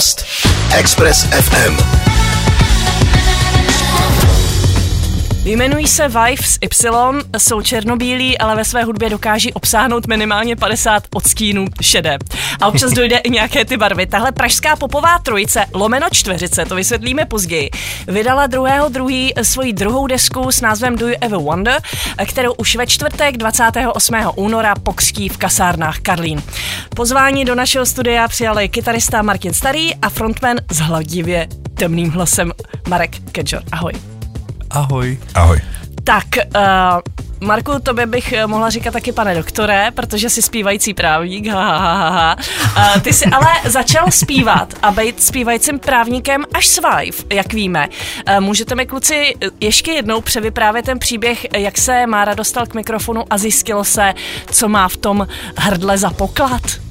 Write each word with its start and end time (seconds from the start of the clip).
host 0.00 0.24
Express 0.72 1.26
FM. 1.26 1.99
Jmenují 5.50 5.86
se 5.86 6.08
Vives 6.08 6.58
Y, 6.62 7.38
jsou 7.38 7.62
černobílí, 7.62 8.38
ale 8.38 8.56
ve 8.56 8.64
své 8.64 8.84
hudbě 8.84 9.10
dokáží 9.10 9.52
obsáhnout 9.52 10.06
minimálně 10.06 10.56
50 10.56 11.02
odstínů 11.14 11.66
šedé. 11.82 12.18
A 12.60 12.66
občas 12.66 12.92
dojde 12.92 13.16
i 13.16 13.30
nějaké 13.30 13.64
ty 13.64 13.76
barvy. 13.76 14.06
Tahle 14.06 14.32
pražská 14.32 14.76
popová 14.76 15.18
trojice, 15.18 15.64
lomeno 15.74 16.06
čtveřice, 16.12 16.64
to 16.64 16.74
vysvětlíme 16.74 17.24
později, 17.24 17.70
vydala 18.08 18.46
druhého 18.46 18.88
druhý 18.88 19.32
svoji 19.42 19.72
druhou 19.72 20.06
desku 20.06 20.52
s 20.52 20.60
názvem 20.60 20.96
Do 20.96 21.08
You 21.08 21.14
Ever 21.20 21.38
Wonder, 21.38 21.82
kterou 22.26 22.52
už 22.52 22.76
ve 22.76 22.86
čtvrtek 22.86 23.36
28. 23.36 24.14
února 24.36 24.74
pokřtí 24.74 25.28
v 25.28 25.36
kasárnách 25.36 25.98
Karlín. 25.98 26.42
Pozvání 26.96 27.44
do 27.44 27.54
našeho 27.54 27.86
studia 27.86 28.28
přijali 28.28 28.68
kytarista 28.68 29.22
Martin 29.22 29.54
Starý 29.54 29.94
a 29.94 30.08
frontman 30.08 30.56
s 30.70 30.78
hladivě 30.78 31.48
temným 31.74 32.10
hlasem 32.10 32.52
Marek 32.88 33.32
Kedžor. 33.32 33.62
Ahoj. 33.72 34.09
Ahoj. 34.70 35.18
Ahoj. 35.34 35.60
Tak, 36.04 36.24
uh, 36.56 37.00
Marku, 37.48 37.72
tobě 37.82 38.06
bych 38.06 38.32
eh, 38.32 38.46
mohla 38.46 38.70
říkat 38.70 38.90
taky 38.90 39.12
pane 39.12 39.34
doktore, 39.34 39.90
protože 39.94 40.30
jsi 40.30 40.42
zpívající 40.42 40.94
právník, 40.94 41.46
ha, 41.46 41.78
ha, 41.78 41.94
ha, 41.94 42.08
ha. 42.10 42.36
Uh, 42.76 43.00
ty 43.02 43.12
jsi 43.12 43.24
ale 43.24 43.46
začal 43.64 44.10
zpívat 44.10 44.74
a 44.82 44.90
být 44.90 45.22
zpívajícím 45.22 45.78
právníkem 45.78 46.44
až 46.54 46.66
swive, 46.66 47.18
jak 47.32 47.52
víme. 47.52 47.88
Uh, 48.28 48.40
můžete 48.40 48.74
mi 48.74 48.86
kluci 48.86 49.34
ještě 49.60 49.92
jednou 49.92 50.20
převyprávět 50.20 50.84
ten 50.84 50.98
příběh, 50.98 51.46
jak 51.56 51.78
se 51.78 52.06
Mára 52.06 52.34
dostal 52.34 52.66
k 52.66 52.74
mikrofonu 52.74 53.24
a 53.30 53.38
zjistilo 53.38 53.84
se, 53.84 54.14
co 54.50 54.68
má 54.68 54.88
v 54.88 54.96
tom 54.96 55.28
hrdle 55.56 55.98
za 55.98 56.10
poklad? 56.10 56.89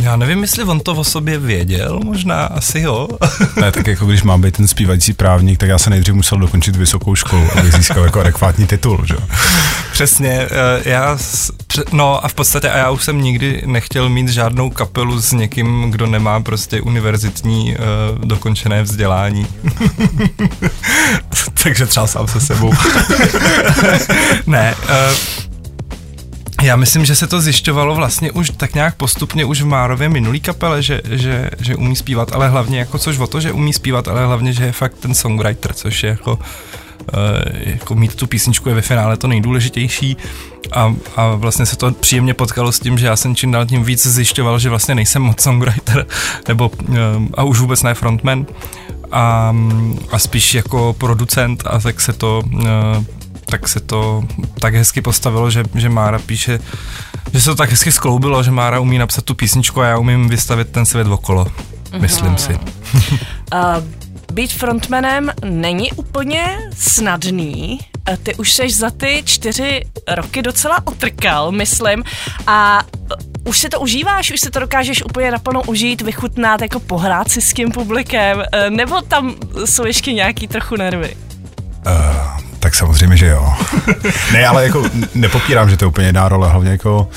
Já 0.00 0.16
nevím, 0.16 0.42
jestli 0.42 0.64
on 0.64 0.80
to 0.80 0.92
o 0.92 1.04
sobě 1.04 1.38
věděl, 1.38 2.00
možná 2.04 2.44
asi 2.44 2.80
jo. 2.80 3.08
ne, 3.60 3.72
tak 3.72 3.86
jako 3.86 4.06
když 4.06 4.22
mám 4.22 4.40
být 4.40 4.56
ten 4.56 4.68
zpívající 4.68 5.12
právník, 5.12 5.58
tak 5.58 5.68
já 5.68 5.78
se 5.78 5.90
nejdřív 5.90 6.14
musel 6.14 6.38
dokončit 6.38 6.76
vysokou 6.76 7.14
školu, 7.14 7.48
abych 7.58 7.72
získal 7.72 8.04
jako 8.04 8.20
adekvátní 8.20 8.66
titul, 8.66 9.04
že? 9.06 9.14
Přesně, 9.92 10.30
eh, 10.30 10.48
já, 10.84 11.18
no 11.92 12.24
a 12.24 12.28
v 12.28 12.34
podstatě 12.34 12.70
a 12.70 12.78
já 12.78 12.90
už 12.90 13.04
jsem 13.04 13.22
nikdy 13.22 13.62
nechtěl 13.66 14.08
mít 14.08 14.28
žádnou 14.28 14.70
kapelu 14.70 15.20
s 15.20 15.32
někým, 15.32 15.90
kdo 15.90 16.06
nemá 16.06 16.40
prostě 16.40 16.80
univerzitní 16.80 17.76
uh, 17.76 18.24
dokončené 18.24 18.82
vzdělání. 18.82 19.46
Takže 21.62 21.86
třeba 21.86 22.06
sám 22.06 22.28
se 22.28 22.40
sebou. 22.40 22.72
ne, 24.46 24.74
uh, 24.82 25.45
já 26.66 26.76
myslím, 26.76 27.04
že 27.04 27.16
se 27.16 27.26
to 27.26 27.40
zjišťovalo 27.40 27.94
vlastně 27.94 28.32
už 28.32 28.50
tak 28.50 28.74
nějak 28.74 28.94
postupně 28.94 29.44
už 29.44 29.62
v 29.62 29.66
Márově 29.66 30.08
minulý 30.08 30.40
kapele, 30.40 30.82
že, 30.82 31.00
že, 31.10 31.50
že 31.60 31.76
umí 31.76 31.96
zpívat, 31.96 32.32
ale 32.32 32.48
hlavně 32.48 32.78
jako 32.78 32.98
což 32.98 33.18
o 33.18 33.26
to, 33.26 33.40
že 33.40 33.52
umí 33.52 33.72
zpívat, 33.72 34.08
ale 34.08 34.26
hlavně, 34.26 34.52
že 34.52 34.64
je 34.64 34.72
fakt 34.72 34.94
ten 34.94 35.14
songwriter, 35.14 35.72
což 35.72 36.02
je 36.02 36.10
jako, 36.10 36.32
uh, 36.32 36.38
jako 37.66 37.94
mít 37.94 38.14
tu 38.14 38.26
písničku 38.26 38.68
je 38.68 38.74
ve 38.74 38.82
finále 38.82 39.16
to 39.16 39.28
nejdůležitější. 39.28 40.16
A, 40.72 40.94
a 41.16 41.34
vlastně 41.34 41.66
se 41.66 41.76
to 41.76 41.92
příjemně 41.92 42.34
potkalo 42.34 42.72
s 42.72 42.80
tím, 42.80 42.98
že 42.98 43.06
já 43.06 43.16
jsem 43.16 43.34
čím 43.34 43.50
dál 43.50 43.66
tím 43.66 43.84
víc 43.84 44.06
zjišťoval, 44.06 44.58
že 44.58 44.68
vlastně 44.68 44.94
nejsem 44.94 45.22
moc 45.22 45.42
songwriter, 45.42 46.06
nebo 46.48 46.68
uh, 46.88 46.96
a 47.34 47.42
už 47.42 47.58
vůbec 47.58 47.82
ne 47.82 47.94
frontman. 47.94 48.46
A, 49.12 49.56
a 50.10 50.18
spíš 50.18 50.54
jako 50.54 50.96
producent 50.98 51.62
a 51.66 51.78
tak 51.78 52.00
se 52.00 52.12
to 52.12 52.42
uh, 52.54 52.62
tak 53.50 53.68
se 53.68 53.80
to 53.80 54.24
tak 54.60 54.74
hezky 54.74 55.00
postavilo, 55.02 55.50
že, 55.50 55.64
že 55.74 55.88
Mára 55.88 56.18
píše, 56.18 56.58
že 57.32 57.40
se 57.40 57.50
to 57.50 57.54
tak 57.54 57.70
hezky 57.70 57.92
skloubilo, 57.92 58.42
že 58.42 58.50
Mára 58.50 58.80
umí 58.80 58.98
napsat 58.98 59.24
tu 59.24 59.34
písničku 59.34 59.80
a 59.80 59.86
já 59.86 59.98
umím 59.98 60.28
vystavit 60.28 60.68
ten 60.68 60.86
svět 60.86 61.06
okolo. 61.06 61.44
Mm-hmm. 61.44 62.00
Myslím 62.00 62.36
si. 62.36 62.52
uh, 62.54 63.60
být 64.32 64.52
frontmanem 64.52 65.30
není 65.44 65.92
úplně 65.92 66.58
snadný. 66.78 67.78
Ty 68.22 68.34
už 68.34 68.52
seš 68.52 68.76
za 68.76 68.90
ty 68.90 69.22
čtyři 69.24 69.84
roky 70.08 70.42
docela 70.42 70.86
otrkal, 70.86 71.52
myslím, 71.52 72.04
a 72.46 72.82
už 73.44 73.58
si 73.58 73.68
to 73.68 73.80
užíváš, 73.80 74.32
už 74.32 74.40
si 74.40 74.50
to 74.50 74.60
dokážeš 74.60 75.02
úplně 75.02 75.30
naplno 75.30 75.62
užít, 75.62 76.02
vychutnat, 76.02 76.62
jako 76.62 76.80
pohrát 76.80 77.30
si 77.30 77.40
s 77.40 77.52
tím 77.52 77.70
publikem, 77.70 78.42
nebo 78.68 79.00
tam 79.00 79.34
jsou 79.64 79.86
ještě 79.86 80.12
nějaký 80.12 80.48
trochu 80.48 80.76
nervy? 80.76 81.16
Uh, 81.86 82.46
samozřejmě, 82.76 83.16
že 83.16 83.26
jo. 83.26 83.52
ne, 84.32 84.46
ale 84.46 84.64
jako 84.64 84.84
nepopírám, 85.14 85.70
že 85.70 85.76
to 85.76 85.84
je 85.84 85.88
úplně 85.88 86.06
jiná 86.06 86.28
role, 86.28 86.50
hlavně 86.50 86.70
jako, 86.70 87.08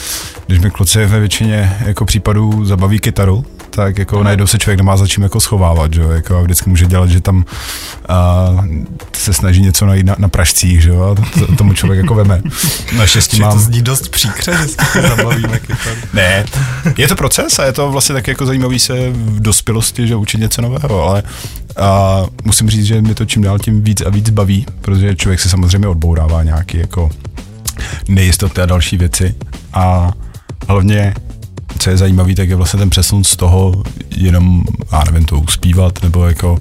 když 0.47 0.59
mi 0.59 0.71
kluci 0.71 1.05
ve 1.05 1.19
většině 1.19 1.77
jako 1.85 2.05
případů 2.05 2.65
zabaví 2.65 2.99
kytaru, 2.99 3.45
tak 3.69 3.97
jako 3.97 4.17
mm. 4.17 4.23
najednou 4.23 4.47
se 4.47 4.59
člověk 4.59 4.77
nemá 4.77 4.97
za 4.97 5.07
čím 5.07 5.23
jako 5.23 5.39
schovávat, 5.39 5.93
že 5.93 6.01
jo, 6.01 6.09
jako 6.09 6.37
a 6.37 6.41
vždycky 6.41 6.69
může 6.69 6.85
dělat, 6.85 7.09
že 7.09 7.21
tam 7.21 7.37
uh, 7.37 8.65
se 9.13 9.33
snaží 9.33 9.61
něco 9.61 9.85
najít 9.85 10.05
na, 10.05 10.15
na 10.17 10.29
pražcích, 10.29 10.81
že 10.81 10.89
jo, 10.89 11.01
a 11.01 11.15
to, 11.15 11.47
to, 11.47 11.55
tomu 11.55 11.73
člověk 11.73 12.01
jako 12.01 12.15
veme. 12.15 12.41
Naštěstí 12.97 13.39
mám... 13.39 13.53
to 13.53 13.59
zní 13.59 13.81
dost 13.81 14.09
příkře, 14.09 14.57
že 14.61 14.67
se 14.67 15.01
zabavíme. 15.01 15.59
Ne, 16.13 16.45
je 16.97 17.07
to 17.07 17.15
proces 17.15 17.59
a 17.59 17.65
je 17.65 17.73
to 17.73 17.91
vlastně 17.91 18.13
tak 18.13 18.27
jako 18.27 18.45
zajímavý 18.45 18.79
se 18.79 19.09
v 19.09 19.39
dospělosti, 19.39 20.07
že 20.07 20.15
učit 20.15 20.37
něco 20.37 20.61
nového, 20.61 21.03
ale 21.03 21.23
a 21.77 22.23
musím 22.43 22.69
říct, 22.69 22.85
že 22.85 23.01
mě 23.01 23.15
to 23.15 23.25
čím 23.25 23.41
dál 23.41 23.59
tím 23.59 23.81
víc 23.81 24.01
a 24.01 24.09
víc 24.09 24.29
baví, 24.29 24.65
protože 24.81 25.15
člověk 25.15 25.39
se 25.39 25.49
samozřejmě 25.49 25.87
odbourává 25.87 26.43
nějaký 26.43 26.77
jako 26.77 27.09
nejistoty 28.07 28.61
a 28.61 28.65
další 28.65 28.97
věci 28.97 29.35
a 29.73 30.11
hlavně 30.67 31.13
co 31.77 31.89
je 31.89 31.97
zajímavý, 31.97 32.35
tak 32.35 32.49
je 32.49 32.55
vlastně 32.55 32.79
ten 32.79 32.89
přesun 32.89 33.23
z 33.23 33.35
toho 33.35 33.83
jenom, 34.15 34.63
já 34.91 35.03
nevím, 35.03 35.25
to 35.25 35.39
uspívat, 35.39 36.03
nebo 36.03 36.25
jako 36.25 36.57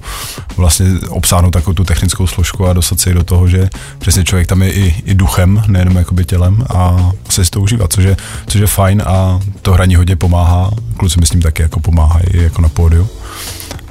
vlastně 0.57 0.87
obsáhnout 1.09 1.51
takovou 1.51 1.73
tu 1.73 1.83
technickou 1.83 2.27
složku 2.27 2.67
a 2.67 2.73
dostat 2.73 2.99
se 2.99 3.13
do 3.13 3.23
toho, 3.23 3.47
že 3.47 3.69
přesně 3.99 4.23
člověk 4.23 4.47
tam 4.47 4.63
je 4.63 4.73
i, 4.73 4.95
i 5.05 5.15
duchem, 5.15 5.63
nejenom 5.67 5.95
jakoby 5.95 6.25
tělem 6.25 6.65
a 6.75 7.11
se 7.29 7.45
si 7.45 7.51
to 7.51 7.61
užívat, 7.61 7.93
což 7.93 8.03
je, 8.03 8.17
což 8.47 8.61
je 8.61 8.67
fajn 8.67 9.03
a 9.05 9.39
to 9.61 9.73
hraní 9.73 9.95
hodně 9.95 10.15
pomáhá, 10.15 10.71
kluci 10.97 11.19
myslím 11.19 11.41
taky 11.41 11.61
jako 11.61 11.79
pomáhají 11.79 12.25
jako 12.33 12.61
na 12.61 12.69
pódiu 12.69 13.07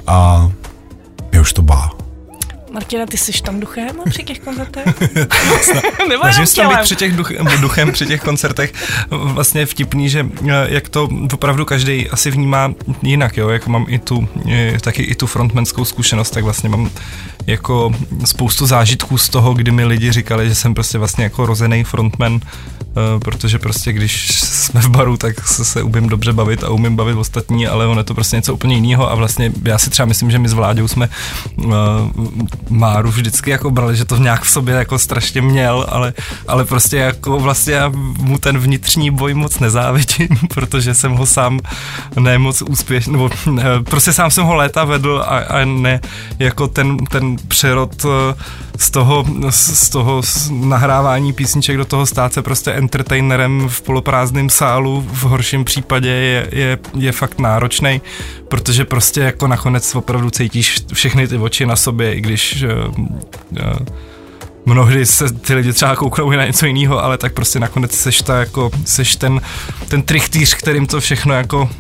a 0.07 0.49
mě 1.33 1.41
už 1.41 1.53
to 1.53 1.63
bá. 1.63 1.98
Martina, 2.79 3.07
ty 3.07 3.17
jsi 3.17 3.43
tam 3.43 3.61
duchem 3.61 3.97
při 4.09 4.23
těch 4.23 4.41
koncertech? 4.41 4.85
Nebo 6.09 6.23
Snažím 6.23 6.47
se 6.47 6.57
tam 6.57 6.69
být 6.69 6.83
při 6.83 6.97
těch 6.97 7.17
duch, 7.17 7.33
duchem 7.61 7.93
při 7.93 8.07
těch 8.07 8.21
koncertech. 8.21 8.73
Vlastně 9.11 9.67
vtipný, 9.67 10.09
že 10.09 10.27
eh, 10.49 10.67
jak 10.69 10.89
to 10.89 11.09
opravdu 11.33 11.65
každý 11.65 12.11
asi 12.11 12.31
vnímá 12.31 12.73
jinak, 13.03 13.37
jo, 13.37 13.49
jak 13.49 13.67
mám 13.67 13.87
i 13.89 13.99
tu, 13.99 14.29
eh, 14.51 14.79
taky 14.81 15.03
i 15.03 15.15
tu 15.15 15.27
frontmanskou 15.27 15.85
zkušenost, 15.85 16.31
tak 16.31 16.45
vlastně 16.45 16.69
mám 16.69 16.91
jako 17.47 17.93
spoustu 18.25 18.67
zážitků 18.67 19.19
z 19.19 19.29
toho, 19.29 19.55
kdy 19.55 19.71
mi 19.71 19.85
lidi 19.85 20.13
říkali, 20.13 20.49
že 20.49 20.55
jsem 20.55 20.75
prostě 20.75 20.99
vlastně 20.99 21.25
jako 21.25 21.47
rozený 21.47 21.85
frontman, 21.85 22.41
Eh, 22.99 23.21
protože 23.21 23.59
prostě 23.59 23.93
když 23.93 24.41
jsme 24.41 24.81
v 24.81 24.89
baru, 24.89 25.17
tak 25.17 25.49
se, 25.49 25.65
se 25.65 25.83
umím 25.83 26.09
dobře 26.09 26.33
bavit 26.33 26.65
a 26.65 26.71
umím 26.71 26.97
bavit 26.97 27.15
ostatní, 27.15 27.67
ale 27.67 27.87
ono 27.87 28.01
je 28.01 28.05
to 28.05 28.15
prostě 28.15 28.37
něco 28.37 28.55
úplně 28.55 28.75
jiného 28.75 29.11
a 29.11 29.15
vlastně 29.15 29.53
já 29.65 29.79
si 29.79 29.91
třeba 29.91 30.07
myslím, 30.07 30.31
že 30.31 30.39
my 30.39 30.49
s 30.49 30.53
Vláďou 30.53 30.89
jsme 30.89 31.09
uh, 31.57 31.73
Máru 32.69 33.11
vždycky 33.11 33.51
jako 33.51 33.71
brali, 33.71 33.97
že 33.97 34.05
to 34.05 34.17
nějak 34.17 34.43
v 34.43 34.51
sobě 34.51 34.75
jako 34.75 34.99
strašně 34.99 35.43
měl, 35.43 35.87
ale, 35.89 36.13
ale 36.49 36.65
prostě 36.65 36.97
jako 36.97 37.41
vlastně 37.41 37.75
já 37.75 37.89
mu 38.19 38.39
ten 38.39 38.59
vnitřní 38.59 39.11
boj 39.11 39.35
moc 39.35 39.59
nezávidím, 39.59 40.29
protože 40.55 40.95
jsem 40.95 41.13
ho 41.13 41.27
sám 41.27 41.61
nemoc 42.21 42.63
úspěšný, 42.63 43.13
nebo 43.13 43.31
ne, 43.51 43.65
prostě 43.85 44.13
sám 44.13 44.31
jsem 44.31 44.45
ho 44.45 44.55
léta 44.55 44.85
vedl 44.85 45.23
a, 45.27 45.39
a 45.39 45.65
ne 45.65 46.01
jako 46.39 46.69
ten, 46.69 46.97
ten 46.97 47.37
přerod 47.49 48.05
uh, 48.05 48.13
z 48.79 48.91
toho, 48.91 49.25
z 49.51 49.89
toho 49.89 50.23
nahrávání 50.51 51.33
písniček 51.33 51.77
do 51.77 51.85
toho 51.85 52.07
stát 52.07 52.33
se 52.33 52.43
prostě 52.43 52.73
entertainerem 52.73 53.69
v 53.69 53.83
poloprázdném 53.83 54.51
sálu 54.51 55.07
v 55.13 55.23
horším 55.23 55.65
případě 55.65 56.09
je, 56.09 56.49
je, 56.53 56.79
je 56.95 57.13
fakt 57.13 57.39
náročný, 57.39 58.01
protože 58.49 58.85
prostě 58.85 59.21
jako 59.21 59.47
nakonec 59.47 59.95
opravdu 59.95 60.31
cítíš 60.31 60.77
všechny 60.93 61.29
ty 61.29 61.37
oči 61.37 61.67
na 61.67 61.77
sobě, 61.77 62.15
i 62.15 62.21
když 62.21 62.48
uh, 62.55 62.95
uh, 62.99 63.77
mnohdy 64.67 65.07
se 65.07 65.33
ty 65.33 65.55
lidi 65.55 65.73
třeba 65.73 65.97
kouknou 65.97 66.33
i 66.33 66.37
na 66.37 66.47
něco 66.47 66.67
jiného, 66.67 67.05
ale 67.05 67.19
tak 67.19 67.33
prostě 67.33 67.61
nakonec 67.61 67.93
seš, 67.93 68.23
ta 68.23 68.39
jako, 68.39 68.71
seš 68.85 69.17
ten, 69.17 69.41
ten 69.89 70.03
trichtýř, 70.03 70.55
kterým 70.55 70.87
to 70.87 71.01
všechno 71.01 71.35
jako 71.35 71.71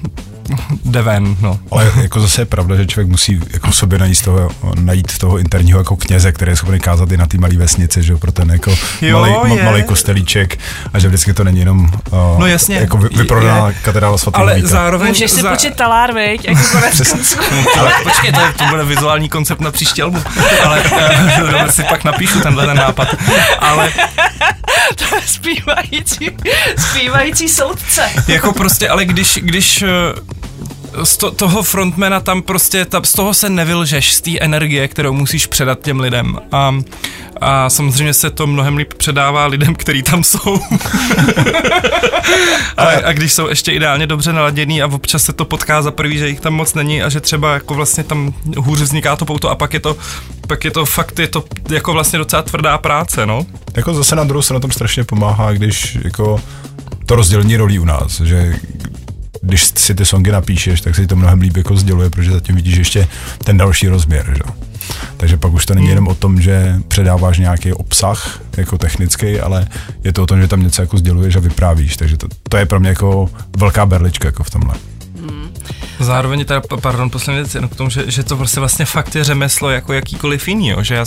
jde 0.84 1.02
ven, 1.02 1.36
no. 1.40 1.58
Ale 1.70 1.92
jako 2.02 2.20
zase 2.20 2.40
je 2.40 2.46
pravda, 2.46 2.76
že 2.76 2.86
člověk 2.86 3.08
musí 3.08 3.40
jako 3.52 3.72
sobě 3.72 3.98
najít 3.98 4.22
toho, 4.22 4.50
najít 4.80 5.18
toho 5.18 5.38
interního 5.38 5.80
jako 5.80 5.96
kněze, 5.96 6.32
který 6.32 6.52
je 6.52 6.56
schopný 6.56 6.80
kázat 6.80 7.12
i 7.12 7.16
na 7.16 7.26
té 7.26 7.38
malé 7.38 7.56
vesnici, 7.56 8.02
že 8.02 8.16
pro 8.16 8.32
ten 8.32 8.50
jako 8.50 8.74
jo, 9.00 9.20
malý, 9.20 9.32
ma, 9.32 9.64
malý 9.64 9.82
kostelíček 9.82 10.58
a 10.92 10.98
že 10.98 11.08
vždycky 11.08 11.32
to 11.32 11.44
není 11.44 11.58
jenom 11.58 11.90
uh, 12.10 12.38
no 12.38 12.46
jasně, 12.46 12.76
jako 12.76 12.96
vy, 12.96 13.08
vyprodaná 13.08 13.72
katedrála 13.72 14.18
svatého 14.18 14.42
Ale 14.42 14.54
Víta. 14.54 14.68
zároveň... 14.68 15.08
Můžeš 15.08 15.30
si 15.30 15.40
za... 15.42 15.50
počít 15.50 15.74
talár, 15.74 16.14
viď? 16.14 16.44
Jako 16.44 16.60
ale 17.78 17.92
počkej, 18.02 18.32
to, 18.32 18.40
to 18.56 18.64
bude 18.64 18.84
vizuální 18.84 19.28
koncept 19.28 19.60
na 19.60 19.70
příští 19.70 20.02
album. 20.02 20.24
Ale 20.64 20.80
uh, 21.42 21.70
si 21.70 21.82
pak 21.82 22.04
napíšu 22.04 22.40
tenhle 22.40 22.66
ten 22.66 22.76
nápad. 22.76 23.08
Ale 23.58 23.92
to 24.94 25.16
je 25.16 25.22
zpívající, 25.26 26.30
zpívající 26.78 27.48
soudce. 27.48 28.10
jako 28.28 28.52
prostě, 28.52 28.88
ale 28.88 29.04
když, 29.04 29.38
když 29.42 29.84
z 31.04 31.16
to, 31.16 31.30
toho 31.30 31.62
frontmana 31.62 32.20
tam 32.20 32.42
prostě, 32.42 32.84
ta, 32.84 33.02
z 33.02 33.12
toho 33.12 33.34
se 33.34 33.48
nevylžeš, 33.48 34.14
z 34.14 34.20
té 34.20 34.38
energie, 34.40 34.88
kterou 34.88 35.12
musíš 35.12 35.46
předat 35.46 35.80
těm 35.80 36.00
lidem. 36.00 36.38
A, 36.52 36.74
a 37.40 37.70
samozřejmě 37.70 38.14
se 38.14 38.30
to 38.30 38.46
mnohem 38.46 38.76
líp 38.76 38.94
předává 38.94 39.46
lidem, 39.46 39.74
kteří 39.74 40.02
tam 40.02 40.24
jsou. 40.24 40.60
a, 42.76 42.84
a 42.84 43.12
když 43.12 43.32
jsou 43.32 43.48
ještě 43.48 43.72
ideálně 43.72 44.06
dobře 44.06 44.32
naladěný 44.32 44.82
a 44.82 44.86
občas 44.86 45.22
se 45.22 45.32
to 45.32 45.44
potká 45.44 45.82
za 45.82 45.90
prvý, 45.90 46.18
že 46.18 46.28
jich 46.28 46.40
tam 46.40 46.54
moc 46.54 46.74
není 46.74 47.02
a 47.02 47.08
že 47.08 47.20
třeba 47.20 47.54
jako 47.54 47.74
vlastně 47.74 48.04
tam 48.04 48.34
hůř 48.56 48.80
vzniká 48.80 49.16
to 49.16 49.24
pouto 49.24 49.50
a 49.50 49.54
pak 49.54 49.74
je 49.74 49.80
to, 49.80 49.96
pak 50.46 50.64
je 50.64 50.70
to 50.70 50.84
fakt, 50.84 51.18
je 51.18 51.28
to 51.28 51.44
jako 51.70 51.92
vlastně 51.92 52.18
docela 52.18 52.42
tvrdá 52.42 52.78
práce, 52.78 53.26
no. 53.26 53.46
Jako 53.76 53.94
zase 53.94 54.16
na 54.16 54.24
druhou 54.24 54.42
se 54.42 54.54
na 54.54 54.60
tom 54.60 54.70
strašně 54.70 55.04
pomáhá, 55.04 55.52
když 55.52 55.98
jako 56.04 56.40
to 57.06 57.16
rozdělení 57.16 57.56
rolí 57.56 57.78
u 57.78 57.84
nás, 57.84 58.20
že 58.20 58.56
když 59.42 59.64
si 59.64 59.94
ty 59.94 60.04
songy 60.04 60.32
napíšeš, 60.32 60.80
tak 60.80 60.94
si 60.94 61.06
to 61.06 61.16
mnohem 61.16 61.40
líp 61.40 61.56
jako 61.56 61.76
sděluje, 61.76 62.10
protože 62.10 62.30
zatím 62.30 62.54
vidíš 62.54 62.76
ještě 62.76 63.08
ten 63.44 63.56
další 63.56 63.88
rozměr, 63.88 64.34
že? 64.36 64.68
Takže 65.16 65.36
pak 65.36 65.52
už 65.52 65.66
to 65.66 65.74
není 65.74 65.86
hmm. 65.86 65.90
jenom 65.90 66.08
o 66.08 66.14
tom, 66.14 66.40
že 66.40 66.74
předáváš 66.88 67.38
nějaký 67.38 67.72
obsah 67.72 68.40
jako 68.56 68.78
technický, 68.78 69.40
ale 69.40 69.66
je 70.04 70.12
to 70.12 70.22
o 70.22 70.26
tom, 70.26 70.40
že 70.40 70.48
tam 70.48 70.62
něco 70.62 70.82
jako 70.82 70.98
sděluješ 70.98 71.36
a 71.36 71.40
vyprávíš. 71.40 71.96
Takže 71.96 72.16
to, 72.16 72.28
to 72.48 72.56
je 72.56 72.66
pro 72.66 72.80
mě 72.80 72.88
jako 72.88 73.30
velká 73.56 73.86
berlička 73.86 74.28
jako 74.28 74.44
v 74.44 74.50
tomhle. 74.50 74.74
Hmm. 75.20 75.48
Zároveň 76.00 76.44
teda, 76.44 76.62
pardon, 76.80 77.10
poslední 77.10 77.42
věc, 77.42 77.54
jenom 77.54 77.70
k 77.70 77.76
tomu, 77.76 77.90
že, 77.90 78.10
že 78.10 78.22
to 78.22 78.36
prostě 78.36 78.60
vlastně 78.60 78.84
fakt 78.84 79.14
je 79.14 79.24
řemeslo 79.24 79.70
jako 79.70 79.92
jakýkoliv 79.92 80.48
jiný, 80.48 80.68
jo, 80.68 80.82
že 80.82 80.94
já 80.94 81.04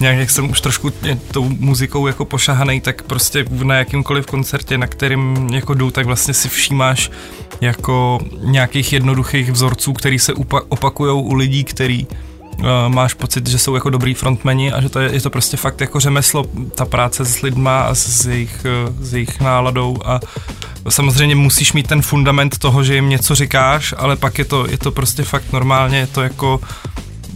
nějak 0.00 0.18
jak 0.18 0.30
jsem 0.30 0.50
už 0.50 0.60
trošku 0.60 0.92
tou 1.30 1.48
muzikou 1.48 2.06
jako 2.06 2.24
pošahaný, 2.24 2.80
tak 2.80 3.02
prostě 3.02 3.44
na 3.50 3.74
jakýmkoliv 3.74 4.26
koncertě, 4.26 4.78
na 4.78 4.86
kterým 4.86 5.48
jako 5.52 5.74
jdu, 5.74 5.90
tak 5.90 6.06
vlastně 6.06 6.34
si 6.34 6.48
všímáš 6.48 7.10
jako 7.60 8.18
nějakých 8.40 8.92
jednoduchých 8.92 9.52
vzorců, 9.52 9.92
který 9.92 10.18
se 10.18 10.32
opakujou 10.68 11.22
u 11.22 11.34
lidí, 11.34 11.64
který 11.64 12.06
uh, 12.06 12.66
máš 12.88 13.14
pocit, 13.14 13.46
že 13.46 13.58
jsou 13.58 13.74
jako 13.74 13.90
dobrý 13.90 14.14
frontmeni 14.14 14.72
a 14.72 14.80
že 14.80 14.88
to 14.88 15.00
je, 15.00 15.14
je 15.14 15.20
to 15.20 15.30
prostě 15.30 15.56
fakt 15.56 15.80
jako 15.80 16.00
řemeslo, 16.00 16.44
ta 16.74 16.84
práce 16.84 17.24
s 17.24 17.42
lidma 17.42 17.82
a 17.82 17.94
s 17.94 18.26
jejich, 18.26 18.66
uh, 18.88 19.04
s 19.04 19.14
jejich 19.14 19.40
náladou 19.40 19.96
a 20.04 20.20
samozřejmě 20.88 21.34
musíš 21.34 21.72
mít 21.72 21.86
ten 21.86 22.02
fundament 22.02 22.58
toho, 22.58 22.84
že 22.84 22.94
jim 22.94 23.08
něco 23.08 23.34
říkáš, 23.34 23.94
ale 23.98 24.16
pak 24.16 24.38
je 24.38 24.44
to, 24.44 24.66
je 24.70 24.78
to 24.78 24.92
prostě 24.92 25.22
fakt 25.22 25.52
normálně, 25.52 25.98
je 25.98 26.06
to 26.06 26.22
jako 26.22 26.60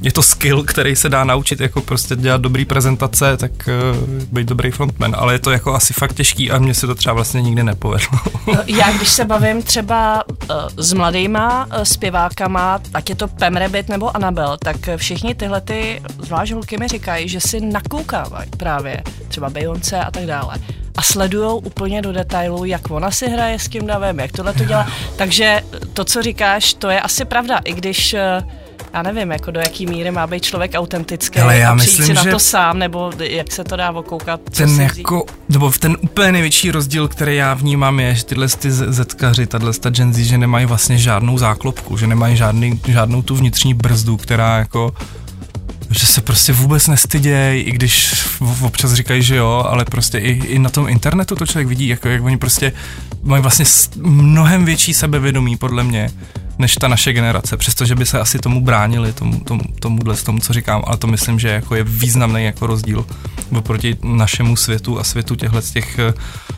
je 0.02 0.12
to 0.12 0.22
skill, 0.22 0.64
který 0.64 0.96
se 0.96 1.08
dá 1.08 1.24
naučit, 1.24 1.60
jako 1.60 1.80
prostě 1.80 2.16
dělat 2.16 2.40
dobrý 2.40 2.64
prezentace, 2.64 3.36
tak 3.36 3.52
uh, 3.52 4.24
být 4.32 4.48
dobrý 4.48 4.70
frontman, 4.70 5.16
ale 5.18 5.34
je 5.34 5.38
to 5.38 5.50
jako 5.50 5.74
asi 5.74 5.92
fakt 5.92 6.14
těžký 6.14 6.50
a 6.50 6.58
mně 6.58 6.74
se 6.74 6.86
to 6.86 6.94
třeba 6.94 7.12
vlastně 7.12 7.42
nikdy 7.42 7.62
nepovedlo. 7.62 8.18
Já 8.66 8.92
když 8.92 9.08
se 9.08 9.24
bavím 9.24 9.62
třeba 9.62 10.24
uh, 10.26 10.56
s 10.76 10.92
mladýma 10.92 11.66
uh, 11.66 11.82
zpěvákama, 11.82 12.80
ať 12.94 13.10
je 13.10 13.16
to 13.16 13.28
Pam 13.28 13.56
Rabbit 13.56 13.88
nebo 13.88 14.16
Anabel, 14.16 14.56
tak 14.64 14.76
všichni 14.96 15.34
tyhle 15.34 15.60
ty, 15.60 16.02
zvlášť 16.18 16.52
holky 16.52 16.78
mi 16.78 16.88
říkají, 16.88 17.28
že 17.28 17.40
si 17.40 17.60
nakoukávají 17.60 18.50
právě 18.56 19.02
třeba 19.28 19.50
Beyoncé 19.50 20.00
a 20.00 20.10
tak 20.10 20.26
dále 20.26 20.54
a 20.96 21.02
sledují 21.02 21.62
úplně 21.62 22.02
do 22.02 22.12
detailu, 22.12 22.64
jak 22.64 22.90
ona 22.90 23.10
si 23.10 23.28
hraje 23.28 23.58
s 23.58 23.68
tím 23.68 23.86
davem, 23.86 24.20
jak 24.20 24.32
tohle 24.32 24.52
to 24.52 24.64
dělá. 24.64 24.88
Takže 25.16 25.62
to, 25.92 26.04
co 26.04 26.22
říkáš, 26.22 26.74
to 26.74 26.90
je 26.90 27.00
asi 27.00 27.24
pravda, 27.24 27.60
i 27.64 27.74
když 27.74 28.14
uh, 28.14 28.50
já 28.96 29.02
nevím, 29.02 29.30
jako 29.30 29.50
do 29.50 29.60
jaký 29.60 29.86
míry 29.86 30.10
má 30.10 30.26
být 30.26 30.44
člověk 30.44 30.72
autentický 30.74 31.38
Ale 31.40 31.58
já 31.58 31.72
a 31.72 31.76
přijít 31.76 31.98
myslím, 31.98 32.16
si 32.16 32.24
na 32.26 32.32
to 32.32 32.38
sám, 32.38 32.78
nebo 32.78 33.12
jak 33.20 33.52
se 33.52 33.64
to 33.64 33.76
dá 33.76 33.90
okoukat. 33.90 34.40
Ten 34.56 34.80
jako, 34.80 35.24
nebo 35.48 35.70
ten 35.70 35.96
úplně 36.00 36.32
největší 36.32 36.70
rozdíl, 36.70 37.08
který 37.08 37.36
já 37.36 37.54
vnímám, 37.54 38.00
je, 38.00 38.14
že 38.14 38.24
tyhle 38.24 38.48
ty 38.48 38.70
zetkaři, 38.70 39.46
tahle 39.46 39.72
ta 39.72 39.90
Gen 39.90 40.14
Z, 40.14 40.18
že 40.18 40.38
nemají 40.38 40.66
vlastně 40.66 40.98
žádnou 40.98 41.38
záklopku, 41.38 41.96
že 41.96 42.06
nemají 42.06 42.36
žádný, 42.36 42.80
žádnou 42.88 43.22
tu 43.22 43.36
vnitřní 43.36 43.74
brzdu, 43.74 44.16
která 44.16 44.58
jako 44.58 44.94
že 45.90 46.06
se 46.06 46.20
prostě 46.20 46.52
vůbec 46.52 46.86
nestydějí, 46.86 47.62
i 47.62 47.72
když 47.72 48.14
občas 48.62 48.92
říkají, 48.92 49.22
že 49.22 49.36
jo, 49.36 49.64
ale 49.68 49.84
prostě 49.84 50.18
i, 50.18 50.30
i 50.30 50.58
na 50.58 50.70
tom 50.70 50.88
internetu 50.88 51.36
to 51.36 51.46
člověk 51.46 51.68
vidí, 51.68 51.88
jako 51.88 52.08
jak 52.08 52.22
oni 52.22 52.36
prostě 52.36 52.72
mají 53.22 53.42
vlastně 53.42 53.64
mnohem 53.96 54.64
větší 54.64 54.94
sebevědomí, 54.94 55.56
podle 55.56 55.84
mě, 55.84 56.10
než 56.58 56.74
ta 56.74 56.88
naše 56.88 57.12
generace, 57.12 57.56
přestože 57.56 57.94
by 57.94 58.06
se 58.06 58.20
asi 58.20 58.38
tomu 58.38 58.60
bránili, 58.60 59.12
tomu, 59.12 59.40
tomu, 59.40 59.62
tomuhle, 59.80 60.16
tomu, 60.16 60.38
co 60.38 60.52
říkám, 60.52 60.82
ale 60.86 60.96
to 60.96 61.06
myslím, 61.06 61.38
že 61.38 61.48
jako 61.48 61.74
je 61.74 61.84
významný 61.84 62.44
jako 62.44 62.66
rozdíl 62.66 63.06
oproti 63.58 63.96
našemu 64.02 64.56
světu 64.56 65.00
a 65.00 65.04
světu 65.04 65.34
těchto 65.34 65.60
těch 65.60 65.98
eh, 65.98 66.14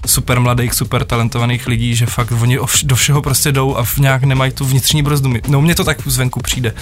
super 0.07 0.41
mladých, 0.41 0.75
super 0.75 1.05
talentovaných 1.05 1.67
lidí, 1.67 1.95
že 1.95 2.07
fakt 2.07 2.33
oni 2.33 2.59
do 2.83 2.97
všeho 2.97 3.23
prostě 3.23 3.53
jdou 3.53 3.77
a 3.77 3.87
nějak 3.99 4.23
nemají 4.23 4.53
tu 4.53 4.65
vnitřní 4.65 5.03
brzdu. 5.03 5.35
No 5.49 5.61
mně 5.61 5.75
to 5.75 5.85
tak 5.85 5.99
zvenku 6.07 6.41
přijde. 6.41 6.75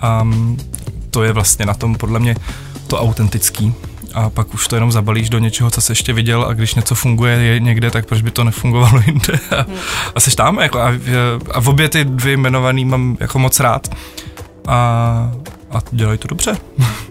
A 0.00 0.28
to 1.10 1.22
je 1.22 1.32
vlastně 1.32 1.66
na 1.66 1.74
tom 1.74 1.94
podle 1.94 2.20
mě 2.20 2.36
to 2.86 3.00
autentický 3.00 3.74
a 4.14 4.30
pak 4.30 4.54
už 4.54 4.68
to 4.68 4.76
jenom 4.76 4.92
zabalíš 4.92 5.30
do 5.30 5.38
něčeho, 5.38 5.70
co 5.70 5.80
jsi 5.80 5.92
ještě 5.92 6.12
viděl 6.12 6.44
a 6.44 6.52
když 6.52 6.74
něco 6.74 6.94
funguje 6.94 7.32
je 7.32 7.60
někde, 7.60 7.90
tak 7.90 8.06
proč 8.06 8.22
by 8.22 8.30
to 8.30 8.44
nefungovalo 8.44 9.02
jinde 9.06 9.38
a, 9.58 9.66
a 10.14 10.20
seš 10.20 10.34
tam 10.34 10.58
jako 10.58 10.78
a, 10.80 10.92
a 11.50 11.60
v 11.60 11.68
obě 11.68 11.88
ty 11.88 12.04
dvě 12.04 12.32
jmenovaný 12.32 12.84
mám 12.84 13.16
jako 13.20 13.38
moc 13.38 13.60
rád 13.60 13.88
a, 14.66 14.76
a 15.70 15.78
dělají 15.92 16.18
to 16.18 16.28
dobře. 16.28 16.56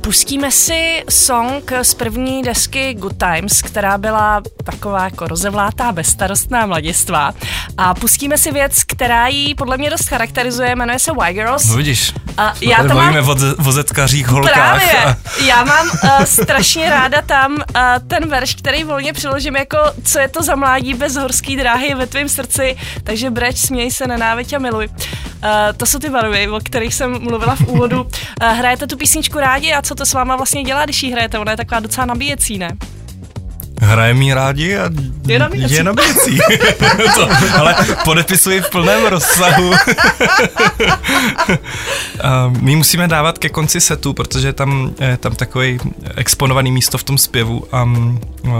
Pustíme 0.00 0.50
si 0.50 1.04
song 1.10 1.72
z 1.82 1.94
první 1.94 2.42
desky 2.42 2.94
Good 2.94 3.16
Times, 3.18 3.62
která 3.62 3.98
byla 3.98 4.42
taková 4.64 5.04
jako 5.04 5.26
rozevlátá, 5.26 5.92
bezstarostná 5.92 6.66
mladistva. 6.66 7.32
A 7.76 7.94
pustíme 7.94 8.38
si 8.38 8.52
věc, 8.52 8.84
která 8.84 9.26
ji 9.26 9.54
podle 9.54 9.78
mě 9.78 9.90
dost 9.90 10.08
charakterizuje, 10.08 10.76
jmenuje 10.76 10.98
se 10.98 11.10
Y 11.10 11.32
Girls. 11.32 11.64
No 11.64 11.76
vidíš, 11.76 12.14
a 12.36 12.54
já 12.60 12.82
to 12.82 12.94
mám... 12.94 13.28
o 13.28 13.36
vozetkařích 13.58 14.28
holkách. 14.28 14.54
Právě, 14.54 15.04
a... 15.04 15.16
já 15.44 15.64
mám 15.64 15.86
uh, 15.88 16.24
strašně 16.24 16.90
ráda 16.90 17.22
tam 17.22 17.52
uh, 17.52 17.62
ten 18.06 18.28
verš, 18.28 18.54
který 18.54 18.84
volně 18.84 19.12
přiložím 19.12 19.56
jako 19.56 19.78
co 20.04 20.18
je 20.18 20.28
to 20.28 20.42
za 20.42 20.56
mládí 20.56 20.94
bez 20.94 21.16
horský 21.16 21.56
dráhy 21.56 21.94
ve 21.94 22.06
tvém 22.06 22.28
srdci, 22.28 22.76
takže 23.04 23.30
breč, 23.30 23.58
směj 23.58 23.90
se, 23.90 24.06
nenáviď 24.06 24.52
a 24.52 24.58
miluj. 24.58 24.88
Uh, 24.88 25.48
to 25.76 25.86
jsou 25.86 25.98
ty 25.98 26.08
barvy, 26.10 26.48
o 26.48 26.60
kterých 26.60 26.94
jsem 26.94 27.22
mluvila 27.22 27.56
v 27.56 27.60
úvodu. 27.60 28.02
Uh, 28.02 28.48
hrajete 28.48 28.86
tu 28.86 28.96
písničku 28.96 29.38
rádi 29.38 29.69
a 29.74 29.82
co 29.82 29.94
to 29.94 30.06
s 30.06 30.12
váma 30.12 30.36
vlastně 30.36 30.62
dělá, 30.62 30.84
když 30.84 31.02
ji 31.02 31.12
hrajete? 31.12 31.38
Ona 31.38 31.50
je 31.50 31.56
taková 31.56 31.80
docela 31.80 32.06
nabíjecí, 32.06 32.58
ne? 32.58 32.68
Hraje 33.82 34.14
mi 34.14 34.34
rádi 34.34 34.76
a 34.76 34.90
je 35.26 35.38
nabíjecí. 35.38 35.74
Je 35.74 35.84
nabíjecí. 35.84 36.38
to, 37.14 37.28
ale 37.58 37.74
podepisuji 38.04 38.60
v 38.60 38.70
plném 38.70 39.06
rozsahu. 39.06 39.72
my 42.60 42.76
musíme 42.76 43.08
dávat 43.08 43.38
ke 43.38 43.48
konci 43.48 43.80
setu, 43.80 44.12
protože 44.12 44.52
tam 44.52 44.94
je 45.00 45.16
tam 45.16 45.34
takový 45.34 45.78
exponovaný 46.16 46.72
místo 46.72 46.98
v 46.98 47.04
tom 47.04 47.18
zpěvu. 47.18 47.64
A, 47.72 47.82
uh, 47.82 48.52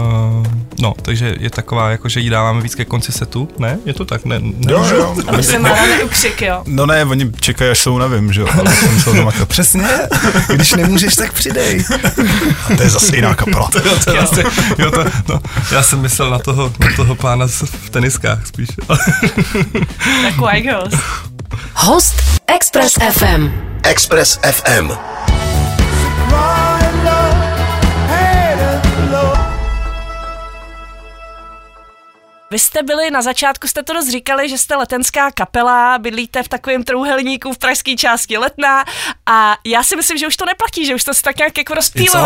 no, 0.79 0.93
takže 1.01 1.35
je 1.39 1.49
taková, 1.49 1.89
jako 1.89 2.09
že 2.09 2.19
jí 2.19 2.29
dáváme 2.29 2.61
víc 2.61 2.75
ke 2.75 2.85
konci 2.85 3.11
setu. 3.11 3.49
Ne? 3.59 3.79
Je 3.85 3.93
to 3.93 4.05
tak? 4.05 4.25
Ne, 4.25 4.39
ne 4.39 4.73
jo, 4.73 4.85
jo. 4.95 5.15
Aby 5.27 5.43
se 5.43 5.59
má 5.59 5.75
ukřik, 6.03 6.41
jo. 6.41 6.63
No 6.65 6.85
ne, 6.85 7.05
oni 7.05 7.31
čekají, 7.39 7.71
až 7.71 7.79
jsou 7.79 7.97
nevím, 7.97 8.33
že 8.33 8.41
jo. 8.41 8.47
Přesně. 9.47 9.87
Když 10.53 10.73
nemůžeš, 10.73 11.15
tak 11.15 11.33
přidej. 11.33 11.83
A 12.65 12.75
to 12.75 12.83
je 12.83 12.89
zase 12.89 13.15
jiná 13.15 13.35
kapela. 13.35 13.69
to, 13.71 13.81
to, 13.81 13.89
to, 13.89 14.11
to, 14.35 14.41
jo, 14.77 14.91
to, 14.91 15.10
No, 15.29 15.39
já 15.71 15.83
jsem 15.83 16.01
myslel 16.01 16.29
na 16.29 16.39
toho, 16.39 16.73
na 16.79 16.95
toho 16.95 17.15
pána 17.15 17.47
v 17.47 17.89
teniskách 17.89 18.47
spíš. 18.47 18.69
tak 20.21 20.37
White 20.37 20.97
Host 21.73 22.15
Express 22.47 22.93
FM. 23.11 23.49
Express 23.83 24.39
FM. 24.43 24.91
Vy 32.51 32.59
jste 32.59 32.83
byli, 32.83 33.11
na 33.11 33.21
začátku 33.21 33.67
jste 33.67 33.83
to 33.83 33.93
dost 33.93 34.09
říkali, 34.09 34.49
že 34.49 34.57
jste 34.57 34.75
letenská 34.75 35.31
kapela, 35.31 35.97
bydlíte 35.97 36.43
v 36.43 36.47
takovém 36.47 36.83
trouhelníku 36.83 37.53
v 37.53 37.57
pražské 37.57 37.95
části 37.95 38.37
Letná 38.37 38.83
a 39.25 39.55
já 39.65 39.83
si 39.83 39.95
myslím, 39.95 40.17
že 40.17 40.27
už 40.27 40.37
to 40.37 40.45
neplatí, 40.45 40.85
že 40.85 40.95
už 40.95 41.03
to 41.03 41.13
se 41.13 41.21
tak 41.21 41.37
nějak 41.37 41.57
jako 41.57 41.73
rozptýluje. 41.73 42.23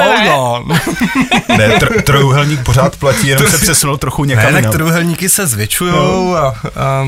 ne, 1.58 1.68
tr- 1.78 2.02
trouhelník 2.04 2.64
pořád 2.64 2.96
platí, 2.96 3.28
jenom 3.28 3.48
se 3.48 3.58
přesunul 3.58 3.98
trochu 3.98 4.26
někam 4.26 4.54
Ne, 4.54 4.62
tak 4.62 4.72
trouhelníky 4.72 5.30
se 5.30 5.48
zvětšují 5.48 5.92
no. 5.92 6.36
a, 6.36 6.48
a, 6.76 7.06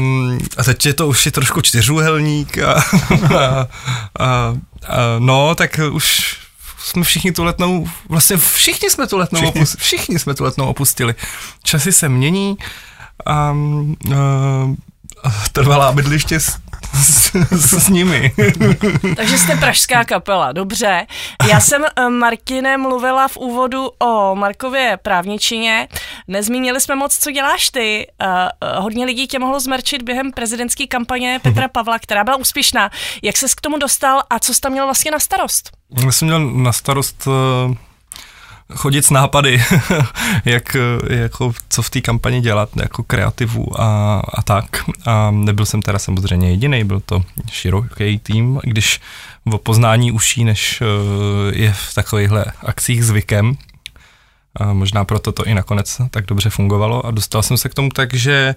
a, 0.57 0.63
teď 0.63 0.85
je 0.85 0.93
to 0.93 1.07
už 1.07 1.25
je 1.25 1.31
trošku 1.31 1.61
čtyřúhelník 1.61 2.57
a, 2.57 2.73
a, 2.73 2.81
a, 3.39 3.67
a 4.19 4.55
no, 5.19 5.55
tak 5.55 5.79
už 5.91 6.37
jsme 6.79 7.03
všichni 7.03 7.31
tu 7.31 7.43
letnou, 7.43 7.89
vlastně 8.09 8.37
všichni 8.37 8.89
jsme 8.89 9.07
tu 9.07 9.17
letnou, 9.17 9.39
všichni. 9.39 9.61
Opustili, 9.61 9.83
všichni 9.83 10.19
jsme 10.19 10.33
tu 10.33 10.43
letnou 10.43 10.65
opustili. 10.67 11.15
Časy 11.63 11.91
se 11.91 12.09
mění, 12.09 12.57
a, 13.25 13.55
a 15.23 15.29
trvalá 15.51 15.91
bydliště 15.91 16.39
s, 16.39 17.31
s 17.51 17.89
nimi. 17.89 18.31
Takže 19.15 19.37
jste 19.37 19.55
pražská 19.55 20.05
kapela, 20.05 20.51
dobře. 20.51 21.07
Já 21.49 21.59
jsem 21.59 21.85
eh, 21.85 22.09
Martine 22.09 22.77
mluvila 22.77 23.27
v 23.27 23.37
úvodu 23.37 23.89
o 23.99 24.35
Markově 24.35 24.99
právničině. 25.01 25.87
Nezmínili 26.27 26.81
jsme 26.81 26.95
moc, 26.95 27.17
co 27.17 27.31
děláš 27.31 27.69
ty. 27.69 28.07
Uh, 28.21 28.83
hodně 28.83 29.05
lidí 29.05 29.27
tě 29.27 29.39
mohlo 29.39 29.59
zmerčit 29.59 30.01
během 30.01 30.31
prezidentské 30.31 30.87
kampaně 30.87 31.39
Petra 31.43 31.67
Pavla, 31.71 31.99
která 31.99 32.23
byla 32.23 32.37
úspěšná. 32.37 32.89
Jak 33.23 33.37
ses 33.37 33.55
k 33.55 33.61
tomu 33.61 33.77
dostal 33.77 34.23
a 34.29 34.39
co 34.39 34.53
jsi 34.53 34.61
tam 34.61 34.71
měl 34.71 34.85
vlastně 34.85 35.11
na 35.11 35.19
starost? 35.19 35.71
Já 36.03 36.11
jsem 36.11 36.27
měl 36.27 36.39
na 36.39 36.73
starost 36.73 37.27
uh 37.27 37.75
chodit 38.75 39.05
s 39.05 39.09
nápady, 39.09 39.63
jak, 40.45 40.77
jako, 41.09 41.53
co 41.69 41.81
v 41.81 41.89
té 41.89 42.01
kampani 42.01 42.41
dělat, 42.41 42.69
jako 42.75 43.03
kreativu 43.03 43.81
a, 43.81 44.21
a 44.33 44.41
tak. 44.41 44.65
A 45.05 45.31
nebyl 45.31 45.65
jsem 45.65 45.81
teda 45.81 45.99
samozřejmě 45.99 46.49
jediný, 46.49 46.83
byl 46.83 46.99
to 46.99 47.23
široký 47.51 48.19
tým, 48.19 48.59
když 48.63 48.99
o 49.51 49.57
poznání 49.57 50.11
uší, 50.11 50.43
než 50.43 50.81
eh, 50.81 50.85
je 51.55 51.73
v 51.73 51.93
takovýchhle 51.93 52.45
akcích 52.61 53.05
zvykem. 53.05 53.57
A 54.55 54.73
možná 54.73 55.05
proto 55.05 55.31
to 55.31 55.45
i 55.45 55.53
nakonec 55.53 56.01
tak 56.11 56.25
dobře 56.25 56.49
fungovalo 56.49 57.05
a 57.05 57.11
dostal 57.11 57.43
jsem 57.43 57.57
se 57.57 57.69
k 57.69 57.73
tomu 57.73 57.89
tak, 57.89 58.13
že 58.13 58.55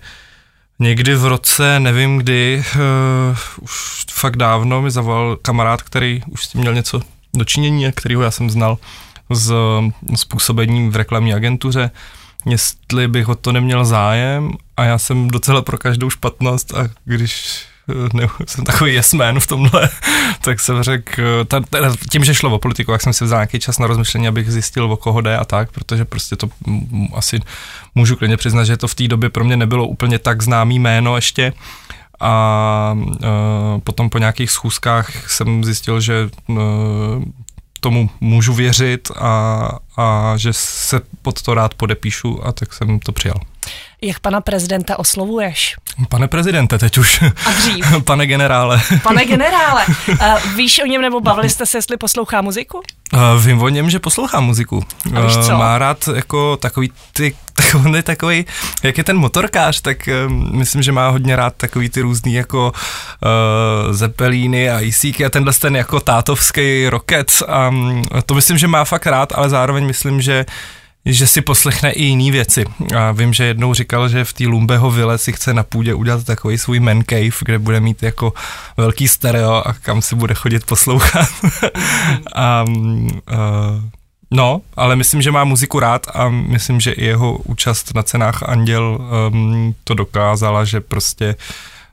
někdy 0.78 1.14
v 1.14 1.26
roce, 1.26 1.80
nevím 1.80 2.18
kdy, 2.18 2.64
uh, 2.74 3.38
už 3.60 4.04
fakt 4.10 4.36
dávno 4.36 4.82
mi 4.82 4.90
zavolal 4.90 5.36
kamarád, 5.36 5.82
který 5.82 6.22
už 6.28 6.44
s 6.44 6.48
tím 6.48 6.60
měl 6.60 6.74
něco 6.74 7.00
dočinění 7.34 7.86
a 7.86 7.92
kterýho 7.92 8.22
já 8.22 8.30
jsem 8.30 8.50
znal 8.50 8.78
s, 9.30 9.52
s 10.16 10.24
působením 10.24 10.90
v 10.90 10.96
reklamní 10.96 11.34
agentuře, 11.34 11.90
jestli 12.46 13.08
bych 13.08 13.28
o 13.28 13.34
to 13.34 13.52
neměl 13.52 13.84
zájem 13.84 14.52
a 14.76 14.84
já 14.84 14.98
jsem 14.98 15.28
docela 15.28 15.62
pro 15.62 15.78
každou 15.78 16.10
špatnost 16.10 16.74
a 16.74 16.88
když 17.04 17.64
eh, 17.90 18.08
ne, 18.14 18.28
jsem 18.46 18.64
takový 18.64 18.94
yes 18.94 19.12
man 19.12 19.40
v 19.40 19.46
tomhle, 19.46 19.88
tak 20.40 20.60
jsem 20.60 20.82
řekl, 20.82 21.22
eh, 21.74 21.90
tím, 22.10 22.24
že 22.24 22.34
šlo 22.34 22.50
o 22.50 22.58
politiku, 22.58 22.92
jak 22.92 23.02
jsem 23.02 23.12
si 23.12 23.24
vzal 23.24 23.38
nějaký 23.38 23.58
čas 23.58 23.78
na 23.78 23.86
rozmyšlení, 23.86 24.28
abych 24.28 24.52
zjistil, 24.52 24.92
o 24.92 24.96
koho 24.96 25.20
jde 25.20 25.36
a 25.36 25.44
tak, 25.44 25.72
protože 25.72 26.04
prostě 26.04 26.36
to 26.36 26.48
asi 27.14 27.40
můžu 27.94 28.16
klidně 28.16 28.36
přiznat, 28.36 28.64
že 28.64 28.76
to 28.76 28.88
v 28.88 28.94
té 28.94 29.08
době 29.08 29.30
pro 29.30 29.44
mě 29.44 29.56
nebylo 29.56 29.86
úplně 29.86 30.18
tak 30.18 30.42
známý 30.42 30.78
jméno 30.78 31.16
ještě, 31.16 31.52
a 32.20 32.96
eh, 33.22 33.80
potom 33.84 34.10
po 34.10 34.18
nějakých 34.18 34.50
schůzkách 34.50 35.30
jsem 35.30 35.64
zjistil, 35.64 36.00
že 36.00 36.30
tomu 37.80 38.10
můžu 38.20 38.54
věřit 38.54 39.10
a, 39.16 39.70
a 39.96 40.36
že 40.36 40.52
se 40.52 41.00
pod 41.22 41.42
to 41.42 41.54
rád 41.54 41.74
podepíšu 41.74 42.46
a 42.46 42.52
tak 42.52 42.74
jsem 42.74 42.98
to 42.98 43.12
přijal. 43.12 43.36
Jak 44.02 44.20
pana 44.20 44.40
prezidenta 44.40 44.98
oslovuješ? 44.98 45.76
Pane 46.08 46.28
prezidente, 46.28 46.78
teď 46.78 46.98
už. 46.98 47.22
A 47.46 47.50
dřív. 47.50 47.86
Pane 48.04 48.26
generále. 48.26 48.80
Pane 49.02 49.24
generále. 49.24 49.84
Uh, 50.08 50.16
víš 50.56 50.80
o 50.84 50.86
něm 50.86 51.02
nebo 51.02 51.20
bavili 51.20 51.50
jste 51.50 51.66
se, 51.66 51.78
jestli 51.78 51.96
poslouchá 51.96 52.42
muziku? 52.42 52.80
Uh, 53.14 53.44
vím 53.44 53.62
o 53.62 53.68
něm, 53.68 53.90
že 53.90 53.98
poslouchá 53.98 54.40
muziku. 54.40 54.84
A 55.14 55.20
víš 55.20 55.32
co? 55.32 55.52
Uh, 55.52 55.58
má 55.58 55.78
rád 55.78 56.08
jako 56.14 56.56
takový 56.56 56.92
ty, 57.12 57.36
takový, 57.54 58.02
takový, 58.02 58.46
jak 58.82 58.98
je 58.98 59.04
ten 59.04 59.16
motorkář, 59.16 59.80
tak 59.80 60.08
uh, 60.26 60.32
myslím, 60.32 60.82
že 60.82 60.92
má 60.92 61.08
hodně 61.08 61.36
rád 61.36 61.54
takový 61.56 61.88
ty 61.88 62.00
různý 62.00 62.34
jako 62.34 62.72
uh, 62.72 63.92
Zeppelíny 63.92 64.70
a 64.70 64.80
Isíky 64.80 65.24
a 65.24 65.30
tenhle 65.30 65.52
ten 65.52 65.76
jako 65.76 66.00
tátovský 66.00 66.88
rocket. 66.88 67.32
A 67.48 67.68
um, 67.68 68.04
to 68.26 68.34
myslím, 68.34 68.58
že 68.58 68.66
má 68.66 68.84
fakt 68.84 69.06
rád, 69.06 69.32
ale 69.34 69.50
zároveň 69.50 69.86
myslím, 69.86 70.20
že 70.20 70.46
že 71.06 71.26
si 71.26 71.40
poslechne 71.40 71.90
i 71.90 72.02
jiné 72.02 72.32
věci. 72.32 72.64
A 72.96 73.12
vím, 73.12 73.32
že 73.32 73.44
jednou 73.44 73.74
říkal, 73.74 74.08
že 74.08 74.24
v 74.24 74.32
té 74.32 74.46
Lumbeho 74.46 74.90
vile 74.90 75.18
si 75.18 75.32
chce 75.32 75.54
na 75.54 75.62
půdě 75.62 75.94
udělat 75.94 76.24
takový 76.24 76.58
svůj 76.58 76.80
man 76.80 77.02
cave, 77.10 77.40
kde 77.44 77.58
bude 77.58 77.80
mít 77.80 78.02
jako 78.02 78.32
velký 78.76 79.08
stereo 79.08 79.62
a 79.66 79.72
kam 79.72 80.02
si 80.02 80.16
bude 80.16 80.34
chodit 80.34 80.66
poslouchat. 80.66 81.28
a, 82.34 82.64
uh, 82.64 83.82
no, 84.30 84.60
ale 84.76 84.96
myslím, 84.96 85.22
že 85.22 85.30
má 85.30 85.44
muziku 85.44 85.80
rád 85.80 86.06
a 86.14 86.28
myslím, 86.28 86.80
že 86.80 86.92
i 86.92 87.04
jeho 87.04 87.36
účast 87.36 87.94
na 87.94 88.02
cenách 88.02 88.42
Anděl 88.42 88.98
um, 89.32 89.74
to 89.84 89.94
dokázala, 89.94 90.64
že 90.64 90.80
prostě 90.80 91.36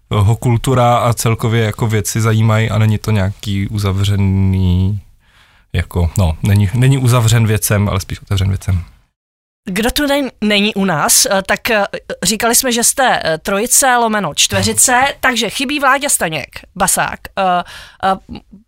ho 0.10 0.36
kultura 0.36 0.98
a 0.98 1.14
celkově 1.14 1.64
jako 1.64 1.88
věci 1.88 2.22
zajímají 2.22 2.70
a 2.70 2.78
není 2.78 2.98
to 2.98 3.12
nějaký 3.12 3.68
uzavřený 3.68 5.00
jako, 5.74 6.10
no, 6.18 6.38
není, 6.44 6.70
není 6.74 6.98
uzavřen 6.98 7.48
věcem, 7.48 7.90
ale 7.90 8.00
spíš 8.00 8.22
otevřen 8.22 8.48
věcem. 8.48 8.84
Kdo 9.70 9.92
tu 9.92 10.04
není 10.42 10.76
u 10.76 10.86
nás, 10.86 11.26
eh, 11.26 11.42
tak 11.46 11.70
eh, 11.70 11.86
říkali 12.24 12.56
jsme, 12.56 12.72
že 12.72 12.84
jste 12.84 13.20
eh, 13.24 13.38
trojice, 13.38 13.96
lomeno 13.96 14.34
čtveřice, 14.34 15.02
takže 15.20 15.50
chybí 15.50 15.80
Vláďa 15.80 16.10
Staněk, 16.10 16.60
basák. 16.76 17.20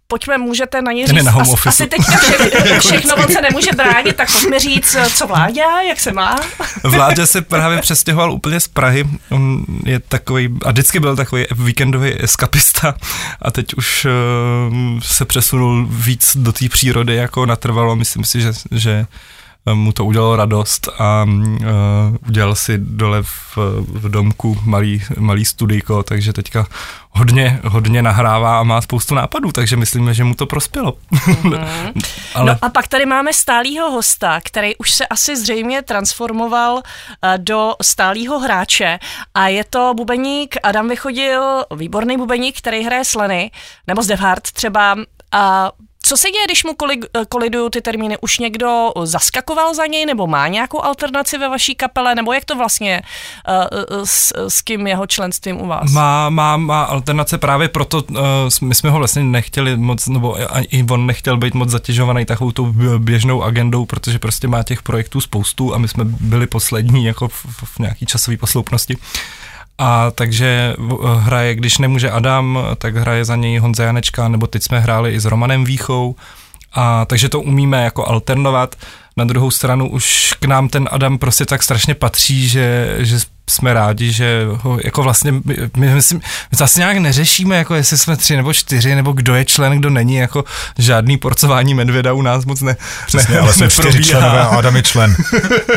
Pojďme, 0.07 0.37
můžete 0.37 0.81
na 0.81 0.91
ně 0.91 1.07
říct. 1.07 1.23
Na 1.23 1.31
asi, 1.31 1.51
asi 1.65 1.87
teďka 1.87 2.17
všechno, 2.17 2.79
všechno 2.79 3.15
on 3.15 3.27
se 3.27 3.41
nemůže 3.41 3.71
bránit, 3.71 4.15
tak 4.15 4.31
pojďme 4.31 4.59
říct, 4.59 4.95
co 5.15 5.27
Vláďa, 5.27 5.81
jak 5.81 5.99
se 5.99 6.11
má. 6.11 6.35
Vláďa 6.83 7.25
se 7.25 7.41
právě 7.41 7.81
přestěhoval 7.81 8.31
úplně 8.31 8.59
z 8.59 8.67
Prahy. 8.67 9.05
On 9.29 9.65
je 9.85 9.99
takový, 9.99 10.49
a 10.65 10.71
vždycky 10.71 10.99
byl 10.99 11.15
takový 11.15 11.45
víkendový 11.51 12.23
eskapista 12.23 12.95
a 13.41 13.51
teď 13.51 13.73
už 13.73 14.05
uh, 14.05 14.99
se 14.99 15.25
přesunul 15.25 15.87
víc 15.89 16.37
do 16.37 16.51
té 16.51 16.69
přírody, 16.69 17.15
jako 17.15 17.45
natrvalo. 17.45 17.95
Myslím 17.95 18.25
si, 18.25 18.41
že, 18.41 18.51
že 18.71 19.05
mu 19.73 19.91
to 19.91 20.05
udělalo 20.05 20.35
radost 20.35 20.89
a 20.99 21.25
uh, 21.25 21.67
udělal 22.27 22.55
si 22.55 22.77
dole 22.77 23.23
v, 23.23 23.57
v 23.79 24.09
domku 24.09 24.57
malý, 24.63 25.03
malý 25.17 25.45
studijko, 25.45 26.03
takže 26.03 26.33
teďka 26.33 26.67
hodně, 27.11 27.59
hodně 27.63 28.01
nahrává 28.01 28.59
a 28.59 28.63
má 28.63 28.81
spoustu 28.81 29.15
nápadů, 29.15 29.51
takže 29.51 29.75
myslíme, 29.75 30.13
že 30.13 30.23
mu 30.23 30.35
to 30.35 30.45
prospělo. 30.45 30.97
Mm-hmm. 31.13 31.91
Ale... 32.35 32.51
No 32.51 32.57
a 32.61 32.69
pak 32.69 32.87
tady 32.87 33.05
máme 33.05 33.33
stálýho 33.33 33.91
hosta, 33.91 34.39
který 34.43 34.75
už 34.75 34.91
se 34.91 35.07
asi 35.07 35.37
zřejmě 35.37 35.81
transformoval 35.81 36.73
uh, 36.73 36.81
do 37.37 37.73
stálýho 37.81 38.39
hráče 38.39 38.99
a 39.33 39.47
je 39.47 39.63
to 39.63 39.93
bubeník 39.97 40.55
Adam 40.63 40.89
Vychodil, 40.89 41.63
výborný 41.75 42.17
bubeník, 42.17 42.57
který 42.57 42.83
hraje 42.83 43.05
sleny, 43.05 43.51
nebo 43.87 44.03
z 44.03 44.17
třeba 44.53 44.95
a 45.31 45.71
co 46.09 46.17
se 46.17 46.31
děje, 46.31 46.45
když 46.45 46.63
mu 46.63 46.73
eh, 46.91 47.25
kolidují 47.29 47.69
ty 47.69 47.81
termíny? 47.81 48.17
Už 48.21 48.39
někdo 48.39 48.91
zaskakoval 49.03 49.73
za 49.73 49.85
něj, 49.85 50.05
nebo 50.05 50.27
má 50.27 50.47
nějakou 50.47 50.83
alternaci 50.83 51.37
ve 51.37 51.49
vaší 51.49 51.75
kapele, 51.75 52.15
nebo 52.15 52.33
jak 52.33 52.45
to 52.45 52.55
vlastně 52.55 53.01
uh, 53.47 54.03
s, 54.03 54.33
s 54.47 54.61
kým 54.61 54.87
jeho 54.87 55.07
členstvím 55.07 55.61
u 55.61 55.67
vás? 55.67 55.91
Má, 55.91 56.29
má, 56.29 56.57
má 56.57 56.83
alternace 56.83 57.37
právě 57.37 57.67
proto, 57.67 58.03
uh, 58.09 58.17
my 58.61 58.75
jsme 58.75 58.89
ho 58.89 58.97
vlastně 58.97 59.23
nechtěli 59.23 59.77
moc, 59.77 60.07
nebo 60.07 60.37
i 60.69 60.85
on 60.91 61.05
nechtěl 61.05 61.37
být 61.37 61.53
moc 61.53 61.69
zatěžovaný 61.69 62.25
takovou 62.25 62.51
tou 62.51 62.73
běžnou 62.97 63.43
agendou, 63.43 63.85
protože 63.85 64.19
prostě 64.19 64.47
má 64.47 64.63
těch 64.63 64.83
projektů 64.83 65.21
spoustu 65.21 65.75
a 65.75 65.77
my 65.77 65.87
jsme 65.87 66.05
byli 66.05 66.47
poslední 66.47 67.05
jako 67.05 67.27
v, 67.27 67.45
v 67.63 67.79
nějaký 67.79 68.05
časové 68.05 68.37
posloupnosti. 68.37 68.97
A 69.79 70.11
takže 70.11 70.75
eh, 70.79 70.93
hraje, 71.19 71.55
když 71.55 71.77
nemůže 71.77 72.11
Adam, 72.11 72.59
tak 72.77 72.95
hraje 72.95 73.25
za 73.25 73.35
něj 73.35 73.57
Honza 73.57 73.83
Janečka, 73.83 74.27
nebo 74.27 74.47
teď 74.47 74.63
jsme 74.63 74.79
hráli 74.79 75.11
i 75.11 75.19
s 75.19 75.25
Romanem 75.25 75.65
Výchou. 75.65 76.15
A 76.73 77.05
takže 77.05 77.29
to 77.29 77.41
umíme 77.41 77.83
jako 77.83 78.05
alternovat. 78.05 78.75
Na 79.17 79.25
druhou 79.25 79.51
stranu 79.51 79.89
už 79.89 80.33
k 80.39 80.45
nám 80.45 80.69
ten 80.69 80.89
Adam 80.91 81.17
prostě 81.17 81.45
tak 81.45 81.63
strašně 81.63 81.95
patří, 81.95 82.47
že, 82.49 82.97
že 82.99 83.17
jsme 83.49 83.73
rádi, 83.73 84.11
že 84.11 84.45
ho 84.51 84.79
jako 84.83 85.03
vlastně, 85.03 85.31
my, 85.31 85.55
my, 85.77 85.95
myslím, 85.95 86.21
my 86.51 86.57
to 86.57 86.63
asi 86.63 86.79
nějak 86.79 86.97
neřešíme, 86.97 87.57
jako 87.57 87.75
jestli 87.75 87.97
jsme 87.97 88.17
tři 88.17 88.35
nebo 88.35 88.53
čtyři, 88.53 88.95
nebo 88.95 89.11
kdo 89.11 89.35
je 89.35 89.45
člen, 89.45 89.79
kdo 89.79 89.89
není, 89.89 90.15
jako 90.15 90.43
žádný 90.77 91.17
porcování 91.17 91.73
medvěda 91.73 92.13
u 92.13 92.21
nás 92.21 92.45
moc 92.45 92.61
ne. 92.61 92.75
Přesně, 93.07 93.35
ne, 93.35 93.41
ale 93.41 93.53
jsme 93.53 93.69
čtyři 93.69 94.03
členové 94.03 94.41
a 94.41 94.45
Adam 94.45 94.75
je 94.75 94.83
člen. 94.83 95.15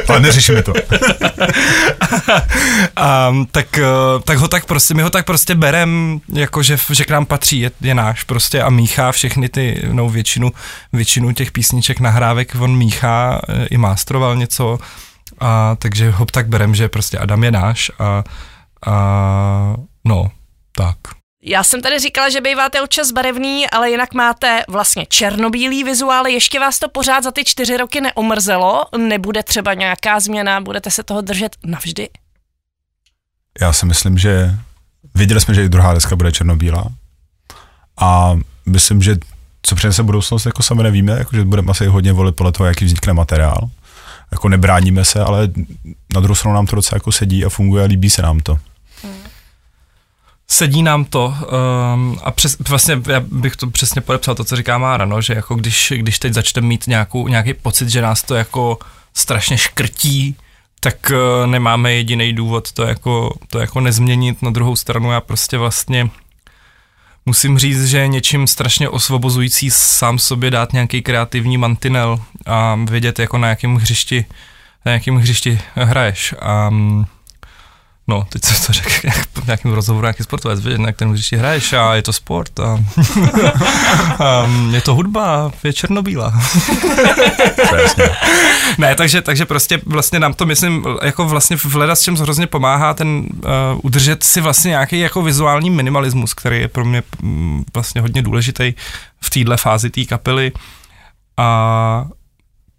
ale 0.09 0.21
neřešíme 0.21 0.63
to. 0.63 0.73
a, 2.97 3.35
tak, 3.51 3.79
eh, 3.79 3.83
tak 4.25 4.39
ho 4.39 4.49
tak 4.49 4.67
prostě, 4.67 4.95
my 4.95 5.03
ho 5.03 5.11
tak 5.11 5.27
prostě 5.27 5.55
berem, 5.55 6.21
jako 6.33 6.63
že, 6.63 6.79
že 6.91 7.05
k 7.05 7.11
nám 7.11 7.27
patří, 7.27 7.61
je, 7.61 7.71
je 7.81 7.95
náš 7.95 8.23
prostě 8.23 8.63
a 8.63 8.71
míchá 8.71 9.13
všechny 9.13 9.49
ty, 9.49 9.83
no 9.93 10.09
většinu, 10.09 10.53
většinu 10.93 11.33
těch 11.33 11.53
písniček 11.53 12.01
nahrávek 12.01 12.57
on 12.61 12.77
míchá, 12.77 13.41
eh, 13.49 13.67
i 13.71 13.77
mástroval 13.77 14.37
něco, 14.37 14.79
a 15.43 15.77
takže 15.79 16.11
ho 16.11 16.27
tak 16.27 16.49
berem, 16.49 16.75
že 16.75 16.89
prostě 16.89 17.19
Adam 17.19 17.45
je 17.45 17.51
náš 17.51 17.91
a, 17.99 18.25
a 18.87 19.77
no, 20.05 20.31
tak. 20.77 20.97
Já 21.45 21.65
jsem 21.65 21.83
tady 21.83 21.99
říkala, 21.99 22.31
že 22.31 22.41
býváte 22.41 22.83
občas 22.83 23.11
barevný, 23.11 23.71
ale 23.71 23.91
jinak 23.91 24.15
máte 24.15 24.63
vlastně 24.69 25.07
černobílý 25.07 25.85
vizuály. 25.85 26.33
Ještě 26.33 26.61
vás 26.61 26.79
to 26.79 26.89
pořád 26.89 27.25
za 27.25 27.31
ty 27.31 27.45
čtyři 27.45 27.77
roky 27.77 28.01
neomrzelo? 28.01 28.85
Nebude 28.99 29.43
třeba 29.43 29.75
nějaká 29.75 30.21
změna? 30.21 30.61
Budete 30.61 30.91
se 30.91 31.03
toho 31.03 31.21
držet 31.21 31.57
navždy? 31.65 32.09
Já 33.61 33.73
si 33.73 33.87
myslím, 33.87 34.19
že 34.19 34.55
viděli 35.15 35.41
jsme, 35.41 35.55
že 35.55 35.65
i 35.65 35.69
druhá 35.69 35.95
deska 35.95 36.17
bude 36.17 36.33
černobílá. 36.33 36.85
A 38.01 38.39
myslím, 38.67 39.03
že 39.03 39.17
co 39.63 39.75
přinese 39.75 40.03
budoucnost, 40.03 40.47
jako 40.47 40.63
sami 40.63 40.83
nevíme, 40.83 41.13
jako, 41.13 41.37
že 41.37 41.45
budeme 41.45 41.71
asi 41.71 41.87
hodně 41.87 42.13
volit 42.13 42.37
podle 42.37 42.53
toho, 42.53 42.67
jaký 42.67 42.85
vznikne 42.85 43.13
materiál 43.13 43.71
jako 44.33 44.49
nebráníme 44.49 45.05
se, 45.05 45.21
ale 45.21 45.49
na 46.15 46.21
druhou 46.21 46.35
stranu 46.35 46.55
nám 46.55 46.67
to 46.67 46.77
docela 46.77 46.97
jako 46.97 47.13
sedí 47.13 47.45
a 47.45 47.49
funguje 47.49 47.85
a 47.85 47.87
líbí 47.87 48.11
se 48.11 48.23
nám 48.23 48.41
to. 48.41 48.59
sedí 50.49 50.83
nám 50.83 51.05
to 51.05 51.35
um, 51.95 52.19
a 52.23 52.31
přes, 52.31 52.59
vlastně 52.69 53.03
já 53.09 53.21
bych 53.21 53.57
to 53.57 53.71
přesně 53.71 54.01
podepsal 54.01 54.35
to, 54.35 54.45
co 54.45 54.57
říká 54.57 54.79
Mára, 54.79 55.05
no, 55.05 55.21
že 55.21 55.35
jako 55.35 55.55
když, 55.55 55.93
když 55.97 56.19
teď 56.19 56.33
začneme 56.33 56.69
mít 56.69 56.87
nějakou, 56.87 57.29
nějaký 57.29 57.55
pocit, 57.55 57.89
že 57.89 58.03
nás 58.03 58.23
to 58.23 58.35
jako 58.35 58.79
strašně 59.15 59.59
škrtí, 59.59 60.37
tak 60.81 61.13
uh, 61.13 61.47
nemáme 61.51 61.93
jediný 61.93 62.33
důvod 62.33 62.73
to 62.73 62.83
jako, 62.83 63.35
to 63.51 63.59
jako 63.59 63.81
nezměnit. 63.81 64.43
Na 64.43 64.51
druhou 64.51 64.77
stranu 64.77 65.13
já 65.13 65.21
prostě 65.21 65.59
vlastně 65.59 66.11
musím 67.27 67.59
říct, 67.59 67.85
že 67.85 67.99
je 67.99 68.09
něčím 68.09 68.47
strašně 68.47 68.89
osvobozující 68.89 69.71
sám 69.71 70.19
sobě 70.19 70.51
dát 70.51 70.73
nějaký 70.73 71.03
kreativní 71.03 71.59
mantinel 71.59 72.21
a 72.47 72.79
vědět, 72.91 73.19
jako 73.19 73.39
na 73.39 73.49
jakém 73.49 73.77
hřišti, 73.77 74.25
na 74.85 74.93
jakém 74.93 75.17
hřišti 75.17 75.61
hraješ. 75.75 76.35
A 76.39 76.69
um, 76.69 77.07
No, 78.09 78.27
teď 78.29 78.45
jsem 78.45 78.57
to 78.67 78.73
řekl 78.73 78.91
jak, 79.05 79.29
v 79.35 79.47
nějakém 79.47 79.73
rozhovoru, 79.73 80.05
nějaký 80.05 80.23
sportovec, 80.23 80.61
víš, 80.61 80.79
na 80.79 80.93
kterém 80.93 81.13
když 81.13 81.33
hraješ 81.33 81.73
a 81.73 81.95
je 81.95 82.03
to 82.03 82.13
sport 82.13 82.61
a, 82.61 82.85
a 84.19 84.47
je 84.71 84.81
to 84.81 84.95
hudba, 84.95 85.53
je 85.65 85.73
černobílá. 85.73 86.33
ne, 88.79 88.95
takže, 88.95 89.23
takže 89.23 89.47
prostě 89.47 89.81
vlastně 89.87 90.21
nám 90.21 90.35
to 90.35 90.47
myslím, 90.47 90.85
jako 91.03 91.25
vlastně 91.25 91.57
v 91.57 91.77
leda 91.77 91.95
s 91.95 92.01
čem 92.01 92.17
hrozně 92.17 92.47
pomáhá 92.47 92.95
ten 92.95 93.09
uh, 93.09 93.51
udržet 93.83 94.25
si 94.25 94.41
vlastně 94.41 94.69
nějaký 94.69 95.01
jako 95.01 95.23
vizuální 95.23 95.71
minimalismus, 95.71 96.35
který 96.35 96.61
je 96.61 96.69
pro 96.69 96.85
mě 96.85 97.03
um, 97.23 97.65
vlastně 97.75 98.01
hodně 98.01 98.23
důležitý 98.23 98.75
v 99.21 99.31
téhle 99.31 99.57
fázi 99.57 99.91
té 99.91 100.05
kapely 100.05 100.53
a 101.37 102.07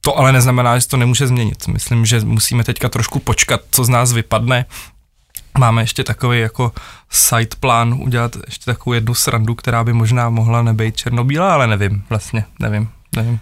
to 0.01 0.17
ale 0.17 0.31
neznamená, 0.31 0.79
že 0.79 0.87
to 0.87 0.97
nemůže 0.97 1.27
změnit. 1.27 1.67
Myslím, 1.67 2.05
že 2.05 2.19
musíme 2.19 2.63
teďka 2.63 2.89
trošku 2.89 3.19
počkat, 3.19 3.61
co 3.71 3.83
z 3.83 3.89
nás 3.89 4.11
vypadne, 4.11 4.65
máme 5.57 5.81
ještě 5.81 6.03
takový 6.03 6.39
jako 6.39 6.71
side 7.09 7.55
plán 7.59 7.93
udělat 7.93 8.35
ještě 8.45 8.65
takovou 8.65 8.93
jednu 8.93 9.13
srandu, 9.13 9.55
která 9.55 9.83
by 9.83 9.93
možná 9.93 10.29
mohla 10.29 10.61
nebejt 10.61 10.95
černobílá, 10.95 11.53
ale 11.53 11.67
nevím, 11.67 12.03
vlastně, 12.09 12.45
nevím, 12.59 12.89
nevím. 13.15 13.39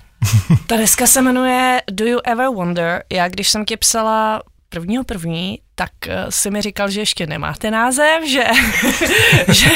Ta 0.68 0.78
deska 0.78 1.08
se 1.08 1.22
jmenuje 1.22 1.82
Do 1.92 2.06
You 2.06 2.20
Ever 2.24 2.48
Wonder. 2.48 3.04
Já 3.12 3.28
když 3.28 3.50
jsem 3.50 3.66
ti 3.66 3.78
psala 3.78 4.42
prvního 4.72 5.04
první, 5.04 5.60
tak 5.76 5.92
eh, 6.08 6.26
si 6.30 6.52
mi 6.52 6.62
říkal, 6.62 6.90
že 6.90 7.02
ještě 7.02 7.28
nemáte 7.28 7.72
název, 7.72 8.24
že, 8.28 8.44
že, 9.54 9.70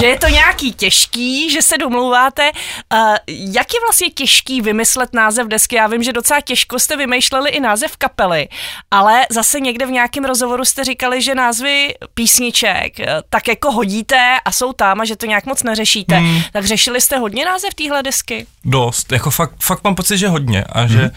že 0.00 0.06
je 0.06 0.18
to 0.18 0.28
nějaký 0.28 0.72
těžký, 0.72 1.50
že 1.50 1.62
se 1.62 1.78
domlouváte. 1.78 2.50
Uh, 2.92 3.16
jak 3.26 3.74
je 3.74 3.80
vlastně 3.80 4.10
těžký 4.10 4.60
vymyslet 4.60 5.14
název 5.14 5.46
desky? 5.46 5.76
Já 5.76 5.86
vím, 5.86 6.02
že 6.02 6.12
docela 6.12 6.40
těžko 6.40 6.78
jste 6.78 6.96
vymýšleli 6.96 7.50
i 7.50 7.60
název 7.60 7.96
kapely, 7.96 8.48
ale 8.90 9.26
zase 9.30 9.60
někde 9.60 9.86
v 9.86 9.90
nějakém 9.90 10.24
rozhovoru 10.24 10.64
jste 10.64 10.84
říkali, 10.84 11.22
že 11.22 11.34
názvy 11.34 11.94
písniček 12.14 13.00
eh, 13.00 13.06
tak 13.30 13.48
jako 13.48 13.72
hodíte 13.72 14.36
a 14.44 14.52
jsou 14.52 14.72
tam 14.72 15.00
a 15.00 15.04
že 15.04 15.16
to 15.16 15.26
nějak 15.26 15.46
moc 15.46 15.62
neřešíte. 15.62 16.16
Hmm. 16.16 16.40
Tak 16.52 16.64
řešili 16.64 17.00
jste 17.00 17.18
hodně 17.18 17.44
název 17.44 17.74
téhle 17.74 18.02
desky? 18.02 18.46
Dost, 18.64 19.12
jako 19.12 19.30
fakt, 19.30 19.54
fakt 19.62 19.84
mám 19.84 19.94
pocit, 19.94 20.18
že 20.18 20.28
hodně 20.28 20.64
a 20.64 20.86
že 20.86 20.98
hmm 20.98 21.10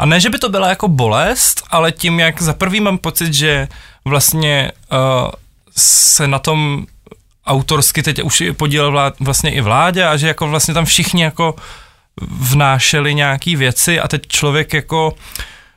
a 0.00 0.06
ne, 0.06 0.20
že 0.20 0.30
by 0.30 0.38
to 0.38 0.48
byla 0.48 0.68
jako 0.68 0.88
bolest, 0.88 1.62
ale 1.70 1.92
tím, 1.92 2.20
jak 2.20 2.42
za 2.42 2.52
prvý 2.52 2.80
mám 2.80 2.98
pocit, 2.98 3.34
že 3.34 3.68
vlastně 4.04 4.72
uh, 4.92 5.30
se 5.76 6.28
na 6.28 6.38
tom 6.38 6.86
autorsky 7.46 8.02
teď 8.02 8.22
už 8.22 8.42
podílel 8.56 8.90
vlád, 8.90 9.14
vlastně 9.20 9.50
i 9.50 9.60
vládě 9.60 10.04
a 10.04 10.16
že 10.16 10.28
jako 10.28 10.48
vlastně 10.48 10.74
tam 10.74 10.84
všichni 10.84 11.22
jako 11.22 11.54
vnášeli 12.30 13.14
nějaký 13.14 13.56
věci 13.56 14.00
a 14.00 14.08
teď 14.08 14.28
člověk 14.28 14.74
jako 14.74 15.14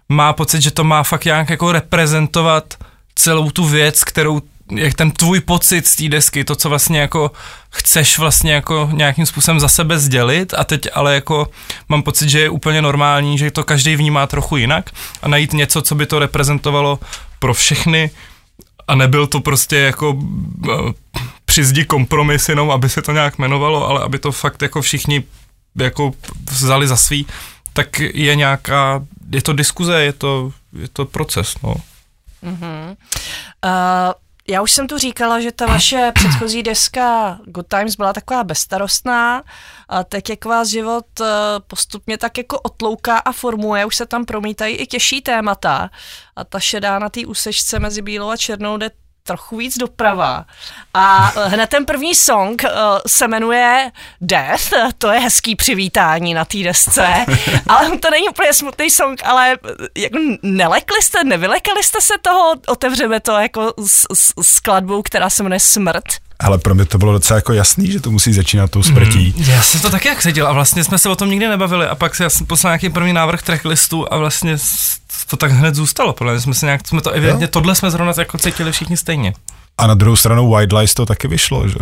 má 0.10 0.34
pocit, 0.34 0.62
že 0.62 0.72
to 0.72 0.84
má 0.84 1.04
fakt 1.04 1.26
nějak 1.26 1.50
jako 1.50 1.72
reprezentovat 1.72 2.74
celou 3.16 3.52
tu 3.52 3.66
věc, 3.66 4.04
kterou 4.04 4.42
jak 4.72 4.94
ten 4.94 5.12
tvůj 5.12 5.40
pocit 5.40 5.88
z 5.88 5.96
té 5.96 6.10
desky, 6.10 6.44
to, 6.44 6.56
co 6.56 6.70
vlastně 6.70 7.00
jako 7.00 7.32
chceš 7.70 8.18
vlastně 8.18 8.54
jako 8.54 8.90
nějakým 8.94 9.26
způsobem 9.26 9.60
za 9.60 9.68
sebe 9.68 10.00
sdělit 10.00 10.54
a 10.54 10.64
teď 10.64 10.88
ale 10.94 11.16
jako 11.16 11.48
mám 11.90 12.04
pocit, 12.04 12.30
že 12.30 12.40
je 12.40 12.50
úplně 12.50 12.82
normální, 12.82 13.38
že 13.38 13.52
to 13.52 13.64
každý 13.64 13.96
vnímá 13.96 14.28
trochu 14.28 14.58
jinak 14.58 14.90
a 15.22 15.28
najít 15.28 15.54
něco, 15.54 15.82
co 15.82 15.96
by 15.96 16.06
to 16.06 16.20
reprezentovalo 16.20 17.00
pro 17.40 17.54
všechny 17.54 18.12
a 18.88 18.96
nebyl 18.96 19.28
to 19.28 19.40
prostě 19.40 19.78
jako 19.78 20.18
eh, 20.70 20.94
přizdi 21.46 21.86
kompromis 21.86 22.50
jenom, 22.50 22.72
aby 22.72 22.90
se 22.90 23.02
to 23.02 23.12
nějak 23.12 23.38
jmenovalo, 23.38 23.88
ale 23.90 24.02
aby 24.02 24.20
to 24.20 24.32
fakt 24.32 24.62
jako 24.62 24.82
všichni 24.82 25.24
jako 25.76 26.12
vzali 26.52 26.88
za 26.88 26.98
svý, 26.98 27.28
tak 27.74 28.00
je 28.00 28.36
nějaká, 28.36 29.04
je 29.30 29.42
to 29.42 29.54
diskuze, 29.54 30.04
je 30.04 30.14
to, 30.14 30.52
je 30.80 30.88
to 30.88 31.06
proces, 31.06 31.56
no. 31.64 31.76
Mm-hmm. 32.44 32.96
Uh, 33.66 34.14
já 34.48 34.62
už 34.62 34.72
jsem 34.72 34.88
tu 34.88 34.98
říkala, 34.98 35.40
že 35.40 35.52
ta 35.52 35.66
vaše 35.66 36.12
předchozí 36.16 36.64
deska 36.64 37.40
Good 37.46 37.68
Times 37.68 37.96
byla 37.96 38.14
taková 38.14 38.44
bezstarostná 38.44 39.44
a 39.90 40.04
teď 40.04 40.30
jak 40.30 40.46
vás 40.46 40.68
život 40.68 41.06
eh, 41.22 41.26
postupně 41.68 42.18
tak 42.18 42.38
jako 42.38 42.60
otlouká 42.60 43.18
a 43.18 43.32
formuje, 43.32 43.86
už 43.86 43.96
se 43.96 44.06
tam 44.06 44.26
promítají 44.26 44.76
i 44.76 44.88
těžší 44.88 45.22
témata. 45.22 45.90
A 46.36 46.44
ta 46.44 46.60
šedá 46.60 47.00
na 47.00 47.10
té 47.10 47.26
úsečce 47.26 47.80
mezi 47.80 48.02
bílou 48.02 48.30
a 48.30 48.38
černou 48.38 48.78
jde 48.78 48.92
trochu 49.24 49.58
víc 49.58 49.78
doprava. 49.78 50.46
A 50.94 51.32
hned 51.46 51.70
ten 51.70 51.86
první 51.86 52.16
song 52.16 52.64
uh, 52.64 52.70
se 53.08 53.28
jmenuje 53.28 53.92
Death, 54.22 54.70
to 54.98 55.12
je 55.12 55.20
hezký 55.20 55.56
přivítání 55.56 56.34
na 56.34 56.46
té 56.46 56.58
desce, 56.58 57.08
ale 57.68 57.98
to 57.98 58.10
není 58.10 58.30
úplně 58.30 58.54
smutný 58.54 58.90
song, 58.90 59.22
ale 59.26 59.58
jako 59.98 60.18
nelekli 60.42 61.02
jste, 61.02 61.24
nevylekali 61.24 61.84
jste 61.84 62.02
se 62.02 62.14
toho, 62.22 62.54
otevřeme 62.68 63.20
to 63.20 63.32
jako 63.32 63.74
s, 63.86 64.06
s 64.14 64.34
skladbou, 64.42 65.02
která 65.02 65.30
se 65.30 65.44
jmenuje 65.44 65.60
Smrt. 65.60 66.23
Ale 66.40 66.58
pro 66.58 66.76
mě 66.76 66.86
to 66.86 66.98
bylo 66.98 67.14
docela 67.14 67.36
jako 67.36 67.54
jasný, 67.54 67.92
že 67.92 68.00
to 68.00 68.12
musí 68.12 68.34
začínat 68.34 68.72
tou 68.72 68.84
smrtí. 68.84 69.34
Mm, 69.38 69.44
já 69.44 69.62
jsem 69.62 69.82
to 69.82 69.90
taky 69.90 70.08
jak 70.08 70.22
seděl 70.22 70.48
a 70.48 70.54
vlastně 70.54 70.84
jsme 70.84 70.98
se 70.98 71.10
o 71.10 71.16
tom 71.16 71.30
nikdy 71.30 71.48
nebavili 71.48 71.88
a 71.88 71.96
pak 71.96 72.16
jsem 72.16 72.30
poslal 72.48 72.72
nějaký 72.72 72.90
první 72.90 73.14
návrh 73.14 73.44
tracklistu 73.44 74.14
a 74.14 74.18
vlastně 74.18 74.58
to 75.30 75.38
tak 75.38 75.52
hned 75.52 75.76
zůstalo, 75.76 76.14
protože 76.14 76.42
jsme 76.42 76.54
se 76.54 76.66
nějak, 76.66 76.88
jsme 76.88 77.02
to 77.02 77.12
evidentně, 77.12 77.44
jo? 77.44 77.50
tohle 77.52 77.76
jsme 77.76 77.92
zrovna 77.92 78.14
jako 78.18 78.38
cítili 78.38 78.72
všichni 78.72 78.98
stejně. 78.98 79.34
A 79.78 79.88
na 79.88 79.94
druhou 79.94 80.16
stranu 80.16 80.50
White 80.52 80.74
Lies 80.74 80.94
to 80.94 81.06
taky 81.06 81.28
vyšlo, 81.28 81.68
že 81.68 81.76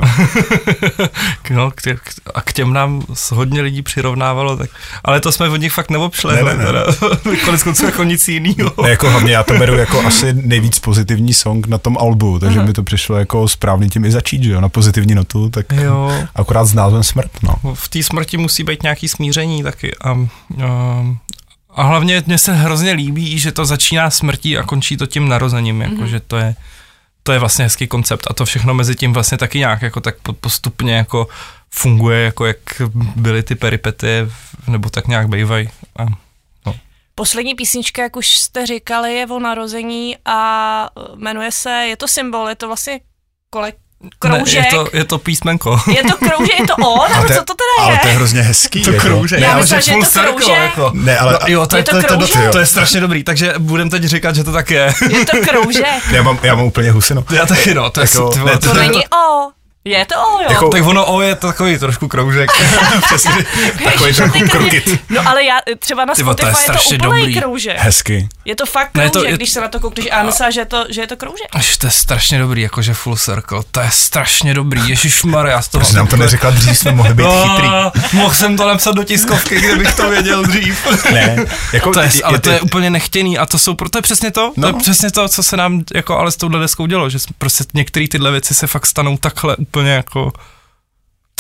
no, 1.50 1.72
k 1.72 1.82
tě, 1.82 1.98
a 2.34 2.42
k 2.42 2.54
těm 2.54 2.74
nám 2.74 3.04
hodně 3.32 3.62
lidí 3.62 3.82
přirovnávalo, 3.82 4.58
tak, 4.58 4.70
ale 5.04 5.20
to 5.20 5.32
jsme 5.32 5.50
od 5.50 5.56
nich 5.56 5.74
fakt 5.74 5.92
neobšli. 5.92 6.36
Ne, 6.36 6.44
ne, 6.44 6.54
ne. 6.54 6.66
Teda, 6.66 6.86
konec 7.46 7.64
konců 7.64 7.86
jako 7.86 8.04
nic 8.04 8.28
jiného. 8.28 8.74
Ne, 8.84 8.90
jako 8.90 9.10
hlavně 9.10 9.34
já 9.34 9.44
to 9.44 9.54
beru 9.54 9.76
jako 9.76 10.02
asi 10.02 10.34
nejvíc 10.34 10.80
pozitivní 10.80 11.34
song 11.34 11.68
na 11.68 11.78
tom 11.78 11.98
albu, 11.98 12.40
takže 12.40 12.60
Aha. 12.60 12.68
mi 12.68 12.74
to 12.74 12.84
přišlo 12.84 13.16
jako 13.16 13.48
správně 13.48 13.90
tím 13.90 14.06
i 14.06 14.12
začít, 14.12 14.44
že 14.44 14.52
jo, 14.52 14.62
na 14.62 14.70
pozitivní 14.70 15.16
notu, 15.16 15.50
tak 15.50 15.66
jo. 15.72 16.12
akorát 16.36 16.66
s 16.66 16.74
názvem 16.74 17.04
smrt, 17.04 17.32
no. 17.44 17.74
V 17.74 17.90
té 17.90 18.04
smrti 18.04 18.38
musí 18.38 18.64
být 18.64 18.84
nějaký 18.84 19.08
smíření 19.08 19.64
taky 19.64 19.96
a, 20.04 20.12
a 20.64 21.06
a 21.76 21.84
hlavně 21.84 22.24
mně 22.28 22.38
se 22.38 22.54
hrozně 22.54 22.92
líbí, 22.92 23.40
že 23.40 23.52
to 23.52 23.66
začíná 23.66 24.10
smrtí 24.10 24.58
a 24.58 24.64
končí 24.64 24.98
to 24.98 25.06
tím 25.06 25.30
narozením, 25.30 25.82
jako 25.82 25.96
mm-hmm. 25.96 26.06
že 26.06 26.20
to 26.20 26.38
je, 26.38 26.56
to 27.24 27.32
je 27.32 27.40
vlastně 27.40 27.66
hezký 27.66 27.88
koncept 27.88 28.28
a 28.30 28.34
to 28.34 28.46
všechno 28.46 28.74
mezi 28.74 28.96
tím 28.96 29.14
vlastně 29.14 29.38
taky 29.38 29.60
nějak 29.60 29.82
jako 29.82 30.02
tak 30.02 30.16
postupně 30.40 30.96
jako 30.96 31.28
funguje, 31.74 32.24
jako 32.24 32.46
jak 32.46 32.58
byly 33.16 33.44
ty 33.44 33.56
peripety, 33.56 34.28
nebo 34.68 34.90
tak 34.90 35.08
nějak 35.08 35.28
bývají. 35.30 35.70
No. 36.66 36.76
Poslední 37.16 37.56
písnička, 37.56 38.02
jak 38.02 38.16
už 38.16 38.28
jste 38.28 38.66
říkali, 38.66 39.16
je 39.16 39.28
o 39.28 39.40
narození 39.40 40.18
a 40.26 40.90
jmenuje 41.16 41.52
se, 41.52 41.70
je 41.70 41.98
to 41.98 42.08
symbol, 42.08 42.50
je 42.50 42.56
to 42.56 42.68
vlastně 42.68 43.00
kolek, 43.50 43.76
kroužek. 44.20 44.62
Ne, 44.62 44.68
je, 44.68 44.72
to, 44.72 44.88
je 44.94 45.04
to 45.04 45.18
písmenko. 45.18 45.80
Je 45.96 46.04
to 46.04 46.18
kroužek, 46.18 46.60
je 46.60 46.68
to 46.68 46.76
O, 46.76 47.08
nebo 47.10 47.28
co 47.28 47.44
to 47.44 47.54
teda 47.54 47.74
je? 47.80 47.86
Ale 47.86 47.98
to 47.98 48.08
je 48.08 48.14
hrozně 48.14 48.42
hezký. 48.42 48.84
To 48.84 48.92
jako. 48.92 49.08
kroužek. 49.08 49.40
Já 49.40 49.58
myslím, 49.58 49.82
že 49.82 49.92
je 49.92 49.98
to 49.98 50.22
kroužek. 50.22 50.58
Jako. 50.58 50.92
Ne, 50.94 51.18
ale 51.18 51.34
no, 51.34 51.40
jo, 51.48 51.66
to 51.66 51.78
je, 51.78 51.84
to, 51.84 52.02
to, 52.02 52.18
to, 52.18 52.52
to, 52.52 52.60
je 52.60 52.66
strašně 52.66 53.00
dobrý, 53.00 53.24
takže 53.24 53.54
budem 53.58 53.90
teď 53.90 54.04
říkat, 54.04 54.36
že 54.36 54.44
to 54.44 54.52
tak 54.52 54.72
je. 54.72 54.94
Je 55.10 55.26
to 55.26 55.38
kroužek. 55.50 55.86
já, 56.12 56.24
mám, 56.24 56.40
já 56.44 56.56
mám 56.56 56.66
úplně 56.66 56.92
husinu. 56.92 57.26
Já 57.32 57.46
taky 57.46 57.74
no, 57.74 57.90
to, 57.90 58.00
je, 58.02 58.08
jako, 58.12 58.34
ne, 58.46 58.52
to, 58.52 58.60
to, 58.60 58.68
to 58.68 58.74
není 58.74 59.08
O. 59.08 59.61
Je 59.86 60.06
to 60.06 60.16
O, 60.16 60.42
jo. 60.42 60.48
Jako, 60.50 60.70
tak 60.70 60.84
ono 60.84 61.06
O 61.06 61.22
je 61.22 61.36
takový 61.36 61.78
trošku 61.78 62.08
kroužek. 62.08 62.52
Přesně, 63.06 63.46
takový 63.84 64.14
trochu 64.14 64.40
krokit. 64.52 65.00
No 65.10 65.28
ale 65.30 65.44
já 65.44 65.60
třeba 65.80 66.06
na 66.06 66.16
Spotify 66.16 66.48
je 66.48 66.54
to, 66.66 66.94
je 66.94 67.00
to 67.00 67.06
úplný 67.06 67.22
dobrý. 67.22 67.36
kroužek. 67.36 67.78
Hezky. 67.78 68.30
Je 68.46 68.56
to 68.56 68.66
fakt 68.66 68.92
kroužek, 68.92 69.14
ne, 69.14 69.22
to, 69.22 69.28
je... 69.28 69.34
když 69.34 69.50
se 69.50 69.62
na 69.62 69.68
to 69.68 69.80
koukneš 69.80 70.08
a 70.12 70.24
myslím, 70.24 70.52
že, 70.52 70.66
to, 70.66 70.86
že 70.90 71.02
je 71.02 71.08
to 71.08 71.18
kroužek. 71.18 71.48
Až 71.52 71.78
to 71.78 71.88
je 71.88 71.92
strašně 71.92 72.40
dobrý, 72.40 72.62
jakože 72.62 72.94
full 72.94 73.16
circle. 73.16 73.60
To 73.72 73.80
je 73.80 73.90
strašně 73.92 74.54
dobrý, 74.54 74.90
ježišmar, 74.90 75.48
já 75.48 75.62
z 75.62 75.68
toho... 75.68 75.84
Proč 75.84 75.94
nám 75.94 76.08
to 76.08 76.18
neřekla 76.18 76.50
dřív, 76.50 76.78
jsme 76.78 76.92
mohli 76.92 77.14
být 77.14 77.24
no, 77.24 77.50
chytrý. 77.50 77.70
Mohl 78.14 78.36
jsem 78.36 78.58
to 78.58 78.68
napsat 78.68 78.96
do 78.96 79.04
tiskovky, 79.04 79.62
kdybych 79.62 79.96
to 79.96 80.10
věděl 80.10 80.44
dřív. 80.44 80.88
ne, 81.12 81.46
jako, 81.74 81.92
to 81.92 82.00
je, 82.00 82.10
ale 82.24 82.36
je, 82.36 82.40
to 82.40 82.50
je 82.50 82.62
úplně 82.62 82.90
nechtěný 82.90 83.38
a 83.38 83.46
to 83.46 83.60
jsou, 83.60 83.74
to 83.76 83.98
je 83.98 84.02
přesně 84.02 84.32
to, 84.32 84.54
no. 84.58 84.72
to 84.72 84.78
je 84.78 84.82
přesně 84.82 85.12
to, 85.12 85.28
co 85.28 85.44
se 85.44 85.58
nám 85.58 85.84
jako 85.96 86.18
ale 86.18 86.32
s 86.32 86.36
touhle 86.36 86.60
deskou 86.60 86.86
dělo, 86.86 87.10
že 87.10 87.18
prostě 87.38 87.64
některé 87.74 88.08
tyhle 88.08 88.32
věci 88.32 88.54
se 88.54 88.68
fakt 88.68 88.86
stanou 88.86 89.18
takhle 89.18 89.56
úplně 89.72 89.92
jako 89.92 90.32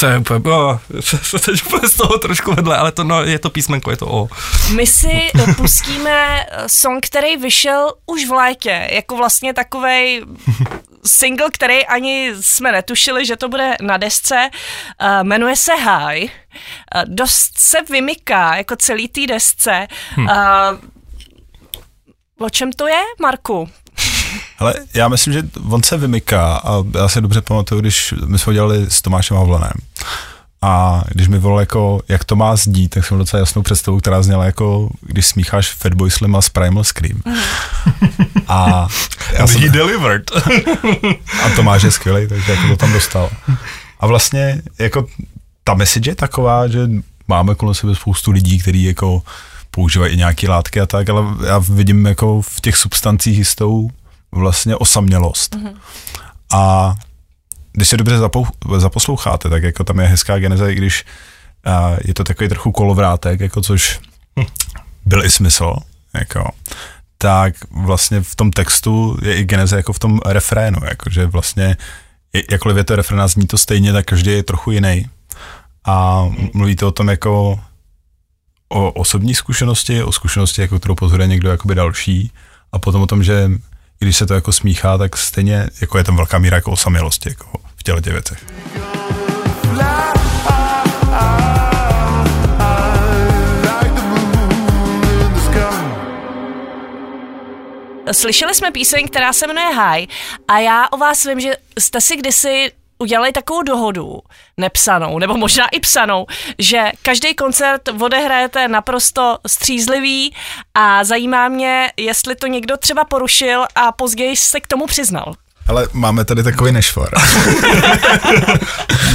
to 0.02 0.08
je 0.08 0.18
úplně, 0.18 0.56
oh, 0.56 0.80
teď 1.46 1.66
úplně 1.66 1.90
z 1.90 1.96
toho 1.96 2.18
trošku 2.18 2.56
vedle, 2.56 2.78
ale 2.78 2.92
to 2.92 3.04
no, 3.04 3.24
je 3.24 3.40
to 3.40 3.50
písmenko, 3.50 3.92
je 3.92 3.98
to 3.98 4.08
O. 4.08 4.28
My 4.76 4.88
si 4.88 5.32
pustíme 5.58 6.46
song, 6.68 7.06
který 7.06 7.38
vyšel 7.38 7.94
už 8.06 8.28
v 8.28 8.32
létě, 8.32 8.88
jako 8.92 9.18
vlastně 9.18 9.54
takovej 9.54 10.26
single, 11.06 11.48
který 11.54 11.86
ani 11.86 12.32
jsme 12.42 12.72
netušili, 12.72 13.26
že 13.26 13.36
to 13.36 13.50
bude 13.50 13.76
na 13.82 13.98
desce. 13.98 14.50
Uh, 15.02 15.24
jmenuje 15.24 15.56
se 15.56 15.76
High. 15.76 16.24
Uh, 16.24 16.30
dost 17.06 17.58
se 17.58 17.78
vymyká 17.90 18.56
jako 18.56 18.76
celý 18.76 19.08
té 19.08 19.28
desce. 19.28 19.88
Hmm. 20.10 20.26
Uh, 20.26 20.34
o 22.46 22.50
čem 22.50 22.72
to 22.72 22.88
je, 22.88 23.02
Marku? 23.22 23.70
Ale 24.60 24.74
já 24.94 25.08
myslím, 25.08 25.34
že 25.34 25.44
on 25.70 25.84
se 25.84 25.98
vymyká 25.98 26.58
a 26.58 26.84
já 26.94 27.08
se 27.08 27.22
dobře 27.22 27.42
pamatuju, 27.42 27.82
když 27.82 28.14
my 28.26 28.40
jsme 28.40 28.54
dělali 28.54 28.86
s 28.90 29.02
Tomášem 29.02 29.38
Havlanem. 29.38 29.72
A 30.62 31.04
když 31.10 31.28
mi 31.28 31.40
volal 31.40 31.60
jako, 31.60 32.02
jak 32.08 32.24
to 32.24 32.36
má 32.36 32.56
zdít, 32.56 32.90
tak 32.90 33.06
jsem 33.06 33.18
docela 33.18 33.40
jasnou 33.40 33.62
představu, 33.62 34.00
která 34.00 34.24
zněla 34.24 34.46
jako, 34.46 34.90
když 35.02 35.26
smícháš 35.26 35.74
Fatboy 35.74 36.12
Slim 36.12 36.36
a 36.36 36.42
s 36.42 36.50
Primal 36.50 36.84
Scream. 36.84 37.22
a 38.48 38.88
já 39.34 39.48
jsem, 39.48 39.62
he 39.62 39.70
delivered. 39.70 40.32
a 41.44 41.50
Tomáš 41.56 41.84
je 41.84 41.92
skvělý, 41.92 42.28
takže 42.28 42.52
jako 42.52 42.68
to 42.68 42.78
tam 42.78 42.94
dostal. 42.94 43.30
A 44.00 44.08
vlastně 44.08 44.62
jako 44.80 45.08
ta 45.64 45.74
message 45.74 46.12
je 46.12 46.16
taková, 46.16 46.68
že 46.68 46.90
máme 47.28 47.56
kolem 47.56 47.76
sebe 47.76 47.96
spoustu 47.96 48.32
lidí, 48.32 48.60
kteří 48.60 48.84
jako 48.84 49.24
používají 49.72 50.14
i 50.14 50.18
nějaké 50.18 50.50
látky 50.50 50.82
a 50.82 50.86
tak, 50.86 51.10
ale 51.10 51.24
já 51.48 51.58
vidím 51.58 52.06
jako 52.06 52.42
v 52.42 52.62
těch 52.62 52.78
substancích 52.78 53.38
jistou 53.38 53.90
vlastně 54.32 54.76
osamělost. 54.76 55.56
Mm-hmm. 55.56 55.76
A 56.54 56.96
když 57.72 57.88
se 57.88 57.98
dobře 57.98 58.18
zapou, 58.18 58.48
zaposloucháte, 58.78 59.50
tak 59.50 59.64
jako 59.64 59.84
tam 59.84 60.00
je 60.00 60.08
hezká 60.08 60.40
geneze, 60.40 60.72
i 60.72 60.76
když 60.76 61.06
uh, 61.68 61.98
je 62.06 62.14
to 62.14 62.24
takový 62.24 62.50
trochu 62.50 62.72
kolovrátek, 62.72 63.40
jako 63.40 63.62
což 63.62 64.00
byl 65.06 65.26
i 65.26 65.32
smysl, 65.32 65.76
jako, 66.14 66.52
tak 67.18 67.54
vlastně 67.72 68.22
v 68.22 68.36
tom 68.36 68.52
textu 68.52 69.18
je 69.22 69.36
i 69.36 69.46
geneze 69.46 69.76
jako 69.76 69.94
v 69.94 70.00
tom 70.00 70.20
refrénu, 70.26 70.80
jakože 70.90 71.26
vlastně 71.26 71.78
jakkoliv 72.52 72.78
je 72.78 72.84
to 72.84 72.96
refrén 72.96 73.28
zní 73.28 73.48
to 73.48 73.58
stejně, 73.58 73.94
tak 73.94 74.06
každý 74.06 74.32
je 74.32 74.44
trochu 74.44 74.72
jiný. 74.72 75.10
A 75.86 76.26
mluvíte 76.54 76.86
o 76.86 76.92
tom 76.92 77.10
jako 77.10 77.60
o 78.70 78.92
osobní 78.92 79.36
zkušenosti, 79.36 80.04
o 80.04 80.12
zkušenosti, 80.12 80.62
jako 80.62 80.80
kterou 80.80 80.96
pozoruje 80.96 81.28
někdo 81.28 81.50
jakoby 81.50 81.76
další 81.76 82.32
a 82.72 82.80
potom 82.80 83.02
o 83.02 83.08
tom, 83.08 83.24
že 83.24 83.52
když 84.06 84.18
se 84.18 84.26
to 84.26 84.34
jako 84.34 84.52
smíchá, 84.52 84.98
tak 84.98 85.18
stejně 85.18 85.68
jako 85.82 85.98
je 85.98 86.04
tam 86.04 86.16
velká 86.16 86.40
míra 86.40 86.58
jako 86.58 86.72
osamělosti 86.72 87.30
jako 87.30 87.60
v 87.76 87.84
těle 87.84 88.02
těch 88.02 88.14
věcech. 88.14 88.46
Slyšeli 98.12 98.56
jsme 98.56 98.72
píseň, 98.72 99.08
která 99.08 99.34
se 99.34 99.48
jmenuje 99.48 99.76
High 99.76 100.06
a 100.48 100.60
já 100.60 100.88
o 100.92 100.98
vás 100.98 101.24
vím, 101.24 101.40
že 101.40 101.54
jste 101.80 102.02
si 102.02 102.16
kdysi 102.16 102.72
udělali 103.02 103.32
takovou 103.32 103.62
dohodu, 103.62 104.20
nepsanou, 104.58 105.20
nebo 105.20 105.38
možná 105.38 105.68
i 105.68 105.80
psanou, 105.80 106.26
že 106.60 106.84
každý 107.02 107.36
koncert 107.36 107.82
odehrajete 108.02 108.68
naprosto 108.68 109.38
střízlivý 109.48 110.34
a 110.74 111.04
zajímá 111.04 111.48
mě, 111.48 111.92
jestli 111.98 112.36
to 112.36 112.48
někdo 112.48 112.78
třeba 112.78 113.04
porušil 113.04 113.66
a 113.76 113.92
později 113.92 114.36
se 114.36 114.60
k 114.60 114.68
tomu 114.68 114.88
přiznal. 114.88 115.34
Ale 115.68 115.88
máme 115.94 116.26
tady 116.26 116.44
takový 116.44 116.72
nešvar. 116.72 117.10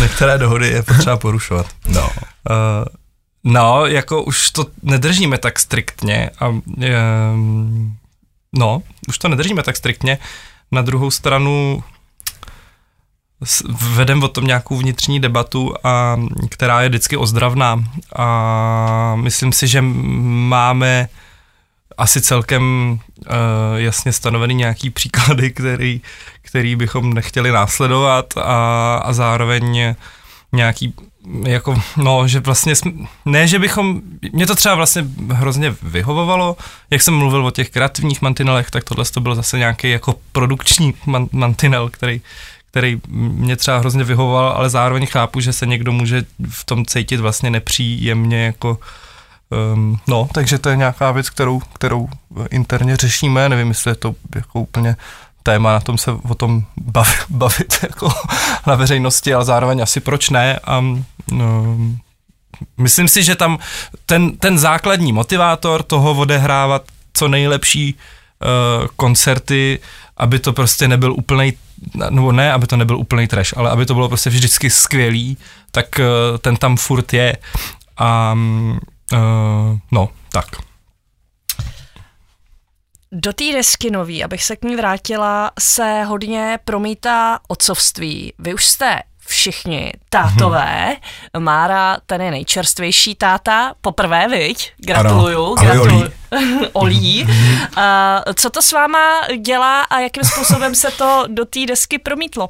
Některé 0.01 0.38
dohody 0.38 0.68
je 0.68 0.83
potřeba 0.83 1.16
porušovat. 1.16 1.66
No. 1.88 2.03
Uh, 2.03 2.11
no, 3.44 3.87
jako 3.87 4.22
už 4.22 4.51
to 4.51 4.66
nedržíme 4.83 5.38
tak 5.38 5.59
striktně 5.59 6.31
a 6.38 6.49
uh, 6.49 6.62
no, 8.53 8.83
už 9.09 9.18
to 9.18 9.29
nedržíme 9.29 9.62
tak 9.62 9.77
striktně. 9.77 10.18
Na 10.72 10.83
druhou 10.83 11.11
stranu 11.11 11.83
vedem 13.94 14.22
o 14.22 14.29
tom 14.29 14.44
nějakou 14.44 14.77
vnitřní 14.77 15.20
debatu, 15.20 15.75
a, 15.85 16.16
která 16.49 16.83
je 16.83 16.88
vždycky 16.88 17.16
ozdravná. 17.16 17.85
A 18.16 19.16
myslím 19.16 19.53
si, 19.53 19.68
že 19.68 19.83
máme 19.83 21.09
asi 21.99 22.20
celkem 22.20 22.62
uh, 22.92 23.27
jasně 23.77 24.12
stanovený 24.12 24.55
nějaký 24.55 24.90
příklady, 24.90 25.51
který, 25.51 26.01
který 26.42 26.77
bychom 26.77 27.14
nechtěli 27.14 27.51
následovat 27.51 28.35
a, 28.37 28.96
a 28.96 29.12
zároveň 29.12 29.94
nějaký 30.53 30.94
jako, 31.46 31.83
no, 31.96 32.29
že 32.29 32.40
vlastně, 32.40 32.75
ne, 33.25 33.49
že 33.49 33.59
bychom, 33.59 34.01
mě 34.33 34.46
to 34.46 34.55
třeba 34.55 34.75
vlastně 34.75 35.05
hrozně 35.33 35.75
vyhovovalo, 35.83 36.57
jak 36.90 37.03
jsem 37.03 37.14
mluvil 37.14 37.46
o 37.46 37.51
těch 37.51 37.70
kreativních 37.70 38.22
mantinelech, 38.22 38.70
tak 38.70 38.85
tohle 38.85 39.05
to 39.05 39.20
byl 39.20 39.35
zase 39.35 39.59
nějaký 39.59 39.90
jako 39.90 40.14
produkční 40.33 40.94
man, 41.07 41.27
mantinel, 41.33 41.88
který, 41.88 42.20
který 42.77 43.01
mě 43.09 43.57
třeba 43.57 43.79
hrozně 43.79 44.05
vyhovoval, 44.05 44.49
ale 44.49 44.71
zároveň 44.71 45.07
chápu, 45.07 45.41
že 45.41 45.53
se 45.53 45.67
někdo 45.67 45.93
může 45.93 46.25
v 46.49 46.65
tom 46.65 46.85
cítit 46.85 47.21
vlastně 47.21 47.51
nepříjemně 47.51 48.45
jako 48.45 48.79
Um, 49.75 49.99
no, 50.07 50.29
takže 50.35 50.59
to 50.59 50.69
je 50.69 50.77
nějaká 50.77 51.12
věc, 51.12 51.31
kterou, 51.31 51.59
kterou 51.59 52.09
interně 52.51 52.97
řešíme, 52.97 53.49
nevím, 53.49 53.69
jestli 53.69 53.91
je 53.91 53.95
to 53.95 54.15
jako 54.35 54.61
úplně 54.61 54.97
téma, 55.43 55.73
na 55.73 55.81
tom 55.81 55.99
se 55.99 56.11
o 56.11 56.35
tom 56.35 56.65
bavit, 56.77 57.19
bavit 57.29 57.79
jako 57.83 58.12
na 58.67 58.75
veřejnosti, 58.75 59.35
ale 59.35 59.45
zároveň 59.45 59.83
asi 59.83 60.01
proč 60.01 60.31
ne. 60.31 60.59
A, 60.65 60.79
um, 60.79 61.99
myslím 62.79 63.09
si, 63.09 63.23
že 63.23 63.35
tam 63.35 63.59
ten, 64.07 64.37
ten 64.37 64.59
základní 64.59 65.12
motivátor 65.12 65.83
toho 65.83 66.15
odehrávat 66.15 66.83
co 67.12 67.29
nejlepší 67.29 67.95
uh, 67.95 68.87
koncerty, 68.97 69.79
aby 70.17 70.39
to 70.39 70.53
prostě 70.53 70.89
nebyl 70.89 71.12
úplný 71.12 71.53
nebo 72.11 72.33
ne, 72.33 72.53
aby 72.53 72.67
to 72.67 72.77
nebyl 72.77 72.99
úplný 72.99 73.27
trash, 73.27 73.57
ale 73.57 73.71
aby 73.71 73.87
to 73.87 73.95
bylo 73.95 74.09
prostě 74.09 74.31
vždycky 74.31 74.71
skvělý, 74.71 75.39
tak 75.71 75.87
uh, 75.99 76.39
ten 76.39 76.57
tam 76.57 76.77
furt 76.77 77.12
je. 77.12 77.37
A 77.97 78.37
uh, 79.12 79.79
no, 79.91 80.09
tak. 80.33 80.47
Do 83.12 83.33
té 83.33 83.45
desky 83.53 83.91
nový, 83.91 84.25
abych 84.25 84.45
se 84.45 84.57
k 84.57 84.65
ní 84.65 84.77
vrátila, 84.77 85.51
se 85.59 86.05
hodně 86.05 86.59
promítá 86.65 87.39
otcovství. 87.49 88.33
Vy 88.39 88.55
už 88.55 88.65
jste 88.65 89.03
všichni 89.27 89.93
tátové. 90.11 90.97
Hmm. 91.35 91.45
Mára, 91.45 91.97
ten 92.07 92.23
je 92.23 92.31
nejčerstvější 92.31 93.15
táta, 93.15 93.75
poprvé, 93.81 94.29
viď? 94.29 94.73
Gratuluju. 94.77 95.45
Ano. 95.45 95.55
gratuluju. 95.55 96.11
Olí. 96.73 97.25
uh, 97.25 97.31
co 98.35 98.51
to 98.51 98.62
s 98.62 98.73
váma 98.73 99.21
dělá 99.41 99.83
a 99.83 100.01
jakým 100.01 100.25
způsobem 100.25 100.75
se 100.75 100.91
to 100.91 101.25
do 101.29 101.45
té 101.45 101.67
desky 101.67 101.99
promítlo? 101.99 102.49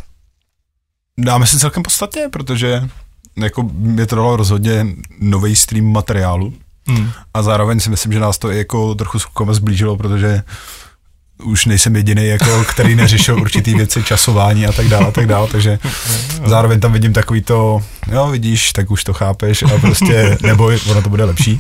Dáme 1.19 1.47
si 1.47 1.59
celkem 1.59 1.83
podstatně, 1.83 2.29
protože 2.29 2.89
jako 3.37 3.63
mě 3.63 4.07
to 4.07 4.17
dalo 4.17 4.37
rozhodně 4.37 4.87
nový 5.21 5.57
stream 5.57 5.93
materiálu 5.93 6.55
hmm. 6.87 7.11
a 7.35 7.43
zároveň 7.43 7.81
si 7.81 7.91
myslím, 7.91 8.13
že 8.13 8.21
nás 8.21 8.39
to 8.39 8.51
i 8.51 8.59
jako 8.59 8.95
trochu 8.95 9.19
zblížilo, 9.51 9.97
protože 9.97 10.43
už 11.45 11.67
nejsem 11.67 11.97
jediný, 11.97 12.27
jako, 12.27 12.65
který 12.65 12.95
neřešil 12.95 13.37
určitý 13.41 13.75
věci, 13.75 14.03
časování 14.03 14.67
a 14.67 14.73
tak 14.73 14.89
dále, 14.89 15.07
a 15.07 15.11
tak 15.11 15.27
dále, 15.27 15.49
takže 15.49 15.79
zároveň 16.47 16.81
tam 16.81 16.93
vidím 16.93 17.13
takový 17.13 17.43
to, 17.43 17.83
jo, 18.13 18.29
vidíš, 18.29 18.73
tak 18.73 18.91
už 18.91 19.05
to 19.05 19.13
chápeš 19.13 19.63
a 19.63 19.79
prostě, 19.81 20.39
nebo 20.43 20.71
ono 20.91 21.03
to 21.03 21.09
bude 21.09 21.25
lepší, 21.25 21.59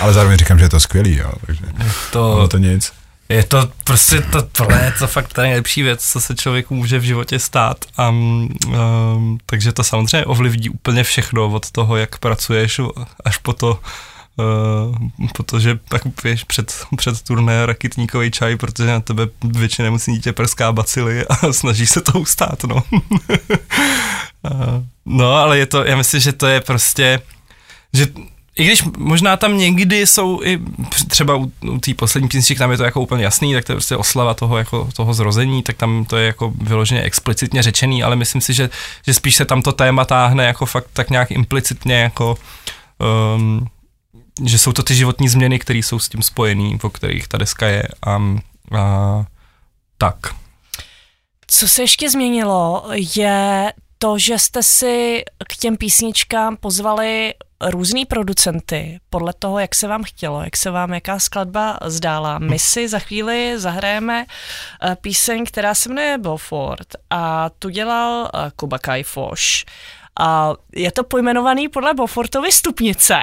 ale 0.00 0.12
zároveň 0.12 0.38
říkám, 0.38 0.58
že 0.58 0.64
je 0.64 0.68
to 0.68 0.80
skvělý, 0.80 1.16
jo, 1.16 1.32
takže 1.46 1.64
to, 2.12 2.48
to 2.48 2.58
nic. 2.58 2.92
Je 3.28 3.44
to 3.44 3.70
prostě 3.84 4.20
to, 4.20 4.42
tohle 4.42 4.84
je 4.84 4.92
to 4.98 5.06
fakt 5.06 5.32
ta 5.32 5.42
nejlepší 5.42 5.82
věc, 5.82 6.04
co 6.04 6.20
se 6.20 6.34
člověku 6.34 6.74
může 6.74 6.98
v 6.98 7.02
životě 7.02 7.38
stát. 7.38 7.84
A, 7.96 8.08
um, 8.08 9.38
takže 9.46 9.72
to 9.72 9.84
samozřejmě 9.84 10.24
ovlivní 10.26 10.68
úplně 10.68 11.04
všechno 11.04 11.46
od 11.46 11.70
toho, 11.70 11.96
jak 11.96 12.18
pracuješ, 12.18 12.80
až 13.24 13.36
po 13.36 13.52
to, 13.52 13.78
Uh, 14.38 15.28
protože 15.32 15.78
pak 15.88 16.02
piješ 16.22 16.44
před, 16.44 16.86
před 16.96 17.22
turné 17.22 17.66
rakitníkový 17.66 18.30
čaj, 18.30 18.56
protože 18.56 18.88
na 18.88 19.00
tebe 19.00 19.28
většině 19.44 19.84
nemocní 19.84 20.14
dítě 20.14 20.32
prská 20.32 20.72
bacily 20.72 21.26
a 21.26 21.52
snaží 21.52 21.86
se 21.86 22.00
to 22.00 22.20
ustát, 22.20 22.64
no. 22.64 22.82
uh, 22.92 22.92
no, 25.06 25.32
ale 25.32 25.58
je 25.58 25.66
to, 25.66 25.84
já 25.84 25.96
myslím, 25.96 26.20
že 26.20 26.32
to 26.32 26.46
je 26.46 26.60
prostě, 26.60 27.20
že 27.92 28.06
i 28.56 28.64
když 28.64 28.82
možná 28.98 29.36
tam 29.36 29.58
někdy 29.58 30.06
jsou 30.06 30.40
i 30.42 30.58
třeba 31.08 31.36
u, 31.36 31.52
u 31.60 31.78
té 31.78 31.94
poslední 31.94 32.28
písničky, 32.28 32.54
tam 32.54 32.70
je 32.70 32.76
to 32.76 32.84
jako 32.84 33.00
úplně 33.00 33.24
jasný, 33.24 33.54
tak 33.54 33.64
to 33.64 33.72
je 33.72 33.76
prostě 33.76 33.96
oslava 33.96 34.34
toho, 34.34 34.58
jako, 34.58 34.88
toho 34.96 35.14
zrození, 35.14 35.62
tak 35.62 35.76
tam 35.76 36.04
to 36.04 36.16
je 36.16 36.26
jako 36.26 36.52
vyloženě 36.60 37.02
explicitně 37.02 37.62
řečený, 37.62 38.02
ale 38.02 38.16
myslím 38.16 38.40
si, 38.40 38.54
že, 38.54 38.70
že 39.06 39.14
spíš 39.14 39.36
se 39.36 39.44
tam 39.44 39.62
to 39.62 39.72
téma 39.72 40.04
táhne 40.04 40.44
jako 40.44 40.66
fakt 40.66 40.88
tak 40.92 41.10
nějak 41.10 41.30
implicitně 41.30 41.94
jako 41.94 42.38
um, 43.36 43.66
že 44.44 44.58
jsou 44.58 44.72
to 44.72 44.82
ty 44.82 44.94
životní 44.94 45.28
změny, 45.28 45.58
které 45.58 45.78
jsou 45.78 45.98
s 45.98 46.08
tím 46.08 46.22
spojený, 46.22 46.78
o 46.82 46.90
kterých 46.90 47.28
ta 47.28 47.38
deska 47.38 47.66
je 47.66 47.82
a, 48.06 48.22
a 48.78 49.24
tak. 49.98 50.16
Co 51.46 51.68
se 51.68 51.82
ještě 51.82 52.10
změnilo, 52.10 52.84
je 53.16 53.72
to, 53.98 54.18
že 54.18 54.38
jste 54.38 54.62
si 54.62 55.22
k 55.48 55.56
těm 55.56 55.76
písničkám 55.76 56.56
pozvali 56.56 57.34
různý 57.60 58.04
producenty 58.04 59.00
podle 59.10 59.32
toho, 59.38 59.58
jak 59.58 59.74
se 59.74 59.88
vám 59.88 60.04
chtělo, 60.04 60.42
jak 60.42 60.56
se 60.56 60.70
vám 60.70 60.94
jaká 60.94 61.18
skladba 61.18 61.78
zdála. 61.84 62.38
My 62.38 62.58
si 62.58 62.88
za 62.88 62.98
chvíli 62.98 63.58
zahrajeme 63.58 64.26
eh, 64.82 64.96
píseň, 65.00 65.44
která 65.46 65.74
se 65.74 65.88
jmenuje 65.88 66.18
Beaufort 66.18 66.88
a 67.10 67.50
tu 67.58 67.68
dělal 67.68 68.30
eh, 68.34 68.50
Kuba 68.56 68.78
Kajfoš. 68.78 69.64
A 70.20 70.54
je 70.72 70.92
to 70.92 71.04
pojmenovaný 71.04 71.68
podle 71.68 71.94
Beaufortovy 71.94 72.52
stupnice. 72.52 73.16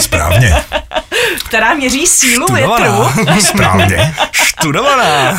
Správně. 0.00 0.54
která 1.46 1.74
měří 1.74 2.06
sílu 2.06 2.46
Študovaná. 2.46 3.10
větru. 3.14 3.40
Správně. 3.40 4.14
Študovaná. 4.32 5.38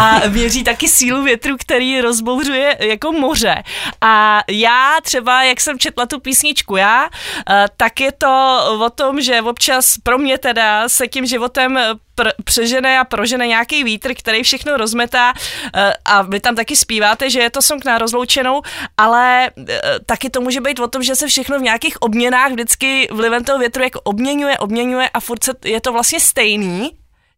a 0.00 0.20
měří 0.28 0.64
taky 0.64 0.88
sílu 0.88 1.22
větru, 1.22 1.56
který 1.58 2.00
rozbouřuje 2.00 2.76
jako 2.80 3.12
moře. 3.12 3.62
A 4.00 4.40
já 4.50 4.96
třeba, 5.02 5.42
jak 5.42 5.60
jsem 5.60 5.78
četla 5.78 6.06
tu 6.06 6.20
písničku 6.20 6.76
já, 6.76 7.08
eh, 7.50 7.66
tak 7.76 8.00
je 8.00 8.12
to 8.12 8.60
o 8.86 8.90
tom, 8.90 9.20
že 9.20 9.42
občas 9.42 9.94
pro 10.02 10.18
mě 10.18 10.38
teda 10.38 10.88
se 10.88 11.08
tím 11.08 11.26
životem 11.26 11.78
pr- 12.18 12.32
přežene 12.44 12.98
a 12.98 13.04
prožene 13.04 13.46
nějaký 13.46 13.84
vítr, 13.84 14.14
který 14.14 14.42
všechno 14.42 14.76
rozmetá 14.76 15.32
eh, 15.74 15.92
a 16.04 16.22
vy 16.22 16.40
tam 16.40 16.56
taky 16.56 16.76
zpíváte, 16.76 17.30
že 17.30 17.40
je 17.40 17.50
to 17.50 17.62
song 17.62 17.84
na 17.84 17.98
rozloučenou, 17.98 18.62
ale 18.96 19.50
eh, 19.68 19.80
taky 20.06 20.30
to 20.30 20.40
může 20.40 20.60
být 20.60 20.80
o 20.80 20.88
tom, 20.88 21.02
že 21.02 21.16
se 21.16 21.26
všechno 21.26 21.58
v 21.58 21.62
nějakých 21.62 22.02
obměnách 22.02 22.52
vždycky 22.52 23.08
vlivem 23.12 23.44
toho 23.44 23.58
větru 23.58 23.82
jako 23.90 24.00
obměňuje, 24.00 24.58
obměňuje 24.58 25.08
a 25.08 25.20
furt 25.20 25.44
se, 25.44 25.52
je 25.64 25.80
to 25.80 25.92
vlastně 25.92 26.20
stejný, 26.20 26.90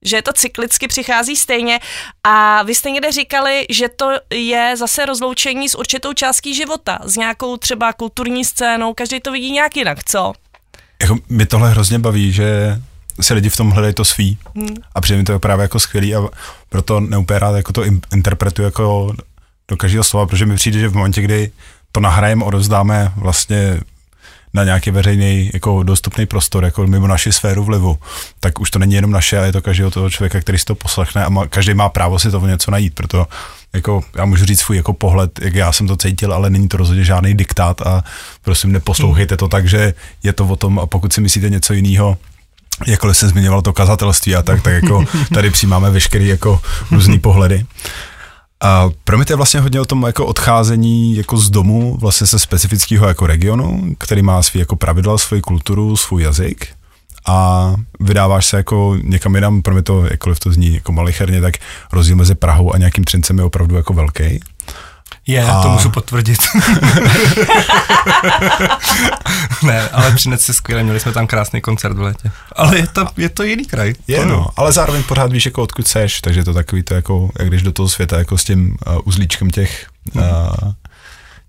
že 0.02 0.22
to 0.22 0.32
cyklicky 0.32 0.88
přichází 0.88 1.36
stejně 1.36 1.80
a 2.24 2.62
vy 2.62 2.74
jste 2.74 2.90
někde 2.90 3.12
říkali, 3.12 3.66
že 3.70 3.88
to 3.88 4.10
je 4.30 4.74
zase 4.76 5.06
rozloučení 5.06 5.68
s 5.68 5.78
určitou 5.78 6.12
částí 6.12 6.54
života, 6.54 6.98
s 7.04 7.16
nějakou 7.16 7.56
třeba 7.56 7.92
kulturní 7.92 8.44
scénou, 8.44 8.94
každý 8.94 9.20
to 9.20 9.32
vidí 9.32 9.52
nějak 9.52 9.76
jinak, 9.76 10.04
co? 10.04 10.32
Jako, 11.02 11.16
mě 11.28 11.46
tohle 11.46 11.70
hrozně 11.70 11.98
baví, 11.98 12.32
že 12.32 12.78
si 13.20 13.34
lidi 13.34 13.48
v 13.48 13.56
tom 13.56 13.70
hledají 13.70 13.94
to 13.94 14.04
svý 14.04 14.38
hmm. 14.56 14.76
a 14.94 15.00
přijde 15.00 15.18
mi 15.18 15.24
to 15.24 15.38
právě 15.38 15.62
jako 15.62 15.80
skvělý 15.80 16.14
a 16.14 16.28
proto 16.68 17.00
neúplně 17.00 17.38
rád 17.38 17.56
jako 17.56 17.72
to 17.72 17.84
interpretuji 18.12 18.62
jako 18.62 19.14
do 19.68 19.76
každého 19.76 20.04
slova, 20.04 20.26
protože 20.26 20.46
mi 20.46 20.56
přijde, 20.56 20.78
že 20.78 20.88
v 20.88 20.94
momentě, 20.94 21.22
kdy 21.22 21.50
to 21.92 22.00
nahrajeme, 22.00 22.44
odozdáme 22.44 23.12
vlastně 23.16 23.80
na 24.54 24.64
nějaký 24.64 24.90
veřejný 24.90 25.50
jako 25.52 25.82
dostupný 25.82 26.26
prostor, 26.26 26.64
jako 26.64 26.86
mimo 26.86 27.06
naši 27.06 27.32
sféru 27.32 27.64
vlivu, 27.64 27.98
tak 28.40 28.60
už 28.60 28.70
to 28.70 28.78
není 28.78 28.94
jenom 28.94 29.10
naše, 29.10 29.38
ale 29.38 29.48
je 29.48 29.52
to 29.52 29.62
každého 29.62 29.90
toho 29.90 30.10
člověka, 30.10 30.40
který 30.40 30.58
si 30.58 30.64
to 30.64 30.74
poslechne 30.74 31.24
a 31.24 31.28
má, 31.28 31.46
každý 31.46 31.74
má 31.74 31.88
právo 31.88 32.18
si 32.18 32.30
toho 32.30 32.46
něco 32.46 32.70
najít, 32.70 32.94
proto 32.94 33.26
jako, 33.72 34.04
já 34.16 34.24
můžu 34.24 34.44
říct 34.44 34.60
svůj 34.60 34.76
jako 34.76 34.92
pohled, 34.92 35.30
jak 35.42 35.54
já 35.54 35.72
jsem 35.72 35.86
to 35.86 35.96
cítil, 35.96 36.32
ale 36.32 36.50
není 36.50 36.68
to 36.68 36.76
rozhodně 36.76 37.04
žádný 37.04 37.34
diktát 37.34 37.80
a 37.80 38.04
prosím 38.42 38.72
neposlouchejte 38.72 39.36
to 39.36 39.48
tak, 39.48 39.68
že 39.68 39.94
je 40.22 40.32
to 40.32 40.46
o 40.46 40.56
tom 40.56 40.78
a 40.78 40.86
pokud 40.86 41.12
si 41.12 41.20
myslíte 41.20 41.50
něco 41.50 41.72
jiného, 41.72 42.18
jakkoliv 42.86 43.16
se 43.16 43.28
zmiňoval 43.28 43.62
to 43.62 43.72
kazatelství 43.72 44.36
a 44.36 44.42
tak, 44.42 44.62
tak 44.62 44.72
jako 44.72 45.04
tady 45.34 45.50
přijímáme 45.50 45.90
veškerý 45.90 46.28
jako 46.28 46.60
různý 46.90 47.18
pohledy. 47.18 47.66
A 48.62 48.90
pro 49.04 49.16
mě 49.16 49.26
to 49.26 49.32
je 49.32 49.36
vlastně 49.36 49.60
hodně 49.60 49.80
o 49.80 49.84
tom 49.84 50.02
jako 50.02 50.26
odcházení 50.26 51.16
jako 51.16 51.36
z 51.36 51.50
domu, 51.50 51.96
vlastně 52.00 52.26
se 52.26 52.38
specifického 52.38 53.08
jako 53.08 53.26
regionu, 53.26 53.82
který 53.98 54.22
má 54.22 54.42
svý 54.42 54.60
jako 54.60 54.76
pravidla, 54.76 55.18
svoji 55.18 55.42
kulturu, 55.42 55.96
svůj 55.96 56.22
jazyk 56.22 56.66
a 57.26 57.74
vydáváš 58.00 58.46
se 58.46 58.56
jako 58.56 58.96
někam 59.02 59.34
jinam, 59.34 59.62
pro 59.62 59.74
mě 59.74 59.82
to, 59.82 60.04
jakkoliv 60.04 60.40
to 60.40 60.52
zní 60.52 60.74
jako 60.74 60.92
malicherně, 60.92 61.40
tak 61.40 61.54
rozdíl 61.92 62.16
mezi 62.16 62.34
Prahou 62.34 62.74
a 62.74 62.78
nějakým 62.78 63.04
Třincem 63.04 63.38
je 63.38 63.44
opravdu 63.44 63.76
jako 63.76 63.92
velký. 63.92 64.40
Je, 65.26 65.44
a... 65.44 65.62
to 65.62 65.68
můžu 65.68 65.90
potvrdit. 65.90 66.38
ne, 69.62 69.88
ale 69.88 70.12
přinec 70.12 70.42
si 70.42 70.54
skvěle, 70.54 70.82
měli 70.82 71.00
jsme 71.00 71.12
tam 71.12 71.26
krásný 71.26 71.60
koncert 71.60 71.96
v 71.96 72.00
létě. 72.00 72.30
Ale 72.56 72.78
je 72.78 72.86
to, 72.86 73.06
je 73.16 73.28
to 73.28 73.42
jiný 73.42 73.64
kraj. 73.64 73.94
Je, 74.08 74.18
to 74.18 74.24
no, 74.24 74.48
ale 74.56 74.72
zároveň 74.72 75.02
pořád 75.02 75.32
víš, 75.32 75.46
jako 75.46 75.62
odkud 75.62 75.88
seš, 75.88 76.20
takže 76.20 76.44
to 76.44 76.54
takový 76.54 76.82
to 76.82 76.94
jako, 76.94 77.30
jak 77.38 77.48
když 77.48 77.62
do 77.62 77.72
toho 77.72 77.88
světa, 77.88 78.18
jako 78.18 78.38
s 78.38 78.44
tím 78.44 78.76
uh, 78.86 78.98
uzlíčkem 79.04 79.50
těch, 79.50 79.86
uh, 80.14 80.22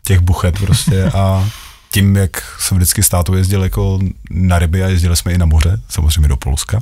těch 0.03 0.19
buchet 0.19 0.59
prostě 0.59 1.03
a 1.03 1.49
tím, 1.91 2.15
jak 2.15 2.43
jsem 2.59 2.77
vždycky 2.77 3.03
s 3.03 3.09
tátou 3.09 3.33
jezdil 3.33 3.63
jako 3.63 3.99
na 4.29 4.59
ryby 4.59 4.83
a 4.83 4.87
jezdili 4.87 5.15
jsme 5.15 5.33
i 5.33 5.37
na 5.37 5.45
moře, 5.45 5.81
samozřejmě 5.89 6.27
do 6.27 6.37
Polska, 6.37 6.81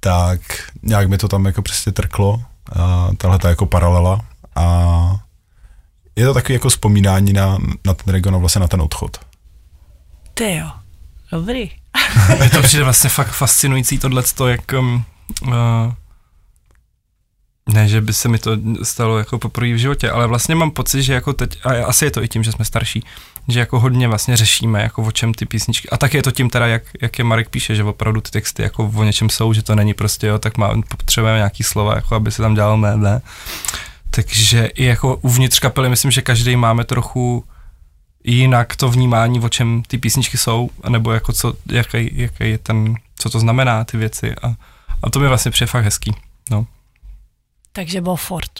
tak 0.00 0.40
nějak 0.82 1.08
mi 1.08 1.18
to 1.18 1.28
tam 1.28 1.46
jako 1.46 1.62
přesně 1.62 1.92
trklo, 1.92 2.32
uh, 2.32 3.14
tahle 3.16 3.38
ta 3.38 3.48
jako 3.48 3.66
paralela 3.66 4.20
a 4.56 5.16
je 6.16 6.26
to 6.26 6.34
takový 6.34 6.54
jako 6.54 6.68
vzpomínání 6.68 7.32
na, 7.32 7.58
na 7.84 7.94
ten 7.94 8.14
region 8.14 8.34
a 8.34 8.38
vlastně 8.38 8.60
na 8.60 8.68
ten 8.68 8.80
odchod. 8.80 9.16
Ty 10.34 10.56
jo, 10.56 10.70
dobrý. 11.32 11.70
je 12.42 12.50
to 12.52 12.62
přijde 12.62 12.84
vlastně 12.84 13.10
fakt 13.10 13.32
fascinující 13.32 13.98
tohle, 13.98 14.22
jak 14.48 14.72
um, 14.72 15.04
uh, 15.42 15.52
ne, 17.72 17.88
že 17.88 18.00
by 18.00 18.12
se 18.12 18.28
mi 18.28 18.38
to 18.38 18.50
stalo 18.82 19.18
jako 19.18 19.38
poprvé 19.38 19.72
v 19.72 19.76
životě, 19.76 20.10
ale 20.10 20.26
vlastně 20.26 20.54
mám 20.54 20.70
pocit, 20.70 21.02
že 21.02 21.14
jako 21.14 21.32
teď, 21.32 21.58
a 21.64 21.84
asi 21.84 22.04
je 22.04 22.10
to 22.10 22.22
i 22.22 22.28
tím, 22.28 22.42
že 22.42 22.52
jsme 22.52 22.64
starší, 22.64 23.04
že 23.48 23.60
jako 23.60 23.80
hodně 23.80 24.08
vlastně 24.08 24.36
řešíme, 24.36 24.82
jako 24.82 25.02
o 25.02 25.12
čem 25.12 25.34
ty 25.34 25.46
písničky, 25.46 25.88
a 25.88 25.96
tak 25.96 26.14
je 26.14 26.22
to 26.22 26.30
tím 26.30 26.50
teda, 26.50 26.66
jak, 26.66 26.82
jak 27.02 27.18
je 27.18 27.24
Marek 27.24 27.48
píše, 27.48 27.74
že 27.74 27.84
opravdu 27.84 28.20
ty 28.20 28.30
texty 28.30 28.62
jako 28.62 28.92
o 28.94 29.04
něčem 29.04 29.30
jsou, 29.30 29.52
že 29.52 29.62
to 29.62 29.74
není 29.74 29.94
prostě, 29.94 30.26
jo, 30.26 30.38
tak 30.38 30.58
má, 30.58 30.74
potřebujeme 30.96 31.38
nějaký 31.38 31.62
slova, 31.62 31.94
jako 31.94 32.14
aby 32.14 32.30
se 32.32 32.42
tam 32.42 32.54
dělalo 32.54 32.76
ne, 32.76 32.96
ne. 32.96 33.22
Takže 34.10 34.66
i 34.66 34.84
jako 34.84 35.16
uvnitř 35.16 35.58
kapely 35.58 35.88
myslím, 35.88 36.10
že 36.10 36.22
každý 36.22 36.56
máme 36.56 36.84
trochu 36.84 37.44
jinak 38.24 38.76
to 38.76 38.88
vnímání, 38.88 39.40
o 39.40 39.48
čem 39.48 39.82
ty 39.86 39.98
písničky 39.98 40.38
jsou, 40.38 40.70
nebo 40.88 41.12
jako 41.12 41.32
co, 41.32 41.54
jaký, 41.66 42.10
jaký 42.12 42.50
je 42.50 42.58
ten, 42.58 42.94
co 43.16 43.30
to 43.30 43.40
znamená 43.40 43.84
ty 43.84 43.96
věci 43.96 44.34
a, 44.42 44.54
a 45.02 45.10
to 45.10 45.20
mi 45.20 45.28
vlastně 45.28 45.50
přijde 45.50 45.66
fakt 45.66 45.84
hezký. 45.84 46.14
No. 46.50 46.66
Takže 47.72 48.00
byl 48.00 48.16
Ford. 48.16 48.50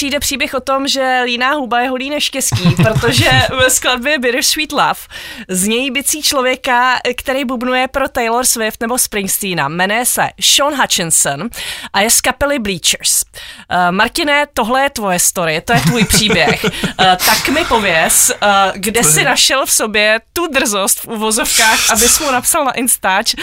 Přijde 0.00 0.20
příběh 0.20 0.54
o 0.54 0.60
tom, 0.60 0.88
že 0.88 1.22
líná 1.24 1.52
huba 1.52 1.80
je 1.80 1.88
holí 1.88 2.10
neštěstí, 2.10 2.70
protože 2.76 3.30
ve 3.58 3.70
skladbě 3.70 4.18
Bittersweet 4.18 4.72
Love 4.72 5.00
z 5.48 5.66
něj 5.66 5.90
bicí 5.90 6.22
člověka, 6.22 6.98
který 7.16 7.44
bubnuje 7.44 7.88
pro 7.88 8.08
Taylor 8.08 8.44
Swift 8.44 8.80
nebo 8.80 8.98
Springsteena. 8.98 9.68
Jmenuje 9.68 10.06
se 10.06 10.22
Sean 10.40 10.74
Hutchinson 10.80 11.48
a 11.92 12.00
je 12.00 12.10
z 12.10 12.20
kapely 12.20 12.58
Bleachers. 12.58 13.22
Uh, 13.22 13.90
Martine, 13.90 14.46
tohle 14.54 14.82
je 14.82 14.90
tvoje 14.90 15.18
story, 15.18 15.60
to 15.60 15.72
je 15.72 15.80
tvůj 15.80 16.04
příběh. 16.04 16.64
Uh, 16.64 16.70
tak 17.26 17.48
mi 17.48 17.64
pověz, 17.64 18.32
uh, 18.42 18.48
kde 18.74 19.04
jsi 19.04 19.24
našel 19.24 19.66
v 19.66 19.72
sobě 19.72 20.20
tu 20.32 20.46
drzost 20.46 21.00
v 21.00 21.06
uvozovkách, 21.06 21.90
abys 21.90 22.20
mu 22.20 22.30
napsal 22.30 22.64
na 22.64 22.72
Instač, 22.72 23.34
uh, 23.34 23.42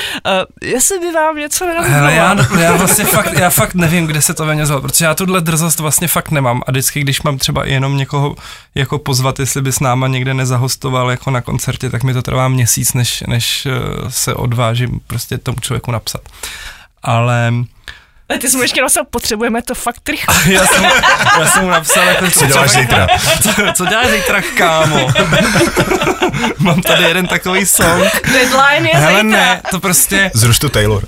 jestli 0.70 1.00
by 1.00 1.12
vám 1.12 1.38
něco 1.38 1.66
Hele, 1.66 2.14
já, 2.14 2.36
já 2.60 2.76
vlastně 2.76 3.06
fakt, 3.06 3.34
já 3.34 3.50
fakt 3.50 3.74
nevím, 3.74 4.08
kde 4.08 4.22
se 4.22 4.34
to 4.34 4.46
ve 4.46 4.66
protože 4.82 5.06
já 5.06 5.16
tuhle 5.16 5.42
drzost 5.42 5.80
vlastně 5.80 6.08
fakt 6.08 6.28
fakt 6.28 6.32
nemám 6.48 6.64
a 6.68 6.72
vždycky, 6.72 7.02
když 7.02 7.22
mám 7.22 7.38
třeba 7.38 7.68
jenom 7.68 7.98
někoho 7.98 8.36
jako 8.76 9.00
pozvat, 9.00 9.40
jestli 9.40 9.62
by 9.62 9.72
s 9.72 9.80
náma 9.80 10.08
někde 10.08 10.34
nezahostoval 10.34 11.12
jako 11.12 11.32
na 11.32 11.42
koncertě, 11.42 11.90
tak 11.90 12.04
mi 12.04 12.14
to 12.14 12.22
trvá 12.22 12.48
měsíc, 12.48 12.94
než, 12.94 13.24
než 13.28 13.66
eh, 13.66 13.72
se 14.10 14.34
odvážím 14.34 15.00
prostě 15.08 15.38
tomu 15.38 15.60
člověku 15.60 15.92
napsat. 15.92 16.22
Ale 17.04 17.54
ale 18.30 18.40
ty 18.40 18.50
jsi 18.50 18.56
mu 18.58 18.62
ještě 18.62 18.82
napsal, 18.82 19.04
potřebujeme 19.12 19.62
to 19.62 19.76
fakt 19.76 20.10
rychle. 20.10 20.36
já, 20.54 20.66
jsem, 20.66 20.84
já 21.40 21.46
jsem 21.48 21.64
mu 21.64 21.70
napsal, 21.70 22.04
jako, 22.08 22.32
co, 22.32 22.40
co 22.40 22.46
děláš 22.46 22.72
zítra? 22.72 23.08
Co, 23.44 23.50
co 23.74 23.86
děláš 23.86 24.08
zítra, 24.08 24.42
kámo? 24.58 25.08
Mám 26.58 26.82
tady 26.82 27.04
jeden 27.04 27.28
takový 27.28 27.66
song. 27.66 28.04
Deadline 28.34 28.86
je 28.94 29.00
Hele, 29.00 29.22
zítra. 29.24 29.40
ne, 29.40 29.62
to 29.72 29.80
prostě... 29.80 30.32
Zruš 30.34 30.60
to 30.60 30.70
Taylor. 30.70 31.08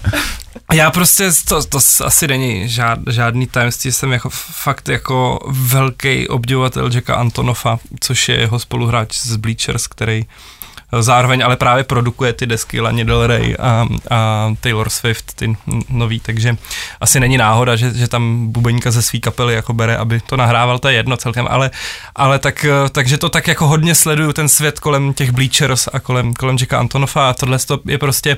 Já 0.74 0.92
prostě, 0.92 1.32
to, 1.48 1.64
to 1.64 1.80
asi 2.06 2.28
není 2.28 2.70
žád, 2.70 3.00
žádný 3.10 3.48
tajemství, 3.48 3.92
jsem 3.92 4.12
jako 4.12 4.30
fakt 4.34 4.90
jako 4.90 5.40
velký 5.50 6.28
obdivovatel 6.28 6.90
Jacka 6.94 7.16
Antonofa, 7.16 7.80
což 8.00 8.30
je 8.30 8.40
jeho 8.40 8.60
spoluhráč 8.60 9.18
z 9.18 9.36
Bleachers, 9.36 9.88
který 9.88 10.26
zároveň 11.00 11.44
ale 11.46 11.56
právě 11.56 11.84
produkuje 11.84 12.34
ty 12.34 12.46
desky 12.46 12.82
Lani 12.82 13.06
Del 13.06 13.28
Rey 13.28 13.56
a, 13.60 13.88
a 14.12 14.54
Taylor 14.60 14.90
Swift, 14.90 15.34
ty 15.36 15.58
nový, 15.90 16.20
takže 16.20 16.58
asi 17.02 17.20
není 17.20 17.38
náhoda, 17.38 17.76
že, 17.76 17.94
že 17.94 18.08
tam 18.08 18.48
bubeníka 18.52 18.92
ze 18.92 19.02
své 19.02 19.20
kapely 19.20 19.54
jako 19.54 19.74
bere, 19.74 19.98
aby 19.98 20.20
to 20.20 20.38
nahrával, 20.38 20.80
to 20.80 20.88
je 20.88 20.96
jedno 20.96 21.18
celkem, 21.18 21.48
ale, 21.50 21.72
ale 22.16 22.40
tak, 22.40 22.66
takže 22.92 23.18
to 23.18 23.30
tak 23.30 23.48
jako 23.48 23.68
hodně 23.68 23.96
sleduju 23.96 24.34
ten 24.34 24.50
svět 24.50 24.80
kolem 24.80 25.14
těch 25.14 25.32
Bleachers 25.32 25.90
a 25.94 26.00
kolem, 26.00 26.34
kolem 26.34 26.58
Jacka 26.60 26.80
Antonofa 26.80 27.30
a 27.30 27.34
tohle 27.34 27.58
je 27.88 27.98
prostě 27.98 28.30
já 28.30 28.38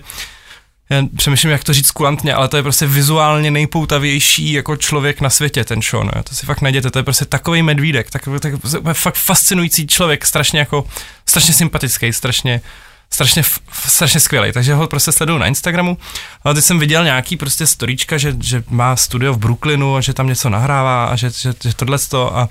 přemýšlím, 1.17 1.51
jak 1.51 1.63
to 1.63 1.73
říct 1.73 1.91
kulantně, 1.91 2.34
ale 2.34 2.47
to 2.47 2.58
je 2.58 2.63
prostě 2.63 2.88
vizuálně 2.88 3.51
nejpoutavější 3.51 4.51
jako 4.51 4.75
člověk 4.75 5.21
na 5.21 5.30
světě, 5.30 5.63
ten 5.63 5.82
Sean. 5.82 6.10
Jo. 6.15 6.23
To 6.23 6.36
si 6.36 6.45
fakt 6.45 6.62
najděte, 6.62 6.91
to 6.91 6.99
je 6.99 7.04
prostě 7.04 7.25
takový 7.25 7.63
medvídek, 7.63 8.10
takový, 8.10 8.39
takový 8.39 8.62
fakt 8.93 9.15
fascinující 9.15 9.88
člověk, 9.88 10.25
strašně 10.25 10.60
jako, 10.60 10.86
strašně 11.25 11.54
sympatický, 11.54 12.13
strašně, 12.13 12.62
strašně, 13.10 13.43
strašně 13.88 14.19
skvělý, 14.19 14.51
takže 14.51 14.73
ho 14.73 14.88
prostě 14.88 15.12
sleduju 15.12 15.38
na 15.39 15.47
Instagramu. 15.47 15.97
A 16.43 16.54
teď 16.54 16.63
jsem 16.63 16.80
viděl 16.80 17.04
nějaký 17.04 17.38
prostě 17.38 17.67
storíčka, 17.67 18.17
že, 18.17 18.36
že 18.39 18.63
má 18.69 18.95
studio 18.95 19.34
v 19.34 19.38
Brooklynu 19.38 19.95
a 19.95 20.01
že 20.01 20.13
tam 20.13 20.27
něco 20.27 20.49
nahrává 20.49 21.06
a 21.06 21.15
že, 21.15 21.30
že, 21.30 21.54
že 21.63 21.75
tohle 21.75 21.99
to 21.99 22.38
a 22.38 22.49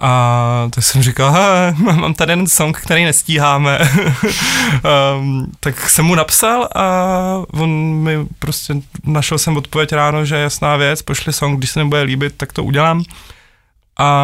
a 0.00 0.68
tak 0.70 0.84
jsem 0.84 1.02
říkal, 1.02 1.32
mám 1.76 2.14
tady 2.14 2.32
jeden 2.32 2.46
song, 2.46 2.78
který 2.78 3.04
nestíháme. 3.04 3.78
um, 5.20 5.52
tak 5.60 5.90
jsem 5.90 6.04
mu 6.04 6.14
napsal 6.14 6.68
a 6.74 6.84
on 7.52 7.70
mi 7.94 8.26
prostě 8.38 8.74
našel 9.04 9.38
jsem 9.38 9.56
odpověď 9.56 9.92
ráno, 9.92 10.24
že 10.24 10.36
jasná 10.36 10.76
věc, 10.76 11.02
pošli 11.02 11.32
song, 11.32 11.58
když 11.58 11.70
se 11.70 11.80
nebude 11.80 12.02
líbit, 12.02 12.34
tak 12.36 12.52
to 12.52 12.64
udělám. 12.64 13.02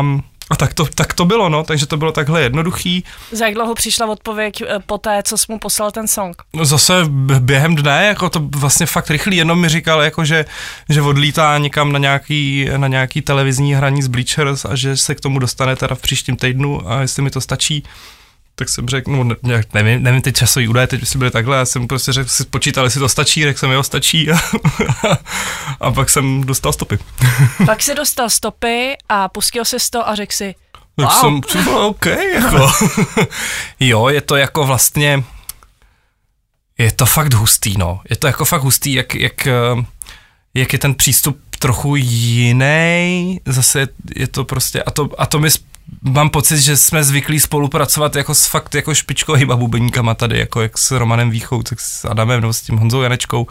Um, 0.01 0.23
a 0.55 0.57
tak 0.57 0.75
to, 0.75 0.85
tak 0.85 1.13
to 1.13 1.25
bylo, 1.25 1.49
no, 1.49 1.65
takže 1.65 1.87
to 1.87 1.97
bylo 1.97 2.13
takhle 2.13 2.43
jednoduchý. 2.43 3.05
Za 3.33 3.47
jak 3.47 3.55
dlouho 3.55 3.75
přišla 3.75 4.07
odpověď 4.07 4.63
eh, 4.63 4.79
po 4.87 4.99
té, 4.99 5.23
co 5.23 5.39
jsi 5.39 5.47
mu 5.49 5.59
poslal 5.59 5.91
ten 5.91 6.09
song? 6.09 6.43
No 6.53 6.65
zase 6.65 6.95
během 7.39 7.75
dne, 7.75 8.07
jako 8.07 8.31
to 8.31 8.41
vlastně 8.57 8.87
fakt 8.87 9.11
rychlý, 9.11 9.37
jenom 9.37 9.61
mi 9.61 9.69
říkal, 9.69 10.03
jako 10.03 10.25
že, 10.25 10.45
že 10.89 11.03
odlítá 11.03 11.59
někam 11.59 11.93
na 11.93 11.99
nějaký, 11.99 12.69
na 12.77 12.89
nějaký 12.89 13.23
televizní 13.23 13.75
hraní 13.75 14.03
z 14.03 14.07
Bleachers 14.07 14.65
a 14.65 14.77
že 14.77 14.97
se 14.97 15.15
k 15.15 15.21
tomu 15.21 15.39
dostane 15.39 15.77
teda 15.77 15.95
v 15.95 16.01
příštím 16.01 16.37
týdnu 16.37 16.91
a 16.91 17.01
jestli 17.01 17.23
mi 17.23 17.31
to 17.31 17.41
stačí 17.41 17.85
tak 18.55 18.69
jsem 18.69 18.89
řekl, 18.89 19.11
no 19.11 19.25
ne, 19.43 19.63
nevím, 19.75 20.03
nevím 20.03 20.23
ty 20.23 20.33
časový 20.33 20.69
údaje, 20.69 20.87
teď 20.87 21.09
si 21.09 21.19
byly 21.19 21.31
takhle, 21.31 21.57
já 21.57 21.65
jsem 21.65 21.89
prostě 21.89 22.13
řekl, 22.13 22.29
si 22.29 22.45
počítal, 22.45 22.85
jestli 22.85 23.01
to 23.01 23.09
stačí, 23.09 23.45
řekl 23.45 23.59
jsem, 23.59 23.71
jo, 23.71 23.83
stačí 23.83 24.31
a, 24.33 24.39
a 25.81 25.93
pak 25.93 26.11
jsem 26.11 26.45
dostal 26.45 26.73
stopy. 26.73 26.99
pak 27.67 27.83
si 27.83 27.95
dostal 27.95 28.31
stopy 28.31 28.97
a 29.09 29.29
pustil 29.29 29.65
si 29.65 29.77
to 29.91 30.09
a 30.09 30.15
řekl 30.15 30.33
si, 30.33 30.55
wow. 30.97 31.09
Tak 31.09 31.21
jsem, 31.21 31.41
třeba, 31.41 31.87
OK, 31.87 32.07
jako. 32.07 32.73
jo, 33.81 34.09
je 34.09 34.21
to 34.21 34.37
jako 34.37 34.67
vlastně, 34.67 35.25
je 36.79 36.93
to 36.93 37.07
fakt 37.07 37.35
hustý, 37.35 37.75
no. 37.79 38.01
Je 38.11 38.17
to 38.17 38.27
jako 38.27 38.45
fakt 38.45 38.63
hustý, 38.63 38.93
jak, 38.93 39.15
jak, 39.15 39.49
jak 40.55 40.73
je 40.73 40.79
ten 40.79 40.95
přístup 40.95 41.41
trochu 41.59 41.97
jiný, 41.97 43.41
zase 43.47 43.89
je 44.17 44.27
to 44.27 44.45
prostě, 44.45 44.83
a 44.83 44.91
to, 44.91 45.09
a 45.19 45.27
to 45.27 45.41
mi 45.41 45.49
mám 46.03 46.31
pocit, 46.31 46.61
že 46.61 46.77
jsme 46.77 47.05
zvyklí 47.05 47.41
spolupracovat 47.41 48.17
jako 48.17 48.35
s 48.35 48.47
fakt 48.47 48.75
jako 48.75 48.95
špičkovými 48.95 49.53
bubeníkama 49.57 50.15
tady, 50.15 50.39
jako 50.39 50.63
jak 50.63 50.79
s 50.79 50.91
Romanem 50.91 51.31
Výchou, 51.31 51.63
tak 51.63 51.81
s 51.81 52.05
Adamem 52.05 52.41
nebo 52.41 52.53
s 52.53 52.61
tím 52.63 52.77
Honzou 52.77 53.03
Janečkou. 53.03 53.47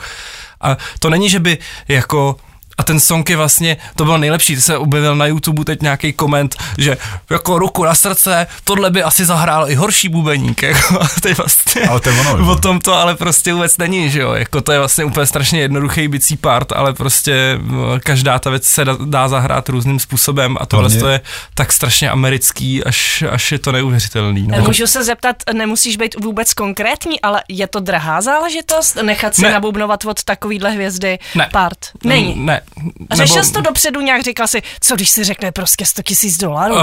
A 0.61 0.77
to 0.99 1.09
není, 1.09 1.29
že 1.29 1.39
by 1.39 1.57
jako 1.87 2.35
a 2.77 2.83
ten 2.83 2.99
song 2.99 3.29
je 3.29 3.37
vlastně, 3.37 3.77
to 3.95 4.03
bylo 4.03 4.17
nejlepší, 4.17 4.55
ty 4.55 4.61
se 4.61 4.77
objevil 4.77 5.15
na 5.15 5.25
YouTube 5.25 5.65
teď 5.65 5.81
nějaký 5.81 6.13
koment, 6.13 6.55
že 6.77 6.97
jako 7.29 7.59
ruku 7.59 7.83
na 7.83 7.95
srdce, 7.95 8.47
tohle 8.63 8.91
by 8.91 9.03
asi 9.03 9.25
zahrál 9.25 9.69
i 9.69 9.75
horší 9.75 10.09
bubeník, 10.09 10.63
jako, 10.63 10.99
to 11.21 11.27
je 11.27 11.33
vlastně, 11.33 11.81
ale 11.81 11.99
to 11.99 12.09
je 12.09 12.19
ono, 12.19 12.51
o 12.51 12.55
tom 12.55 12.79
to 12.79 12.93
ale 12.93 13.15
prostě 13.15 13.53
vůbec 13.53 13.77
není, 13.77 14.09
že 14.09 14.21
jo, 14.21 14.33
jako 14.33 14.61
to 14.61 14.71
je 14.71 14.79
vlastně 14.79 15.05
úplně 15.05 15.25
strašně 15.25 15.61
jednoduchý 15.61 16.07
bicí 16.07 16.37
part, 16.37 16.71
ale 16.71 16.93
prostě 16.93 17.59
každá 17.99 18.39
ta 18.39 18.49
věc 18.49 18.67
se 18.67 18.85
dá, 18.85 18.97
dá 19.05 19.27
zahrát 19.27 19.69
různým 19.69 19.99
způsobem 19.99 20.57
a 20.59 20.65
tohle 20.65 20.89
to 20.89 21.07
je 21.07 21.21
tak 21.55 21.73
strašně 21.73 22.09
americký, 22.09 22.83
až, 22.83 23.23
až 23.29 23.51
je 23.51 23.59
to 23.59 23.71
neuvěřitelný. 23.71 24.47
No. 24.47 24.57
Můžu 24.57 24.87
se 24.87 25.03
zeptat, 25.03 25.35
nemusíš 25.53 25.97
být 25.97 26.15
vůbec 26.19 26.53
konkrétní, 26.53 27.21
ale 27.21 27.43
je 27.49 27.67
to 27.67 27.79
drahá 27.79 28.21
záležitost 28.21 28.95
nechat 28.95 29.35
si 29.35 29.41
ne. 29.41 29.51
nabubnovat 29.51 30.05
od 30.05 30.23
takovýhle 30.23 30.71
hvězdy 30.71 31.19
ne. 31.35 31.49
part? 31.51 31.77
Není. 32.03 32.35
Ne, 32.37 32.59
a 32.59 32.62
řešil 33.11 33.35
nebo... 33.35 33.45
jsi 33.45 33.53
to 33.53 33.61
dopředu 33.61 34.01
nějak, 34.01 34.23
říkal 34.23 34.47
si, 34.47 34.61
co 34.81 34.95
když 34.95 35.09
si 35.09 35.23
řekne 35.23 35.51
prostě 35.51 35.85
100 35.85 36.01
tisíc 36.01 36.37
dolarů? 36.37 36.75
Uh, 36.75 36.81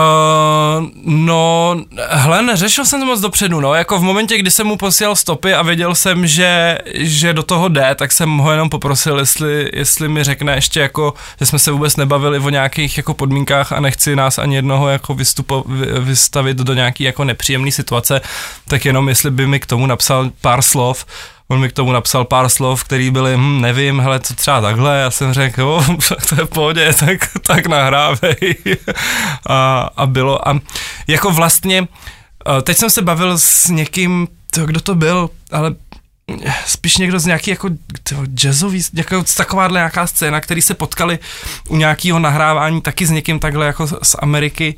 no, 1.04 1.76
hle, 2.08 2.42
neřešil 2.42 2.84
jsem 2.84 3.00
to 3.00 3.06
moc 3.06 3.20
dopředu, 3.20 3.60
no, 3.60 3.74
jako 3.74 3.98
v 3.98 4.02
momentě, 4.02 4.38
kdy 4.38 4.50
jsem 4.50 4.66
mu 4.66 4.76
posílal 4.76 5.16
stopy 5.16 5.54
a 5.54 5.62
věděl 5.62 5.94
jsem, 5.94 6.26
že, 6.26 6.78
že 6.94 7.32
do 7.32 7.42
toho 7.42 7.68
jde, 7.68 7.94
tak 7.94 8.12
jsem 8.12 8.38
ho 8.38 8.50
jenom 8.50 8.68
poprosil, 8.68 9.18
jestli, 9.18 9.70
jestli 9.72 10.08
mi 10.08 10.24
řekne 10.24 10.54
ještě 10.54 10.80
jako, 10.80 11.14
že 11.40 11.46
jsme 11.46 11.58
se 11.58 11.70
vůbec 11.70 11.96
nebavili 11.96 12.38
o 12.38 12.50
nějakých 12.50 12.96
jako 12.96 13.14
podmínkách 13.14 13.72
a 13.72 13.80
nechci 13.80 14.16
nás 14.16 14.38
ani 14.38 14.56
jednoho 14.56 14.88
jako 14.88 15.14
vystupo, 15.14 15.64
vystavit 16.00 16.56
do 16.56 16.74
nějaký 16.74 17.04
jako 17.04 17.24
nepříjemné 17.24 17.72
situace, 17.72 18.20
tak 18.68 18.84
jenom 18.84 19.08
jestli 19.08 19.30
by 19.30 19.46
mi 19.46 19.60
k 19.60 19.66
tomu 19.66 19.86
napsal 19.86 20.30
pár 20.40 20.62
slov, 20.62 21.06
on 21.50 21.60
mi 21.60 21.68
k 21.68 21.72
tomu 21.72 21.92
napsal 21.92 22.24
pár 22.24 22.48
slov, 22.48 22.84
který 22.84 23.10
byly, 23.10 23.36
hm, 23.36 23.60
nevím, 23.60 24.00
hele, 24.00 24.20
co 24.20 24.34
třeba 24.34 24.60
takhle, 24.60 25.00
já 25.00 25.10
jsem 25.10 25.32
řekl, 25.32 25.60
jo, 25.60 25.84
to 26.28 26.34
je 26.34 26.44
v 26.44 26.48
pohodě, 26.48 26.94
tak, 26.98 27.18
tak 27.46 27.66
nahrávej. 27.66 28.54
a, 29.46 29.90
a 29.96 30.06
bylo, 30.06 30.48
a 30.48 30.60
jako 31.06 31.30
vlastně, 31.30 31.88
teď 32.62 32.76
jsem 32.76 32.90
se 32.90 33.02
bavil 33.02 33.38
s 33.38 33.68
někým, 33.68 34.28
to, 34.50 34.66
kdo 34.66 34.80
to 34.80 34.94
byl, 34.94 35.30
ale 35.52 35.74
spíš 36.66 36.96
někdo 36.96 37.18
z 37.18 37.26
nějaký 37.26 37.50
jako 37.50 37.70
tyho, 38.02 38.26
jazzový, 38.26 38.82
jako 38.94 39.24
takováhle 39.36 39.78
nějaká 39.78 40.06
scéna, 40.06 40.40
který 40.40 40.62
se 40.62 40.74
potkali 40.74 41.18
u 41.68 41.76
nějakého 41.76 42.18
nahrávání 42.18 42.80
taky 42.80 43.06
s 43.06 43.10
někým 43.10 43.38
takhle 43.38 43.66
jako 43.66 43.86
z 43.86 44.16
Ameriky 44.18 44.74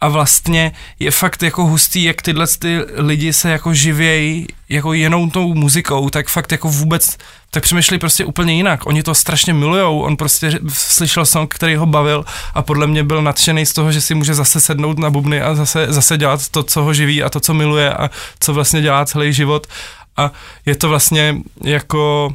a 0.00 0.08
vlastně 0.08 0.72
je 0.98 1.10
fakt 1.10 1.42
jako 1.42 1.64
hustý, 1.64 2.04
jak 2.04 2.22
tyhle 2.22 2.46
ty 2.58 2.78
lidi 2.94 3.32
se 3.32 3.50
jako 3.50 3.74
živějí 3.74 4.46
jako 4.68 4.92
jenom 4.92 5.30
tou 5.30 5.54
muzikou, 5.54 6.10
tak 6.10 6.28
fakt 6.28 6.52
jako 6.52 6.68
vůbec, 6.68 7.16
tak 7.50 7.62
přemýšlí 7.62 7.98
prostě 7.98 8.24
úplně 8.24 8.54
jinak. 8.54 8.86
Oni 8.86 9.02
to 9.02 9.14
strašně 9.14 9.52
milujou, 9.52 10.00
on 10.00 10.16
prostě 10.16 10.58
slyšel 10.68 11.26
song, 11.26 11.54
který 11.54 11.76
ho 11.76 11.86
bavil 11.86 12.24
a 12.54 12.62
podle 12.62 12.86
mě 12.86 13.04
byl 13.04 13.22
nadšený 13.22 13.66
z 13.66 13.72
toho, 13.72 13.92
že 13.92 14.00
si 14.00 14.14
může 14.14 14.34
zase 14.34 14.60
sednout 14.60 14.98
na 14.98 15.10
bubny 15.10 15.40
a 15.40 15.54
zase, 15.54 15.86
zase 15.88 16.18
dělat 16.18 16.48
to, 16.48 16.62
co 16.62 16.82
ho 16.82 16.94
živí 16.94 17.22
a 17.22 17.30
to, 17.30 17.40
co 17.40 17.54
miluje 17.54 17.94
a 17.94 18.10
co 18.40 18.54
vlastně 18.54 18.82
dělá 18.82 19.04
celý 19.04 19.32
život. 19.32 19.66
A 20.16 20.30
je 20.66 20.76
to 20.76 20.88
vlastně 20.88 21.36
jako 21.64 22.34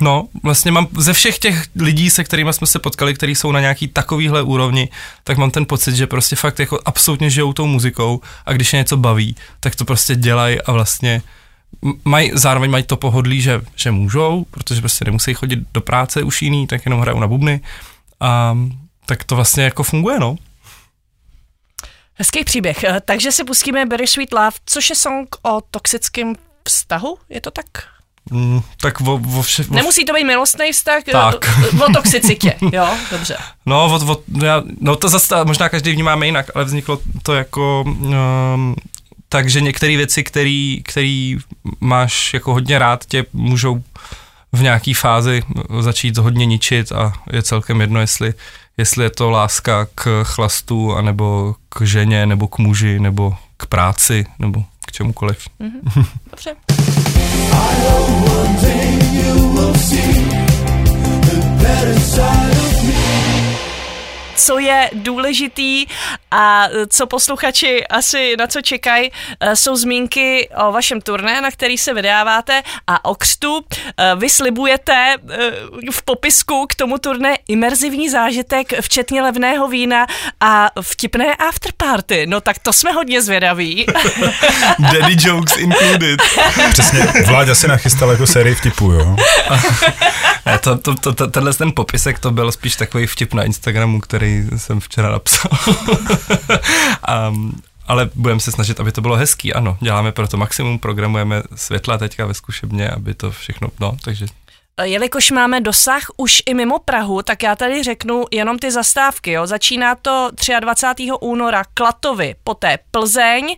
No, 0.00 0.28
vlastně 0.42 0.72
mám 0.72 0.86
ze 0.98 1.12
všech 1.12 1.38
těch 1.38 1.66
lidí, 1.76 2.10
se 2.10 2.24
kterými 2.24 2.52
jsme 2.52 2.66
se 2.66 2.78
potkali, 2.78 3.14
kteří 3.14 3.34
jsou 3.34 3.52
na 3.52 3.60
nějaký 3.60 3.88
takovýhle 3.88 4.42
úrovni, 4.42 4.88
tak 5.24 5.36
mám 5.36 5.50
ten 5.50 5.66
pocit, 5.66 5.94
že 5.94 6.06
prostě 6.06 6.36
fakt 6.36 6.58
jako 6.58 6.80
absolutně 6.84 7.30
žijou 7.30 7.52
tou 7.52 7.66
muzikou 7.66 8.20
a 8.46 8.52
když 8.52 8.72
je 8.72 8.78
něco 8.78 8.96
baví, 8.96 9.36
tak 9.60 9.76
to 9.76 9.84
prostě 9.84 10.16
dělají 10.16 10.60
a 10.60 10.72
vlastně 10.72 11.22
mají, 12.04 12.30
zároveň 12.34 12.70
mají 12.70 12.84
to 12.84 12.96
pohodlí, 12.96 13.40
že, 13.40 13.60
že 13.76 13.90
můžou, 13.90 14.46
protože 14.50 14.80
prostě 14.80 15.04
nemusí 15.04 15.34
chodit 15.34 15.58
do 15.74 15.80
práce 15.80 16.22
už 16.22 16.42
jiný, 16.42 16.66
tak 16.66 16.84
jenom 16.84 17.00
hrajou 17.00 17.20
na 17.20 17.26
bubny 17.26 17.60
a 18.20 18.58
tak 19.06 19.24
to 19.24 19.36
vlastně 19.36 19.64
jako 19.64 19.82
funguje, 19.82 20.18
no. 20.18 20.36
Hezký 22.14 22.44
příběh. 22.44 22.84
Takže 23.04 23.32
si 23.32 23.44
pustíme 23.44 23.86
Sweet 24.04 24.32
Love, 24.32 24.56
což 24.66 24.90
je 24.90 24.96
song 24.96 25.36
o 25.42 25.60
toxickém 25.70 26.34
vztahu, 26.64 27.18
je 27.28 27.40
to 27.40 27.50
tak? 27.50 27.93
Mm, 28.30 28.62
tak 28.80 29.00
vo, 29.00 29.18
vo 29.18 29.42
vše, 29.42 29.62
vo... 29.62 29.74
Nemusí 29.74 30.04
to 30.04 30.12
být 30.12 30.24
milostný 30.24 30.72
vztah, 30.72 31.02
tak. 31.12 31.60
o 31.86 31.92
toxicitě, 31.92 32.54
jo, 32.72 32.88
dobře. 33.10 33.36
No, 33.66 33.84
o, 33.84 34.12
o, 34.12 34.22
já, 34.44 34.62
no 34.80 34.96
to 34.96 35.08
zase 35.08 35.44
možná 35.44 35.68
každý 35.68 35.92
vnímáme 35.92 36.26
jinak, 36.26 36.50
ale 36.54 36.64
vzniklo 36.64 36.98
to 37.22 37.34
jako 37.34 37.84
um, 37.86 38.74
tak, 39.28 39.48
že 39.50 39.60
některé 39.60 39.96
věci, 39.96 40.24
které 40.24 41.34
máš 41.80 42.34
jako 42.34 42.52
hodně 42.52 42.78
rád, 42.78 43.04
tě 43.04 43.24
můžou 43.32 43.82
v 44.52 44.62
nějaký 44.62 44.94
fázi 44.94 45.42
začít 45.80 46.18
hodně 46.18 46.46
ničit 46.46 46.92
a 46.92 47.12
je 47.32 47.42
celkem 47.42 47.80
jedno, 47.80 48.00
jestli, 48.00 48.34
jestli 48.78 49.04
je 49.04 49.10
to 49.10 49.30
láska 49.30 49.86
k 49.94 50.24
chlastu, 50.24 50.94
anebo 50.94 51.54
k 51.68 51.82
ženě, 51.82 52.26
nebo 52.26 52.48
k 52.48 52.58
muži, 52.58 53.00
nebo 53.00 53.36
k 53.56 53.66
práci, 53.66 54.26
nebo 54.38 54.64
k 54.86 54.92
čemukoliv. 54.92 55.38
Mm-hmm. 55.60 56.06
Dobře. 56.30 56.54
One 57.34 58.54
day 58.56 58.88
you 59.18 59.34
will 59.54 59.74
see 59.74 60.12
the 61.28 61.38
better 61.62 61.98
side 62.00 62.56
of 62.66 62.84
me. 62.88 63.53
Co 64.36 64.58
je 64.58 64.90
důležitý 64.92 65.86
a 66.30 66.68
co 66.88 67.06
posluchači 67.06 67.86
asi 67.86 68.36
na 68.38 68.46
co 68.46 68.60
čekají, 68.60 69.12
eh, 69.40 69.56
jsou 69.56 69.76
zmínky 69.76 70.48
o 70.66 70.72
vašem 70.72 71.00
turné, 71.00 71.40
na 71.40 71.50
který 71.50 71.78
se 71.78 71.94
vydáváte 71.94 72.62
a 72.86 73.04
o 73.04 73.14
křtu. 73.14 73.64
Eh, 73.98 74.12
vy 74.16 74.30
slibujete 74.30 75.16
eh, 75.30 75.90
v 75.92 76.02
popisku 76.02 76.66
k 76.66 76.74
tomu 76.74 76.98
turné 76.98 77.36
imerzivní 77.48 78.10
zážitek, 78.10 78.72
včetně 78.80 79.22
levného 79.22 79.68
vína 79.68 80.06
a 80.40 80.70
vtipné 80.80 81.34
afterparty. 81.34 82.26
No 82.26 82.40
tak 82.40 82.58
to 82.58 82.72
jsme 82.72 82.92
hodně 82.92 83.22
zvědaví. 83.22 83.86
Daddy 84.78 85.16
jokes 85.18 85.56
included. 85.56 86.20
Přesně, 86.72 87.06
Vláďa 87.26 87.54
si 87.54 87.68
nachystal 87.68 88.10
jako 88.10 88.26
sérii 88.26 88.54
vtipů, 88.54 88.92
jo? 88.92 89.16
to, 90.60 90.76
to, 90.76 90.94
to, 90.94 91.12
to, 91.12 91.26
tenhle 91.26 91.54
ten 91.54 91.72
popisek 91.76 92.18
to 92.18 92.30
byl 92.30 92.52
spíš 92.52 92.76
takový 92.76 93.06
vtip 93.06 93.34
na 93.34 93.42
Instagramu, 93.42 94.00
který 94.00 94.23
jsem 94.56 94.80
včera 94.80 95.10
napsal. 95.10 95.50
um, 97.28 97.60
ale 97.86 98.10
budeme 98.14 98.40
se 98.40 98.52
snažit, 98.52 98.80
aby 98.80 98.92
to 98.92 99.00
bylo 99.00 99.16
hezký, 99.16 99.54
ano. 99.54 99.76
Děláme 99.80 100.12
pro 100.12 100.28
to 100.28 100.36
maximum, 100.36 100.78
programujeme 100.78 101.42
světla 101.54 101.98
teďka 101.98 102.26
ve 102.26 102.34
zkušebně, 102.34 102.90
aby 102.90 103.14
to 103.14 103.30
všechno, 103.30 103.68
no, 103.80 103.96
takže 104.04 104.26
Jelikož 104.82 105.30
máme 105.30 105.60
dosah 105.60 106.02
už 106.16 106.42
i 106.46 106.54
mimo 106.54 106.78
Prahu, 106.78 107.22
tak 107.22 107.42
já 107.42 107.56
tady 107.56 107.82
řeknu 107.82 108.24
jenom 108.30 108.58
ty 108.58 108.70
zastávky. 108.70 109.30
Jo. 109.30 109.46
Začíná 109.46 109.94
to 109.94 110.30
23. 110.60 111.08
února 111.20 111.64
Klatovy, 111.74 112.34
poté 112.44 112.78
Plzeň, 112.90 113.56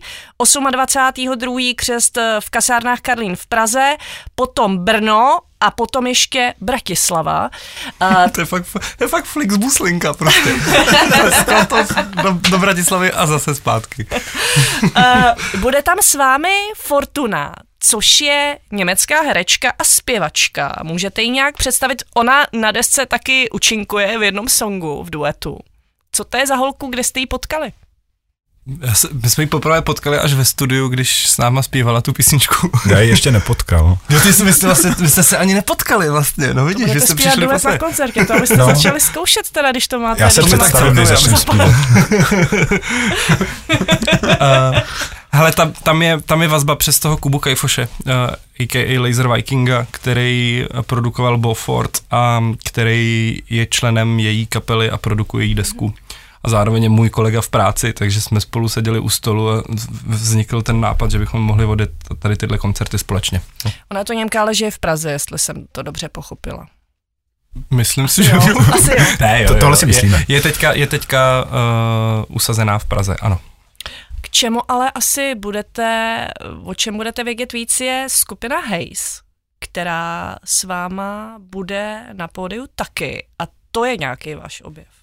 28. 0.71 1.73
křest 1.75 2.17
v 2.39 2.49
kasárnách 2.49 3.01
Karlín 3.01 3.35
v 3.35 3.47
Praze, 3.47 3.95
potom 4.35 4.77
Brno, 4.77 5.39
a 5.61 5.71
potom 5.71 6.07
ještě 6.07 6.53
Bratislava. 6.61 7.49
Uh, 8.01 8.29
to, 8.31 8.41
je 8.41 8.45
fakt, 8.45 8.65
to 8.97 9.03
je 9.03 9.07
fakt 9.07 9.25
Flixbuslinka 9.25 10.13
prostě. 10.13 10.49
do, 12.23 12.39
do 12.49 12.57
Bratislavy 12.57 13.11
a 13.11 13.25
zase 13.25 13.55
zpátky. 13.55 14.07
uh, 14.83 14.91
bude 15.59 15.81
tam 15.81 15.97
s 16.01 16.13
vámi 16.13 16.57
Fortuna, 16.75 17.53
což 17.79 18.21
je 18.21 18.59
německá 18.71 19.21
herečka 19.21 19.73
a 19.79 19.83
zpěvačka. 19.83 20.75
Můžete 20.83 21.21
ji 21.21 21.29
nějak 21.29 21.57
představit? 21.57 22.03
Ona 22.15 22.45
na 22.53 22.71
desce 22.71 23.05
taky 23.05 23.49
učinkuje 23.49 24.19
v 24.19 24.23
jednom 24.23 24.49
songu 24.49 25.03
v 25.03 25.09
duetu. 25.09 25.59
Co 26.11 26.23
to 26.23 26.37
je 26.37 26.47
za 26.47 26.55
holku, 26.55 26.87
kde 26.87 27.03
jste 27.03 27.19
ji 27.19 27.27
potkali? 27.27 27.71
My 29.23 29.29
jsme 29.29 29.43
ji 29.43 29.47
poprvé 29.47 29.81
potkali 29.81 30.19
až 30.19 30.33
ve 30.33 30.45
studiu, 30.45 30.87
když 30.87 31.29
s 31.29 31.37
náma 31.37 31.63
zpívala 31.63 32.01
tu 32.01 32.13
písničku. 32.13 32.71
Já 32.89 32.99
ji 32.99 33.09
ještě 33.09 33.31
nepotkal. 33.31 33.97
Jo, 34.09 34.19
ty 34.19 34.33
jsi, 34.33 34.45
vy, 34.45 34.53
jste 34.53 34.65
vlastně, 34.65 34.95
vy 34.99 35.09
jste 35.09 35.23
se 35.23 35.37
ani 35.37 35.53
nepotkali 35.53 36.09
vlastně, 36.09 36.53
no 36.53 36.65
vidíš, 36.65 36.93
vy 36.93 37.01
jste 37.01 37.15
přišli 37.15 37.47
na 37.47 37.77
koncertě, 37.77 38.25
to 38.25 38.33
abyste 38.33 38.57
no. 38.57 38.65
začali 38.65 38.99
zkoušet 38.99 39.49
teda, 39.51 39.71
když 39.71 39.87
to 39.87 39.99
máte. 39.99 40.23
Já 40.23 40.29
se 40.29 40.43
představím, 40.43 40.95
než 40.95 41.07
začnu 41.07 41.37
zpívat. 41.37 41.69
Hele, 45.31 45.51
tam, 45.51 45.73
tam, 45.83 46.01
je, 46.01 46.21
tam 46.21 46.41
je 46.41 46.47
vazba 46.47 46.75
přes 46.75 46.99
toho 46.99 47.17
Kubu 47.17 47.39
Kajfoše, 47.39 47.87
uh, 48.05 48.11
a.k.a. 48.59 48.99
Laser 48.99 49.27
Vikinga, 49.27 49.87
který 49.91 50.65
produkoval 50.81 51.37
Beaufort 51.37 51.91
a 52.11 52.43
který 52.65 53.39
je 53.49 53.65
členem 53.65 54.19
její 54.19 54.45
kapely 54.45 54.89
a 54.89 54.97
produkuje 54.97 55.45
její 55.45 55.55
desku. 55.55 55.93
A 56.47 56.49
zároveň 56.49 56.83
je 56.83 56.89
můj 56.89 57.09
kolega 57.09 57.41
v 57.41 57.49
práci, 57.49 57.93
takže 57.93 58.21
jsme 58.21 58.41
spolu 58.41 58.69
seděli 58.69 58.99
u 58.99 59.09
stolu 59.09 59.49
a 59.49 59.63
vznikl 60.05 60.61
ten 60.61 60.81
nápad, 60.81 61.11
že 61.11 61.19
bychom 61.19 61.41
mohli 61.41 61.65
vodit 61.65 61.89
tady 62.19 62.35
tyhle 62.35 62.57
koncerty 62.57 62.97
společně. 62.97 63.41
No. 63.65 63.71
Ona 63.91 64.03
to 64.03 64.13
Němka, 64.13 64.41
ale 64.41 64.55
žije 64.55 64.71
v 64.71 64.79
Praze, 64.79 65.11
jestli 65.11 65.39
jsem 65.39 65.65
to 65.71 65.81
dobře 65.81 66.09
pochopila. 66.09 66.67
Myslím 67.71 68.07
si, 68.07 68.23
že 68.23 68.31
jo. 68.31 68.41
Asi 68.73 68.91
jo. 68.91 69.05
Ne, 69.19 69.41
jo, 69.41 69.47
to, 69.47 69.59
tohle 69.59 69.77
si 69.77 69.85
myslíme. 69.85 70.25
Je, 70.27 70.35
je 70.35 70.41
teďka, 70.41 70.73
je 70.73 70.87
teďka 70.87 71.43
uh, 71.43 72.35
usazená 72.35 72.79
v 72.79 72.85
Praze, 72.85 73.15
ano. 73.21 73.39
K 74.21 74.29
čemu 74.29 74.71
ale 74.71 74.91
asi 74.91 75.35
budete, 75.35 76.27
o 76.63 76.73
čem 76.73 76.97
budete 76.97 77.23
vědět 77.23 77.53
víc, 77.53 77.79
je 77.79 78.05
skupina 78.09 78.59
Haze, 78.59 79.21
která 79.59 80.35
s 80.43 80.63
váma 80.63 81.35
bude 81.39 82.03
na 82.13 82.27
pódiu 82.27 82.65
taky. 82.75 83.27
A 83.39 83.43
to 83.71 83.85
je 83.85 83.97
nějaký 83.97 84.35
váš 84.35 84.61
objev. 84.61 84.96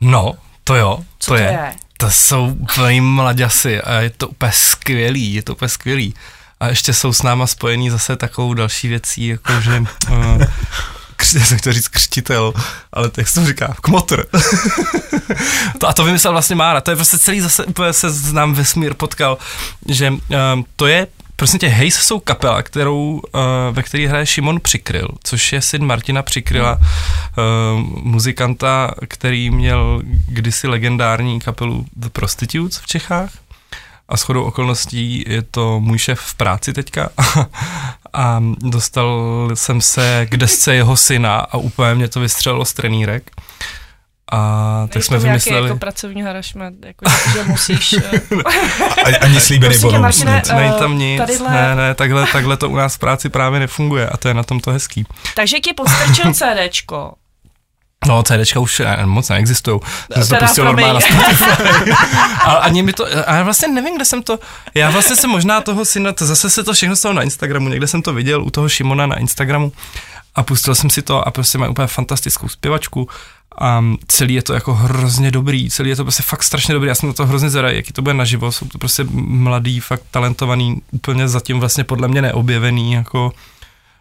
No, 0.00 0.34
to 0.64 0.74
jo, 0.74 0.98
Co 1.18 1.30
to, 1.30 1.36
je. 1.36 1.42
je. 1.42 1.74
To 1.98 2.10
jsou 2.10 2.46
úplně 2.46 3.02
mladěsi 3.02 3.80
a 3.80 3.94
je 3.94 4.10
to 4.10 4.28
úplně 4.28 4.52
skvělý, 4.52 5.34
je 5.34 5.42
to 5.42 5.52
úplně 5.52 5.68
skvělý. 5.68 6.14
A 6.60 6.68
ještě 6.68 6.92
jsou 6.92 7.12
s 7.12 7.22
náma 7.22 7.46
spojení 7.46 7.90
zase 7.90 8.16
takovou 8.16 8.54
další 8.54 8.88
věcí, 8.88 9.26
jako 9.26 9.60
že 9.60 9.84
uh, 10.10 10.42
já 11.34 11.44
jsem 11.44 11.58
chtěl 11.58 11.72
říct 11.72 11.88
křtitel, 11.88 12.54
ale 12.92 13.10
jak 13.16 13.28
se 13.28 13.40
to 13.40 13.46
říká, 13.46 13.74
kmotr. 13.80 14.24
to, 15.78 15.88
a 15.88 15.92
to 15.92 16.04
vymyslel 16.04 16.32
vlastně 16.32 16.56
Mára, 16.56 16.80
to 16.80 16.90
je 16.90 16.96
prostě 16.96 17.18
celý 17.18 17.40
zase 17.40 17.64
úplně 17.64 17.92
se 17.92 18.10
znám 18.10 18.54
vesmír 18.54 18.94
potkal, 18.94 19.38
že 19.88 20.10
um, 20.10 20.64
to 20.76 20.86
je 20.86 21.06
Prosím 21.36 21.58
tě, 21.58 21.68
Hejs 21.68 21.94
jsou 21.94 22.20
kapela, 22.20 22.62
kterou, 22.62 23.20
uh, 23.34 23.40
ve 23.72 23.82
které 23.82 24.08
hraje 24.08 24.26
Šimon 24.26 24.60
Přikryl, 24.60 25.08
což 25.24 25.52
je 25.52 25.62
syn 25.62 25.86
Martina 25.86 26.22
Přikryla, 26.22 26.78
uh, 26.78 27.80
muzikanta, 28.02 28.94
který 29.08 29.50
měl 29.50 30.02
kdysi 30.28 30.68
legendární 30.68 31.40
kapelu 31.40 31.86
The 31.96 32.08
Prostitutes 32.08 32.78
v 32.78 32.86
Čechách. 32.86 33.30
A 34.08 34.16
shodou 34.16 34.42
okolností 34.44 35.24
je 35.28 35.42
to 35.42 35.80
můj 35.80 35.98
šéf 35.98 36.20
v 36.20 36.34
práci 36.34 36.72
teďka. 36.72 37.08
A 38.12 38.42
dostal 38.58 39.48
jsem 39.54 39.80
se 39.80 40.26
k 40.30 40.36
desce 40.36 40.74
jeho 40.74 40.96
syna 40.96 41.38
a 41.38 41.56
úplně 41.56 41.94
mě 41.94 42.08
to 42.08 42.20
vystřelilo 42.20 42.64
z 42.64 42.72
trenýrek. 42.72 43.30
A 44.32 44.86
tak 44.90 45.04
jsme 45.04 45.18
vymysleli... 45.18 45.68
jako 45.68 45.78
pracovní 45.78 46.22
harašment, 46.22 46.84
jako, 46.84 47.04
že 47.32 47.44
musíš... 47.44 47.94
a, 49.04 49.24
ani 49.24 49.40
slíbený 49.40 49.78
bonus. 49.78 50.24
Není 50.24 50.72
tam 50.78 50.98
nic, 50.98 51.18
tadyhle... 51.20 51.50
ne, 51.50 51.74
ne, 51.74 51.94
takhle, 51.94 52.26
takhle 52.32 52.56
to 52.56 52.70
u 52.70 52.76
nás 52.76 52.94
v 52.94 52.98
práci 52.98 53.28
právě 53.28 53.60
nefunguje 53.60 54.08
a 54.08 54.16
to 54.16 54.28
je 54.28 54.34
na 54.34 54.42
tom 54.42 54.60
to 54.60 54.70
hezký. 54.70 55.06
Takže 55.34 55.60
ti 55.60 55.72
podstrčil 55.72 56.34
CDčko. 56.34 57.12
No, 58.06 58.22
CDčka 58.22 58.60
už 58.60 58.78
ne, 58.78 59.06
moc 59.06 59.28
neexistují. 59.28 59.80
Jsem 60.14 60.38
to 60.38 60.44
pustil 60.44 60.64
normálně 60.64 60.94
na 60.94 61.00
Spotify. 61.00 61.90
a 62.40 62.52
ani 62.52 62.82
mi 62.82 62.92
to, 62.92 63.06
a 63.26 63.34
já 63.34 63.42
vlastně 63.42 63.68
nevím, 63.68 63.96
kde 63.96 64.04
jsem 64.04 64.22
to, 64.22 64.38
já 64.74 64.90
vlastně 64.90 65.16
jsem 65.16 65.30
možná 65.30 65.60
toho 65.60 65.84
syna, 65.84 66.12
to 66.12 66.26
zase 66.26 66.50
se 66.50 66.64
to 66.64 66.72
všechno 66.72 66.96
stalo 66.96 67.14
na 67.14 67.22
Instagramu, 67.22 67.68
někde 67.68 67.86
jsem 67.86 68.02
to 68.02 68.12
viděl 68.12 68.42
u 68.42 68.50
toho 68.50 68.68
Šimona 68.68 69.06
na 69.06 69.18
Instagramu 69.18 69.72
a 70.34 70.42
pustil 70.42 70.74
jsem 70.74 70.90
si 70.90 71.02
to 71.02 71.28
a 71.28 71.30
prostě 71.30 71.58
má 71.58 71.68
úplně 71.68 71.86
fantastickou 71.86 72.48
zpěvačku 72.48 73.08
a 73.60 73.84
celý 74.08 74.34
je 74.34 74.42
to 74.42 74.54
jako 74.54 74.74
hrozně 74.74 75.30
dobrý, 75.30 75.70
celý 75.70 75.90
je 75.90 75.96
to 75.96 76.04
prostě 76.04 76.22
fakt 76.22 76.42
strašně 76.42 76.74
dobrý, 76.74 76.88
já 76.88 76.94
jsem 76.94 77.08
na 77.08 77.12
to 77.12 77.26
hrozně 77.26 77.50
zvedavý, 77.50 77.76
jaký 77.76 77.92
to 77.92 78.02
bude 78.02 78.14
naživo, 78.14 78.52
jsou 78.52 78.68
to 78.68 78.78
prostě 78.78 79.04
mladý, 79.14 79.80
fakt 79.80 80.02
talentovaný, 80.10 80.82
úplně 80.90 81.28
zatím 81.28 81.60
vlastně 81.60 81.84
podle 81.84 82.08
mě 82.08 82.22
neobjevený 82.22 82.92
jako 82.92 83.32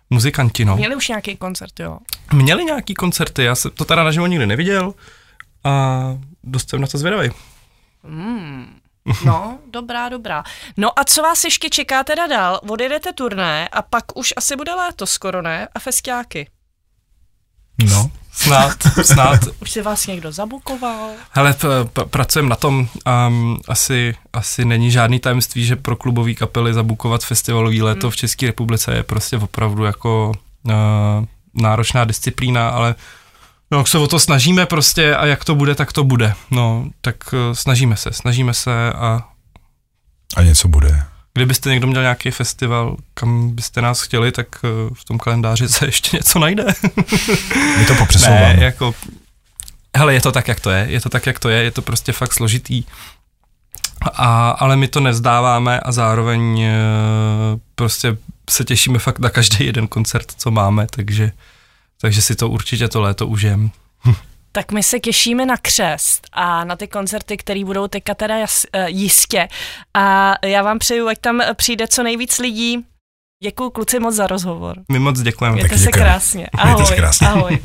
muzikanti, 0.10 0.66
no. 0.66 0.76
Měli 0.76 0.95
už 0.95 1.08
nějaký 1.08 1.36
koncert, 1.36 1.80
jo? 1.80 1.97
Měli 2.34 2.66
nějaký 2.66 2.93
koncerty, 2.93 3.43
já 3.43 3.56
jsem 3.56 3.72
to 3.72 3.86
teda 3.86 4.03
naživo 4.03 4.28
nikdy 4.28 4.45
neviděl 4.45 4.93
a 5.64 5.99
dost 6.43 6.70
jsem 6.70 6.82
na 6.82 6.88
to 6.88 6.97
zvědavý. 6.97 7.30
Mm. 8.03 8.80
No, 9.26 9.60
dobrá, 9.72 10.10
dobrá. 10.10 10.43
No 10.78 10.99
a 10.99 11.03
co 11.03 11.22
vás 11.22 11.43
ještě 11.43 11.70
čeká 11.70 12.03
teda 12.03 12.28
dál? 12.28 12.60
Odjedete 12.70 13.14
turné 13.14 13.68
a 13.68 13.82
pak 13.82 14.18
už 14.18 14.34
asi 14.38 14.56
bude 14.56 14.74
léto 14.74 15.06
skoro, 15.06 15.41
ne? 15.41 15.68
A 15.76 15.80
festiáky. 15.80 16.47
No, 17.84 18.11
snad, 18.32 18.78
snad. 19.01 19.39
Už 19.61 19.71
se 19.71 19.82
vás 19.82 20.07
někdo 20.07 20.32
zabukoval? 20.32 21.09
Hele, 21.32 21.55
p- 21.93 22.05
pracujeme 22.05 22.49
na 22.49 22.55
tom. 22.55 22.88
Um, 23.28 23.59
asi, 23.67 24.15
asi 24.34 24.65
není 24.65 24.91
žádný 24.91 25.19
tajemství, 25.19 25.65
že 25.65 25.76
pro 25.76 25.95
klubové 25.95 26.34
kapely 26.34 26.73
zabukovat 26.73 27.23
festivalový 27.23 27.82
léto 27.82 28.07
hmm. 28.07 28.11
v 28.11 28.15
České 28.15 28.45
republice 28.47 28.95
je 28.95 29.03
prostě 29.03 29.38
opravdu 29.38 29.84
jako 29.84 30.32
uh, 30.63 30.73
náročná 31.53 32.05
disciplína, 32.05 32.69
ale 32.69 32.95
no, 33.71 33.78
jak 33.78 33.88
se 33.88 33.97
o 33.97 34.07
to 34.07 34.19
snažíme 34.19 34.65
prostě 34.65 35.15
a 35.15 35.26
jak 35.26 35.45
to 35.45 35.55
bude, 35.55 35.76
tak 35.76 35.93
to 35.93 36.03
bude. 36.03 36.34
No, 36.51 36.86
tak 37.01 37.15
uh, 37.34 37.53
snažíme 37.53 37.97
se, 37.97 38.11
snažíme 38.11 38.53
se 38.53 38.93
a... 38.93 39.23
A 40.36 40.43
něco 40.43 40.67
bude. 40.67 41.03
Kdybyste 41.36 41.69
někdo 41.69 41.88
měl 41.88 42.01
nějaký 42.01 42.31
festival, 42.31 42.97
kam 43.13 43.55
byste 43.55 43.81
nás 43.81 44.01
chtěli, 44.01 44.31
tak 44.31 44.47
eh, 44.63 44.67
v 44.93 45.05
tom 45.05 45.19
kalendáři 45.19 45.67
se 45.69 45.86
ještě 45.86 46.17
něco 46.17 46.39
najde. 46.39 46.65
My 47.77 47.86
to 47.88 47.95
popřesouváme. 47.95 48.53
Ne, 48.53 48.63
jako, 48.63 48.95
hele, 49.97 50.13
je 50.13 50.21
to 50.21 50.31
tak, 50.31 50.47
jak 50.47 50.59
to 50.59 50.69
je, 50.69 50.88
je 50.89 51.01
to 51.01 51.09
tak, 51.09 51.25
jak 51.25 51.39
to 51.39 51.49
je, 51.49 51.63
je 51.63 51.71
to 51.71 51.81
prostě 51.81 52.11
fakt 52.11 52.33
složitý. 52.33 52.83
A, 54.13 54.49
ale 54.49 54.75
my 54.75 54.88
to 54.88 54.99
nevzdáváme 54.99 55.79
a 55.79 55.91
zároveň 55.91 56.61
eh, 56.61 56.73
prostě 57.75 58.17
se 58.49 58.63
těšíme 58.63 58.99
fakt 58.99 59.19
na 59.19 59.29
každý 59.29 59.65
jeden 59.65 59.88
koncert, 59.88 60.31
co 60.38 60.51
máme, 60.51 60.88
takže, 60.89 61.31
takže 62.01 62.21
si 62.21 62.36
to 62.36 62.49
určitě 62.49 62.88
to 62.88 63.01
léto 63.01 63.27
užijem. 63.27 63.71
Tak 64.56 64.72
my 64.72 64.84
se 64.84 64.99
těšíme 64.99 65.45
na 65.45 65.58
křest 65.58 66.28
a 66.34 66.64
na 66.64 66.76
ty 66.76 66.88
koncerty, 66.88 67.38
které 67.38 67.66
budou 67.66 67.88
teďka 67.88 68.14
teda 68.14 68.38
jas, 68.38 68.66
uh, 68.76 68.86
jistě. 68.86 69.47
A 69.93 70.34
já 70.45 70.64
vám 70.64 70.80
přeju, 70.80 71.08
ať 71.08 71.18
tam 71.20 71.41
přijde 71.53 71.88
co 71.88 72.03
nejvíc 72.03 72.39
lidí. 72.39 72.86
Děkuji 73.43 73.70
kluci 73.70 73.99
moc 73.99 74.16
za 74.16 74.28
rozhovor. 74.28 74.76
My 74.91 74.99
moc 74.99 75.22
děkujeme. 75.22 75.56
Mějte 75.56 75.78
se 75.78 75.91
krásně. 75.91 76.47
Ahoj. 76.58 76.74
Mějte 76.74 76.89
se 76.89 76.95
krásně. 76.95 77.28
Ahoj. 77.28 77.60